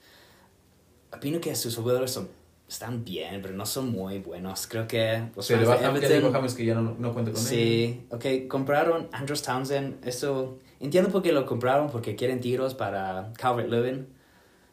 opino 1.12 1.40
que 1.40 1.54
sus 1.54 1.76
jugadores 1.76 2.10
son, 2.10 2.28
están 2.68 3.04
bien, 3.04 3.40
pero 3.42 3.54
no 3.54 3.64
son 3.66 3.90
muy 3.92 4.18
buenos. 4.18 4.66
Creo 4.66 4.88
que 4.88 5.28
los 5.36 5.48
le 5.50 5.58
fans 5.64 6.00
de 6.00 6.20
Everton- 6.20 6.32
James 6.32 6.54
que 6.54 6.64
ya 6.64 6.74
no, 6.74 6.96
no 6.98 7.12
cuenta 7.12 7.30
con 7.30 7.40
él. 7.40 7.46
Sí, 7.46 8.06
ok, 8.10 8.48
compraron 8.48 9.08
Andrews 9.12 9.42
Townsend, 9.42 10.04
eso, 10.06 10.58
entiendo 10.80 11.10
por 11.10 11.22
qué 11.22 11.30
lo 11.32 11.46
compraron, 11.46 11.88
porque 11.90 12.16
quieren 12.16 12.40
tiros 12.40 12.74
para 12.74 13.32
Calvert 13.38 13.68
Lewin, 13.70 14.08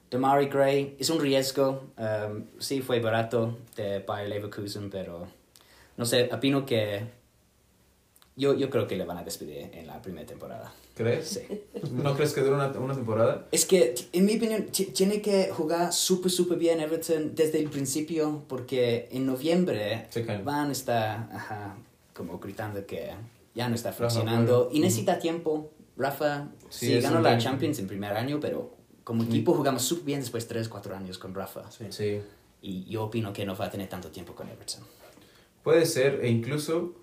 Damari 0.10 0.48
Gray 0.48 0.96
es 1.00 1.10
un 1.10 1.20
riesgo. 1.22 1.92
um, 1.98 2.46
sí, 2.60 2.82
fue 2.82 3.00
barato 3.00 3.60
de 3.76 4.00
Bayer 4.00 4.30
Leverkusen, 4.30 4.90
pero 4.90 5.28
no 5.98 6.06
sé, 6.06 6.30
opino 6.34 6.66
que 6.66 7.21
yo, 8.36 8.54
yo 8.56 8.70
creo 8.70 8.88
que 8.88 8.96
le 8.96 9.06
van 9.06 9.18
a 9.18 9.24
despedir 9.24 9.70
en 9.74 9.88
la 9.88 10.02
primera 10.02 10.26
temporada. 10.26 10.74
¿Crees? 10.96 11.28
Sí. 11.30 11.62
¿No 11.92 12.16
crees 12.16 12.34
que 12.34 12.42
dure 12.42 12.56
una, 12.56 12.68
una 12.80 12.94
temporada? 12.96 13.48
Es 13.52 13.66
que, 13.66 13.94
en 14.14 14.26
mi 14.26 14.38
opinión, 14.38 14.66
ti- 14.68 14.86
tiene 14.86 15.22
que 15.22 15.50
jugar 15.52 15.92
súper, 15.94 16.32
súper 16.32 16.58
bien 16.58 16.80
Everton 16.80 17.34
desde 17.36 17.60
el 17.60 17.70
principio, 17.70 18.44
porque 18.48 19.08
en 19.12 19.26
noviembre 19.26 20.08
caen. 20.26 20.46
van 20.46 20.70
a 20.70 20.72
estar 20.72 21.30
ajá, 21.34 21.76
como 22.14 22.40
gritando 22.40 22.86
que 22.86 23.12
ya 23.56 23.68
no 23.70 23.76
está 23.76 23.92
funcionando 23.92 24.70
y 24.72 24.80
necesita 24.80 25.20
tiempo. 25.20 25.72
Rafa 25.98 26.48
Sí, 26.70 26.88
sí, 26.88 27.00
ganó 27.02 27.20
la. 27.22 27.38
Champions 27.38 27.78
en 27.80 27.88
primer 27.88 28.14
año, 28.14 28.40
pero 28.40 28.76
como 29.04 29.24
equipo 29.24 29.54
jugamos 29.54 29.84
súper 29.84 30.06
bien 30.06 30.20
después 30.22 30.46
de 30.48 30.50
3, 30.56 30.70
4 30.70 30.96
años 30.96 31.18
con 31.18 31.34
Rafa. 31.36 31.70
Sí. 31.92 32.22
Y 32.62 32.86
yo 32.86 33.04
opino 33.04 33.34
que 33.34 33.46
no 33.46 33.56
va 33.56 33.66
a 33.66 33.70
tener 33.70 33.90
tanto 33.90 34.10
tiempo 34.10 34.34
con 34.34 34.48
Everton. 34.50 34.84
Puede 35.64 35.86
ser, 35.86 36.24
e 36.24 36.30
incluso 36.30 36.94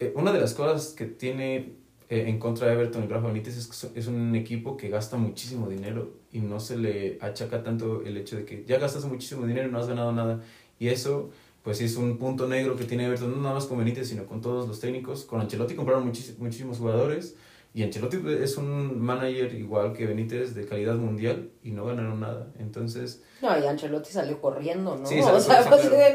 eh, 0.00 0.12
una 0.16 0.32
de 0.32 0.40
las 0.40 0.54
cosas 0.54 0.88
que 0.94 1.06
tiene 1.06 1.72
eh, 2.08 2.24
en 2.28 2.38
contra 2.38 2.66
de 2.66 2.74
Everton 2.74 3.04
y 3.04 3.06
Rafa 3.06 3.28
Benítez 3.28 3.56
es 3.56 3.66
que 3.66 3.98
es 3.98 4.06
un 4.06 4.34
equipo 4.34 4.76
que 4.76 4.88
gasta 4.88 5.16
muchísimo 5.16 5.68
dinero 5.68 6.12
y 6.32 6.40
no 6.40 6.60
se 6.60 6.76
le 6.76 7.18
achaca 7.20 7.62
tanto 7.62 8.02
el 8.02 8.16
hecho 8.16 8.36
de 8.36 8.44
que 8.44 8.64
ya 8.66 8.78
gastas 8.78 9.04
muchísimo 9.06 9.46
dinero 9.46 9.68
y 9.68 9.72
no 9.72 9.78
has 9.78 9.88
ganado 9.88 10.12
nada. 10.12 10.40
Y 10.78 10.88
eso, 10.88 11.30
pues 11.62 11.80
es 11.80 11.96
un 11.96 12.18
punto 12.18 12.46
negro 12.48 12.76
que 12.76 12.84
tiene 12.84 13.06
Everton, 13.06 13.30
no 13.30 13.40
nada 13.42 13.54
más 13.54 13.66
con 13.66 13.78
Benítez, 13.78 14.08
sino 14.08 14.26
con 14.26 14.40
todos 14.40 14.68
los 14.68 14.80
técnicos. 14.80 15.24
Con 15.24 15.40
Ancelotti 15.40 15.74
compraron 15.74 16.06
muchis- 16.10 16.36
muchísimos 16.38 16.78
jugadores 16.78 17.36
y 17.72 17.82
Ancelotti 17.82 18.18
es 18.40 18.56
un 18.58 19.00
manager 19.00 19.54
igual 19.54 19.92
que 19.94 20.06
Benítez 20.06 20.54
de 20.54 20.66
calidad 20.66 20.96
mundial 20.96 21.50
y 21.62 21.70
no 21.70 21.86
ganaron 21.86 22.20
nada. 22.20 22.52
Entonces, 22.58 23.22
No, 23.40 23.58
y 23.58 23.66
Ancelotti 23.66 24.10
salió 24.10 24.40
corriendo, 24.40 24.96
¿no? 24.96 25.06
Sí, 25.06 25.22
salió 25.22 25.36
o 25.38 25.40
sea, 25.40 25.64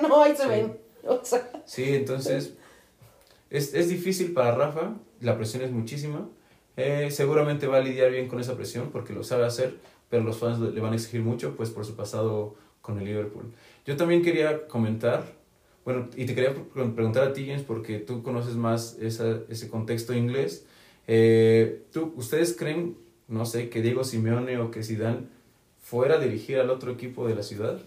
no, 0.08 0.22
ahí 0.24 0.36
se 0.36 0.44
Sí. 0.44 0.50
ven. 0.50 0.78
O 1.08 1.20
sea, 1.24 1.50
Sí, 1.66 1.84
entonces 1.96 2.54
es, 3.50 3.74
es 3.74 3.90
difícil 3.90 4.34
para 4.34 4.56
Rafa, 4.56 4.96
la 5.22 5.36
presión 5.38 5.64
es 5.64 5.72
muchísima. 5.72 6.28
Eh, 6.78 7.10
seguramente 7.12 7.68
va 7.68 7.78
a 7.78 7.82
lidiar 7.82 8.10
bien 8.12 8.28
con 8.28 8.40
esa 8.40 8.56
presión 8.56 8.90
porque 8.92 9.14
lo 9.14 9.24
sabe 9.24 9.46
hacer, 9.46 9.76
pero 10.10 10.24
los 10.24 10.38
fans 10.38 10.60
le 10.60 10.80
van 10.80 10.94
a 10.94 10.96
exigir 10.96 11.22
mucho 11.22 11.56
pues 11.58 11.70
por 11.70 11.86
su 11.86 11.96
pasado 11.96 12.56
con 12.82 12.98
el 13.00 13.06
Liverpool. 13.06 13.52
Yo 13.86 13.98
también 13.98 14.22
quería 14.22 14.68
comentar, 14.68 15.26
bueno, 15.84 16.08
y 16.16 16.26
te 16.26 16.36
quería 16.36 16.54
pre- 16.54 16.86
preguntar 16.86 17.28
a 17.28 17.34
ti, 17.34 17.46
James, 17.46 17.64
porque 17.64 18.00
tú 18.00 18.24
conoces 18.24 18.56
más 18.56 18.98
esa, 19.02 19.42
ese 19.50 19.68
contexto 19.68 20.14
inglés. 20.14 20.66
Eh, 21.08 21.84
¿tú, 21.92 22.14
¿Ustedes 22.16 22.56
creen, 22.58 22.96
no 23.28 23.46
sé, 23.46 23.70
que 23.70 23.82
Diego 23.82 24.04
Simeone 24.06 24.58
o 24.60 24.72
que 24.72 24.84
Zidane 24.84 25.24
fuera 25.82 26.16
a 26.16 26.20
dirigir 26.20 26.60
al 26.60 26.70
otro 26.70 26.92
equipo 26.92 27.28
de 27.28 27.36
la 27.36 27.44
ciudad? 27.44 27.82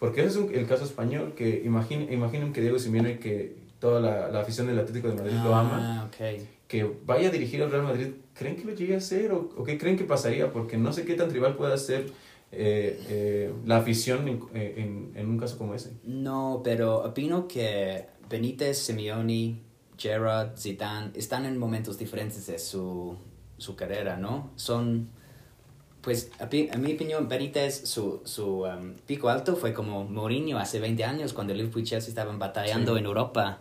Porque 0.00 0.24
ese 0.24 0.44
es 0.44 0.50
el 0.52 0.66
caso 0.66 0.84
español, 0.84 1.34
que 1.36 1.62
imaginen, 1.64 2.12
imaginen 2.12 2.52
que 2.52 2.60
Diego 2.60 2.80
Simeone, 2.80 3.20
que 3.20 3.54
toda 3.82 4.00
la, 4.00 4.28
la 4.28 4.40
afición 4.40 4.68
del 4.68 4.78
Atlético 4.78 5.08
de 5.08 5.14
Madrid 5.16 5.34
lo 5.42 5.54
ama, 5.54 5.78
Ah, 6.02 6.06
ok. 6.06 6.46
que 6.68 6.88
vaya 7.04 7.28
a 7.28 7.32
dirigir 7.32 7.60
al 7.64 7.70
Real 7.72 7.82
Madrid, 7.82 8.08
¿creen 8.32 8.54
que 8.56 8.64
lo 8.64 8.72
llegue 8.74 8.94
a 8.94 8.98
hacer 8.98 9.32
o, 9.32 9.50
o 9.56 9.64
qué 9.64 9.76
creen 9.76 9.96
que 9.98 10.04
pasaría? 10.04 10.52
Porque 10.52 10.76
no 10.78 10.92
sé 10.92 11.04
qué 11.04 11.14
tan 11.14 11.30
rival 11.30 11.56
puede 11.56 11.76
ser 11.78 12.06
eh, 12.52 13.02
eh, 13.08 13.52
la 13.66 13.78
afición 13.78 14.28
en, 14.28 14.40
en, 14.54 15.12
en 15.16 15.28
un 15.28 15.36
caso 15.36 15.58
como 15.58 15.74
ese. 15.74 15.90
No, 16.04 16.60
pero 16.62 17.02
opino 17.04 17.48
que 17.48 18.06
Benítez, 18.30 18.78
Simeone, 18.78 19.58
Gerrard, 19.98 20.56
Zidane 20.56 21.10
están 21.14 21.44
en 21.44 21.58
momentos 21.58 21.98
diferentes 21.98 22.46
de 22.46 22.58
su, 22.60 23.16
su 23.58 23.74
carrera, 23.74 24.16
¿no? 24.16 24.50
Son, 24.54 25.08
pues, 26.02 26.30
a, 26.38 26.44
a 26.44 26.78
mi 26.78 26.92
opinión, 26.94 27.28
Benítez, 27.28 27.82
su, 27.88 28.20
su 28.24 28.62
um, 28.62 28.94
pico 29.06 29.28
alto 29.28 29.56
fue 29.56 29.72
como 29.74 30.04
Mourinho 30.04 30.58
hace 30.58 30.78
20 30.78 31.04
años, 31.04 31.32
cuando 31.32 31.52
Liverpool 31.52 31.82
y 31.82 31.86
Chelsea 31.86 32.08
estaban 32.10 32.38
batallando 32.38 32.92
Sí. 32.94 32.98
en 33.00 33.06
Europa. 33.06 33.58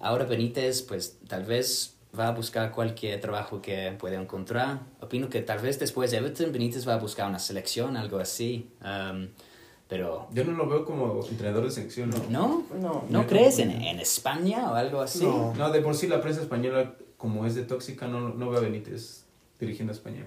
Ahora 0.00 0.24
Benítez, 0.24 0.82
pues, 0.82 1.18
tal 1.28 1.44
vez 1.44 1.94
va 2.18 2.28
a 2.28 2.32
buscar 2.32 2.70
cualquier 2.72 3.20
trabajo 3.20 3.60
que 3.60 3.94
pueda 3.98 4.20
encontrar. 4.20 4.80
Opino 5.00 5.28
que 5.28 5.42
tal 5.42 5.58
vez 5.58 5.78
después 5.78 6.10
de 6.10 6.18
Everton, 6.18 6.52
Benítez 6.52 6.86
va 6.86 6.94
a 6.94 6.98
buscar 6.98 7.28
una 7.28 7.38
selección, 7.38 7.96
algo 7.96 8.18
así. 8.18 8.70
Um, 8.82 9.28
pero 9.88 10.28
Yo 10.32 10.44
no 10.44 10.52
lo 10.52 10.68
veo 10.68 10.84
como 10.84 11.24
entrenador 11.28 11.64
de 11.64 11.70
selección, 11.70 12.10
¿no? 12.10 12.18
¿No? 12.30 12.64
no. 12.80 13.04
¿No 13.08 13.22
Yo 13.22 13.28
crees 13.28 13.58
en, 13.58 13.70
en 13.70 14.00
España 14.00 14.70
o 14.70 14.74
algo 14.74 15.00
así? 15.00 15.24
No. 15.24 15.54
No, 15.54 15.70
de 15.70 15.80
por 15.80 15.94
sí 15.94 16.06
la 16.06 16.20
prensa 16.20 16.40
española, 16.40 16.94
como 17.16 17.46
es 17.46 17.54
de 17.54 17.64
tóxica, 17.64 18.06
no, 18.06 18.30
no 18.30 18.50
veo 18.50 18.58
a 18.58 18.62
Benítez 18.62 19.24
dirigiendo 19.60 19.92
a 19.92 19.96
España. 19.96 20.24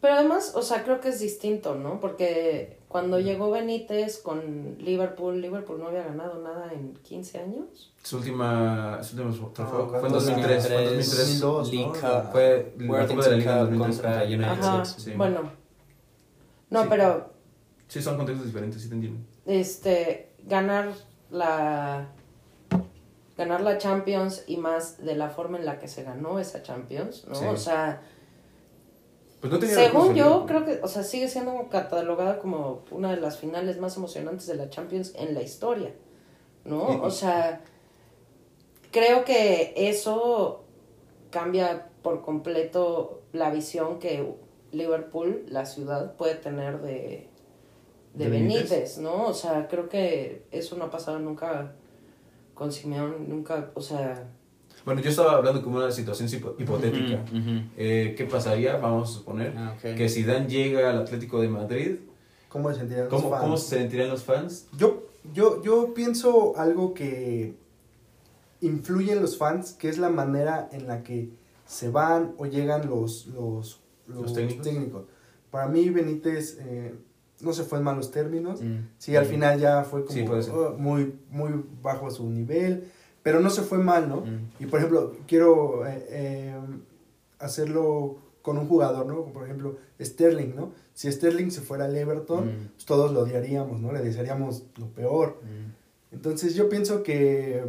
Pero 0.00 0.14
además, 0.14 0.52
o 0.54 0.62
sea, 0.62 0.82
creo 0.84 1.00
que 1.00 1.08
es 1.08 1.20
distinto, 1.20 1.74
¿no? 1.74 2.00
Porque 2.00 2.78
cuando 2.96 3.20
llegó 3.20 3.50
Benítez 3.50 4.16
con 4.22 4.78
Liverpool, 4.78 5.38
Liverpool 5.42 5.78
no 5.78 5.88
había 5.88 6.04
ganado 6.04 6.42
nada 6.42 6.72
en 6.72 6.94
15 6.94 7.40
años. 7.40 7.92
Su 8.02 8.16
última, 8.16 9.02
su 9.02 9.18
último 9.18 9.50
trofeo 9.50 9.92
Ah, 9.94 9.98
fue 10.00 10.08
en 10.08 10.14
2003. 10.14 10.66
Fue 10.66 10.76
en 10.76 10.84
2003. 10.84 10.96
2003. 10.96 11.40
2002, 11.40 11.72
League 11.74 11.86
¿no? 11.86 11.92
Cup. 11.92 12.32
Fue 12.32 12.72
la 12.78 13.06
Copa 13.06 13.22
de 13.24 13.30
la 13.32 13.36
Liga 13.36 13.52
Cup 13.58 13.68
2003 13.68 13.96
contra 14.00 14.24
United. 14.24 14.44
Ajá. 14.44 14.84
Sí. 14.86 15.12
Bueno. 15.14 15.40
No, 16.70 16.82
Sí. 16.82 16.86
pero 16.88 17.30
Sí, 17.86 18.00
son 18.00 18.16
contextos 18.16 18.46
diferentes, 18.46 18.80
sí 18.80 18.88
te 18.88 18.94
entiendo. 18.94 19.20
este 19.44 20.30
ganar 20.44 20.88
la 21.30 22.08
ganar 23.36 23.60
la 23.60 23.76
Champions 23.76 24.44
y 24.46 24.56
más 24.56 25.04
de 25.04 25.16
la 25.16 25.28
forma 25.28 25.58
en 25.58 25.66
la 25.66 25.78
que 25.78 25.86
se 25.86 26.02
ganó 26.02 26.38
esa 26.38 26.62
Champions, 26.62 27.26
¿no? 27.28 27.34
Sí. 27.34 27.44
O 27.44 27.58
sea, 27.58 28.00
Pues 29.40 29.52
no 29.52 29.58
tenía 29.58 29.74
según 29.74 30.14
yo, 30.14 30.46
creo 30.46 30.64
que, 30.64 30.80
o 30.82 30.88
sea, 30.88 31.02
sigue 31.02 31.28
siendo 31.28 31.68
catalogada 31.68 32.38
como 32.38 32.82
una 32.90 33.14
de 33.14 33.20
las 33.20 33.38
finales 33.38 33.78
más 33.78 33.96
emocionantes 33.96 34.46
de 34.46 34.54
la 34.54 34.70
Champions 34.70 35.12
en 35.16 35.34
la 35.34 35.42
historia, 35.42 35.92
¿no? 36.64 37.02
O 37.02 37.10
sea, 37.10 37.62
creo 38.90 39.24
que 39.24 39.74
eso 39.76 40.64
cambia 41.30 41.88
por 42.02 42.22
completo 42.22 43.22
la 43.32 43.50
visión 43.50 43.98
que 43.98 44.34
Liverpool, 44.72 45.44
la 45.48 45.66
ciudad, 45.66 46.16
puede 46.16 46.36
tener 46.36 46.80
de, 46.80 47.28
de, 48.14 48.24
¿De 48.24 48.30
Benítez? 48.30 48.70
Benítez, 48.70 48.98
¿no? 48.98 49.26
O 49.26 49.34
sea, 49.34 49.68
creo 49.68 49.88
que 49.88 50.46
eso 50.50 50.76
no 50.76 50.84
ha 50.84 50.90
pasado 50.90 51.18
nunca 51.18 51.74
con 52.54 52.72
Simeón, 52.72 53.28
nunca, 53.28 53.70
o 53.74 53.82
sea, 53.82 54.28
Bueno, 54.86 55.00
yo 55.00 55.10
estaba 55.10 55.32
hablando 55.32 55.62
como 55.62 55.78
una 55.78 55.90
situación 55.90 56.28
hipo- 56.28 56.54
hipotética. 56.58 57.16
Ujú, 57.26 57.38
ujú. 57.38 57.60
Eh, 57.76 58.14
¿Qué 58.16 58.24
pasaría? 58.24 58.76
Vamos 58.76 59.10
a 59.10 59.12
suponer 59.14 59.52
Ah, 59.56 59.74
ok. 59.76 59.96
que 59.96 60.08
Zidane 60.08 60.46
llega 60.48 60.88
al 60.90 60.98
Atlético 60.98 61.40
de 61.40 61.48
Madrid. 61.48 61.96
¿Cómo 62.48 62.70
se 62.72 62.78
sentirán 62.78 63.04
los 63.06 63.10
¿Cómo, 63.12 63.30
fans? 63.30 63.42
¿Cómo 63.42 63.56
se 63.56 63.78
sentirían 63.78 64.08
los 64.08 64.22
fans? 64.22 64.68
Yo, 64.78 65.02
yo, 65.34 65.60
yo 65.64 65.92
pienso 65.92 66.56
algo 66.56 66.94
que 66.94 67.56
influye 68.60 69.12
en 69.12 69.20
los 69.22 69.36
fans, 69.36 69.72
que 69.72 69.88
es 69.88 69.98
la 69.98 70.08
manera 70.08 70.68
en 70.72 70.86
la 70.86 71.02
que 71.02 71.30
se 71.66 71.90
van 71.90 72.34
o 72.38 72.46
llegan 72.46 72.88
los, 72.88 73.26
los, 73.26 73.80
¿Los 74.06 74.32
técnicos? 74.34 75.02
Para 75.50 75.66
mí 75.66 75.90
Benítez 75.90 76.58
eh, 76.60 76.94
no 77.40 77.52
se 77.52 77.64
fue 77.64 77.78
en 77.78 77.84
malos 77.84 78.12
términos. 78.12 78.62
Mm. 78.62 78.76
Sí, 78.98 79.16
al 79.16 79.24
Mm. 79.24 79.28
final 79.28 79.58
ya 79.60 79.82
fue 79.82 80.04
como 80.04 80.40
Sí, 80.42 80.50
oh, 80.52 80.74
muy, 80.78 81.12
muy 81.28 81.50
bajo 81.82 82.08
su 82.10 82.30
nivel, 82.30 82.84
pero 83.26 83.40
no 83.40 83.50
se 83.50 83.62
fue 83.62 83.78
mal, 83.78 84.08
¿no? 84.08 84.20
Mm. 84.20 84.50
Y 84.60 84.66
por 84.66 84.78
ejemplo, 84.78 85.16
quiero 85.26 85.84
eh, 85.84 86.06
eh, 86.10 86.54
hacerlo 87.40 88.18
con 88.40 88.56
un 88.56 88.68
jugador, 88.68 89.04
¿no? 89.06 89.24
Por 89.32 89.42
ejemplo, 89.44 89.76
Sterling, 90.00 90.54
¿no? 90.54 90.70
Si 90.94 91.10
Sterling 91.10 91.50
se 91.50 91.60
fuera 91.60 91.86
al 91.86 91.96
Everton, 91.96 92.46
Mm. 92.46 92.68
pues 92.74 92.84
todos 92.86 93.10
lo 93.12 93.22
odiaríamos, 93.22 93.80
¿no? 93.80 93.92
Le 93.92 94.00
desearíamos 94.00 94.62
lo 94.78 94.86
peor. 94.86 95.40
Mm. 95.42 96.14
Entonces 96.14 96.54
yo 96.54 96.68
pienso 96.68 97.02
que 97.02 97.64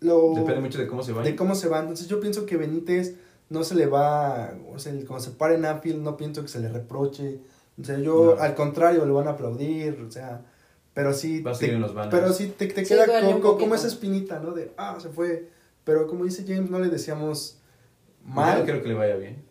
lo... 0.00 0.34
Depende 0.34 0.60
mucho 0.60 0.78
de 0.78 0.86
cómo 0.86 1.02
se 1.02 1.12
vayan. 1.12 1.32
de 1.32 1.36
cómo 1.36 1.54
se 1.54 1.68
va. 1.68 1.80
Entonces 1.80 2.06
yo 2.08 2.20
pienso 2.20 2.44
que 2.44 2.58
Benítez 2.58 3.14
no 3.48 3.64
se 3.64 3.74
le 3.74 3.86
va, 3.86 4.52
o 4.74 4.78
sea, 4.78 4.92
cuando 5.06 5.20
se 5.20 5.30
pare 5.30 5.54
en 5.54 5.64
Anfield 5.64 6.02
no 6.02 6.18
pienso 6.18 6.42
que 6.42 6.48
se 6.48 6.60
le 6.60 6.68
reproche. 6.68 7.40
O 7.80 7.82
sea, 7.84 7.96
yo 7.98 8.34
No. 8.36 8.42
al 8.42 8.54
contrario 8.54 9.06
le 9.06 9.12
van 9.12 9.26
a 9.28 9.30
aplaudir, 9.30 9.98
o 10.06 10.10
sea, 10.10 10.42
pero 10.94 11.12
sí... 11.14 11.40
Va 11.42 11.52
a 11.52 11.58
te- 11.58 11.72
los 11.72 11.94
banners. 11.94 12.14
pero 12.14 12.32
sí 12.32 12.48
te, 12.56 12.66
te 12.66 12.84
Sí, 12.84 12.94
queda 12.94 13.04
un 13.28 13.40
co- 13.40 13.52
co- 13.52 13.58
como, 13.58 13.74
esa 13.74 13.86
espinita, 13.86 14.38
¿no? 14.38 14.52
De, 14.52 14.72
ah, 14.76 14.96
se 15.00 15.08
fue. 15.08 15.48
Pero 15.84 16.06
como 16.06 16.24
dice 16.24 16.44
James, 16.46 16.70
no 16.70 16.78
le 16.78 16.88
decíamos 16.88 17.58
Yo 18.24 18.32
mal, 18.34 18.58
no 18.60 18.64
quiero 18.64 18.82
que 18.82 18.88
le 18.88 18.94
vaya 18.94 19.16
bien. 19.16 19.44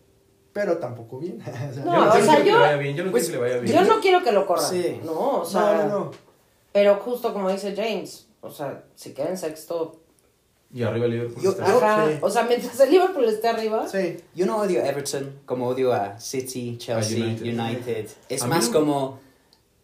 pero 0.53 0.77
tampoco 0.77 1.19
bien. 1.19 1.39
O 1.41 1.73
sea, 1.73 1.83
No, 1.85 1.93
yo 1.93 1.99
no 2.05 2.07
o 2.07 2.11
quiero 2.11 2.25
sea, 2.25 2.37
que 2.37 2.43
le 2.43 2.51
yo- 2.51 2.59
vaya 2.59 2.77
bien. 2.77 2.95
Yo 2.95 3.03
no 3.05 3.11
pues, 3.11 3.25
quiero 3.25 3.39
que 3.41 3.45
le 3.47 3.51
vaya 3.53 3.61
bien. 3.63 3.75
yo 3.75 3.93
no 3.95 4.01
quiero 4.01 4.23
que 4.23 4.31
lo 4.31 4.45
corran, 4.45 4.69
Sí. 4.69 4.99
¿no? 5.03 5.39
O 5.41 5.45
sea, 5.45 5.83
no, 5.83 5.89
no, 5.89 5.99
no. 6.05 6.11
pero 6.71 6.95
justo 6.97 7.33
como 7.33 7.49
dice 7.49 7.73
James, 7.75 8.27
o 8.41 8.49
sea, 8.51 8.83
si 8.95 9.13
queda 9.13 9.29
en 9.29 9.37
sexto, 9.37 9.97
Y 10.73 10.83
arriba 10.83 11.05
Liverpool. 11.07 11.43
Yo- 11.43 11.49
está- 11.51 11.67
yo- 11.67 11.77
ajá, 11.83 12.07
sí. 12.07 12.17
o 12.21 12.29
sea, 12.29 12.43
mientras 12.43 12.79
el 12.79 12.91
Liverpool 12.91 13.25
esté 13.25 13.49
arriba, 13.49 13.87
Sí. 13.89 14.17
Yo 14.33 14.45
no 14.45 14.57
odio 14.57 14.81
a 14.81 14.87
Everton 14.87 15.39
como 15.45 15.67
odio 15.67 15.91
a 15.91 16.17
City, 16.19 16.77
Chelsea, 16.77 17.17
A 17.25 17.27
United. 17.27 17.59
United. 17.59 18.09
Es 18.29 18.41
A 18.43 18.47
más 18.47 18.67
no- 18.69 18.79
como, 18.79 19.19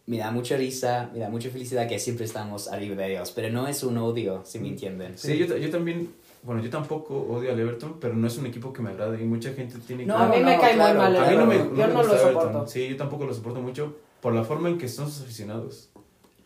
me 0.08 0.16
da 0.18 0.30
mucha 0.30 0.56
risa, 0.56 1.10
me 1.12 1.18
da 1.20 1.28
mucha 1.28 1.50
felicidad 1.50 1.86
que 1.86 1.98
siempre 1.98 2.24
estamos 2.24 2.66
arriba 2.68 2.96
de 2.96 3.12
ellos, 3.12 3.30
pero 3.30 3.50
no 3.50 3.68
es 3.68 3.82
un 3.82 3.98
odio, 3.98 4.42
si 4.44 4.58
me 4.58 4.68
entienden. 4.68 5.18
Sí, 5.18 5.36
yo, 5.36 5.46
ta- 5.46 5.58
yo 5.58 5.68
también, 5.70 6.08
bueno, 6.42 6.62
yo 6.62 6.70
tampoco 6.70 7.14
odio 7.28 7.52
al 7.52 7.60
Everton, 7.60 7.98
pero 8.00 8.14
no 8.14 8.26
es 8.26 8.38
un 8.38 8.46
equipo 8.46 8.72
que 8.72 8.80
me 8.80 8.88
agrade 8.90 9.22
y 9.22 9.26
mucha 9.26 9.52
gente 9.52 9.76
tiene 9.86 10.06
No, 10.06 10.16
a 10.16 10.30
que... 10.30 10.38
mí 10.38 10.44
me 10.44 10.54
no, 10.56 10.60
cae 10.62 10.74
claro. 10.74 10.94
muy 10.94 11.02
mal 11.02 11.16
a 11.24 11.30
mí 11.30 11.36
no 11.36 11.46
me, 11.46 11.56
no 11.58 11.64
yo 11.64 11.70
me 11.72 11.86
no 11.86 11.88
lo 11.92 11.98
gusta 11.98 12.18
soporto. 12.18 12.40
Everton. 12.40 12.68
Sí, 12.68 12.88
yo 12.88 12.96
tampoco 12.96 13.26
lo 13.26 13.34
soporto 13.34 13.60
mucho, 13.60 13.96
por 14.22 14.34
la 14.34 14.44
forma 14.44 14.70
en 14.70 14.78
que 14.78 14.88
son 14.88 15.10
sus 15.10 15.22
aficionados. 15.24 15.90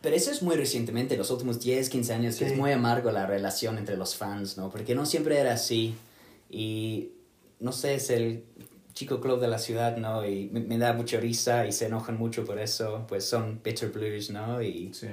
Pero 0.01 0.13
eso 0.17 0.29
es 0.31 0.43
muy 0.43 0.57
recientemente, 0.57 1.15
los 1.15 1.31
últimos 1.31 1.61
10, 1.61 1.89
15 1.89 2.13
años, 2.13 2.35
que 2.35 2.45
Sí. 2.45 2.51
es 2.51 2.57
muy 2.57 2.73
amargo 2.73 3.11
la 3.11 3.25
relación 3.25 3.77
entre 3.77 3.95
los 3.95 4.17
fans, 4.17 4.57
¿no? 4.57 4.69
Porque 4.69 4.93
no 4.93 5.05
siempre 5.05 5.37
era 5.39 5.53
así. 5.53 5.95
Y 6.49 7.11
no 7.61 7.71
sé, 7.71 7.95
es 7.95 8.09
el 8.09 8.43
chico 8.93 9.19
club 9.19 9.39
de 9.39 9.47
la 9.47 9.57
ciudad, 9.59 9.97
¿no? 9.97 10.25
Y 10.25 10.49
me, 10.51 10.59
me 10.61 10.77
da 10.77 10.93
mucha 10.93 11.19
risa 11.19 11.65
y 11.67 11.71
se 11.71 11.87
enojan 11.87 12.17
mucho 12.17 12.45
por 12.45 12.59
eso. 12.59 13.05
Pues 13.07 13.25
son 13.25 13.59
bitter 13.63 13.89
blues, 13.91 14.29
¿no? 14.31 14.61
Y, 14.61 14.93
Sí. 14.93 15.07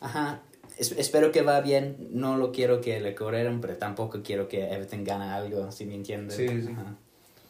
ajá, 0.00 0.42
es- 0.78 0.92
espero 0.92 1.32
que 1.32 1.42
va 1.42 1.60
bien. 1.60 2.08
No 2.12 2.36
lo 2.36 2.52
quiero 2.52 2.80
que 2.80 3.00
le 3.00 3.14
corrieran, 3.14 3.60
pero 3.60 3.76
tampoco 3.76 4.20
quiero 4.22 4.48
que 4.48 4.64
Everton 4.72 5.04
gane 5.04 5.24
algo, 5.24 5.70
si 5.72 5.86
me 5.86 5.94
entienden. 5.94 6.30
Sí, 6.36 6.46
sí. 6.48 6.72
Ajá. 6.72 6.96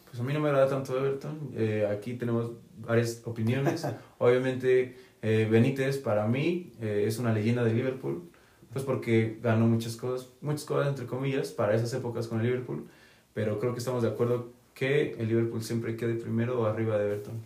Pues 0.09 0.19
a 0.19 0.23
mí 0.23 0.33
no 0.33 0.39
me 0.41 0.49
agrada 0.49 0.67
tanto 0.67 0.97
Everton. 0.97 1.51
Eh, 1.55 1.87
aquí 1.89 2.13
tenemos 2.15 2.51
varias 2.77 3.21
opiniones. 3.25 3.85
Obviamente, 4.17 4.97
eh, 5.21 5.47
Benítez 5.49 5.97
para 5.99 6.27
mí 6.27 6.73
eh, 6.81 7.05
es 7.07 7.17
una 7.19 7.31
leyenda 7.33 7.63
de 7.63 7.73
Liverpool, 7.73 8.29
pues 8.73 8.83
porque 8.83 9.37
ganó 9.41 9.67
muchas 9.67 9.95
cosas, 9.95 10.29
muchas 10.41 10.65
cosas 10.65 10.87
entre 10.89 11.05
comillas 11.05 11.51
para 11.51 11.75
esas 11.75 11.93
épocas 11.93 12.27
con 12.27 12.39
el 12.39 12.45
Liverpool, 12.47 12.87
pero 13.33 13.59
creo 13.59 13.73
que 13.73 13.79
estamos 13.79 14.01
de 14.03 14.09
acuerdo 14.09 14.51
que 14.81 15.15
el 15.19 15.27
Liverpool 15.27 15.63
siempre 15.63 15.95
quede 15.95 16.15
primero 16.15 16.59
o 16.59 16.65
arriba 16.65 16.97
de 16.97 17.05
Everton. 17.05 17.39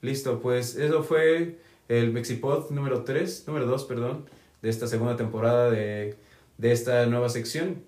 Listo, 0.00 0.40
pues 0.40 0.74
eso 0.74 1.02
fue 1.02 1.58
el 1.86 2.12
Mexipod 2.14 2.70
número 2.70 3.04
3, 3.04 3.44
número 3.46 3.66
2, 3.66 3.84
perdón, 3.84 4.24
de 4.62 4.70
esta 4.70 4.86
segunda 4.86 5.14
temporada 5.14 5.70
de, 5.70 6.16
de 6.56 6.72
esta 6.72 7.04
nueva 7.04 7.28
sección. 7.28 7.82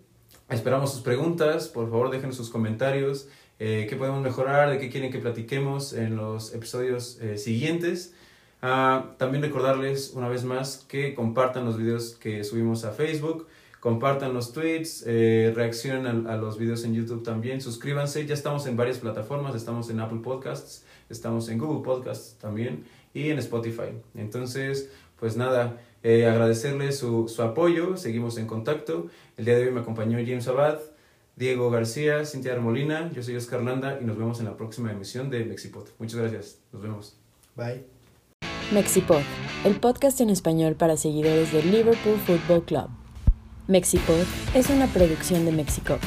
Esperamos 0.50 0.92
sus 0.92 1.00
preguntas, 1.00 1.68
por 1.68 1.88
favor 1.88 2.10
dejen 2.10 2.34
sus 2.34 2.50
comentarios, 2.50 3.26
eh, 3.58 3.86
qué 3.88 3.96
podemos 3.96 4.20
mejorar, 4.20 4.68
de 4.68 4.78
qué 4.78 4.90
quieren 4.90 5.10
que 5.10 5.18
platiquemos 5.18 5.94
en 5.94 6.16
los 6.16 6.52
episodios 6.54 7.18
eh, 7.22 7.38
siguientes. 7.38 8.12
Ah, 8.60 9.14
también 9.16 9.42
recordarles 9.42 10.12
una 10.14 10.28
vez 10.28 10.44
más 10.44 10.84
que 10.86 11.14
compartan 11.14 11.64
los 11.64 11.78
videos 11.78 12.16
que 12.20 12.44
subimos 12.44 12.84
a 12.84 12.92
Facebook, 12.92 13.46
compartan 13.80 14.34
los 14.34 14.52
tweets, 14.52 15.04
eh, 15.06 15.52
reaccionen 15.54 16.26
a, 16.26 16.34
a 16.34 16.36
los 16.36 16.58
videos 16.58 16.84
en 16.84 16.94
YouTube 16.94 17.22
también, 17.22 17.60
suscríbanse, 17.60 18.26
ya 18.26 18.34
estamos 18.34 18.66
en 18.66 18.76
varias 18.76 18.98
plataformas, 18.98 19.54
estamos 19.54 19.90
en 19.90 20.00
Apple 20.00 20.20
Podcasts, 20.22 20.84
estamos 21.08 21.48
en 21.48 21.58
Google 21.58 21.82
Podcasts 21.82 22.36
también 22.38 22.84
y 23.14 23.30
en 23.30 23.38
Spotify. 23.38 23.92
Entonces, 24.14 24.90
pues 25.18 25.36
nada, 25.36 25.80
eh, 26.02 26.26
agradecerles 26.26 26.98
su, 26.98 27.28
su 27.28 27.42
apoyo, 27.42 27.96
seguimos 27.96 28.38
en 28.38 28.46
contacto. 28.46 29.08
El 29.36 29.44
día 29.46 29.56
de 29.56 29.66
hoy 29.66 29.72
me 29.72 29.80
acompañó 29.80 30.18
James 30.18 30.46
Abad, 30.48 30.78
Diego 31.36 31.70
García, 31.70 32.24
Cintia 32.26 32.52
Armolina, 32.52 33.10
yo 33.12 33.22
soy 33.22 33.36
Oscar 33.36 33.62
Landa 33.62 33.98
y 34.00 34.04
nos 34.04 34.18
vemos 34.18 34.40
en 34.40 34.46
la 34.46 34.56
próxima 34.56 34.92
emisión 34.92 35.30
de 35.30 35.44
Mexipod. 35.44 35.88
Muchas 35.98 36.20
gracias, 36.20 36.58
nos 36.72 36.82
vemos. 36.82 37.16
Bye. 37.56 37.84
Mexipod, 38.72 39.22
el 39.64 39.80
podcast 39.80 40.20
en 40.20 40.30
español 40.30 40.74
para 40.76 40.96
seguidores 40.96 41.52
del 41.52 41.70
Liverpool 41.70 42.18
Football 42.18 42.64
Club. 42.64 42.99
Mexipod 43.68 44.24
es 44.54 44.68
una 44.70 44.86
producción 44.86 45.44
de 45.44 45.52
Mexico. 45.52 45.98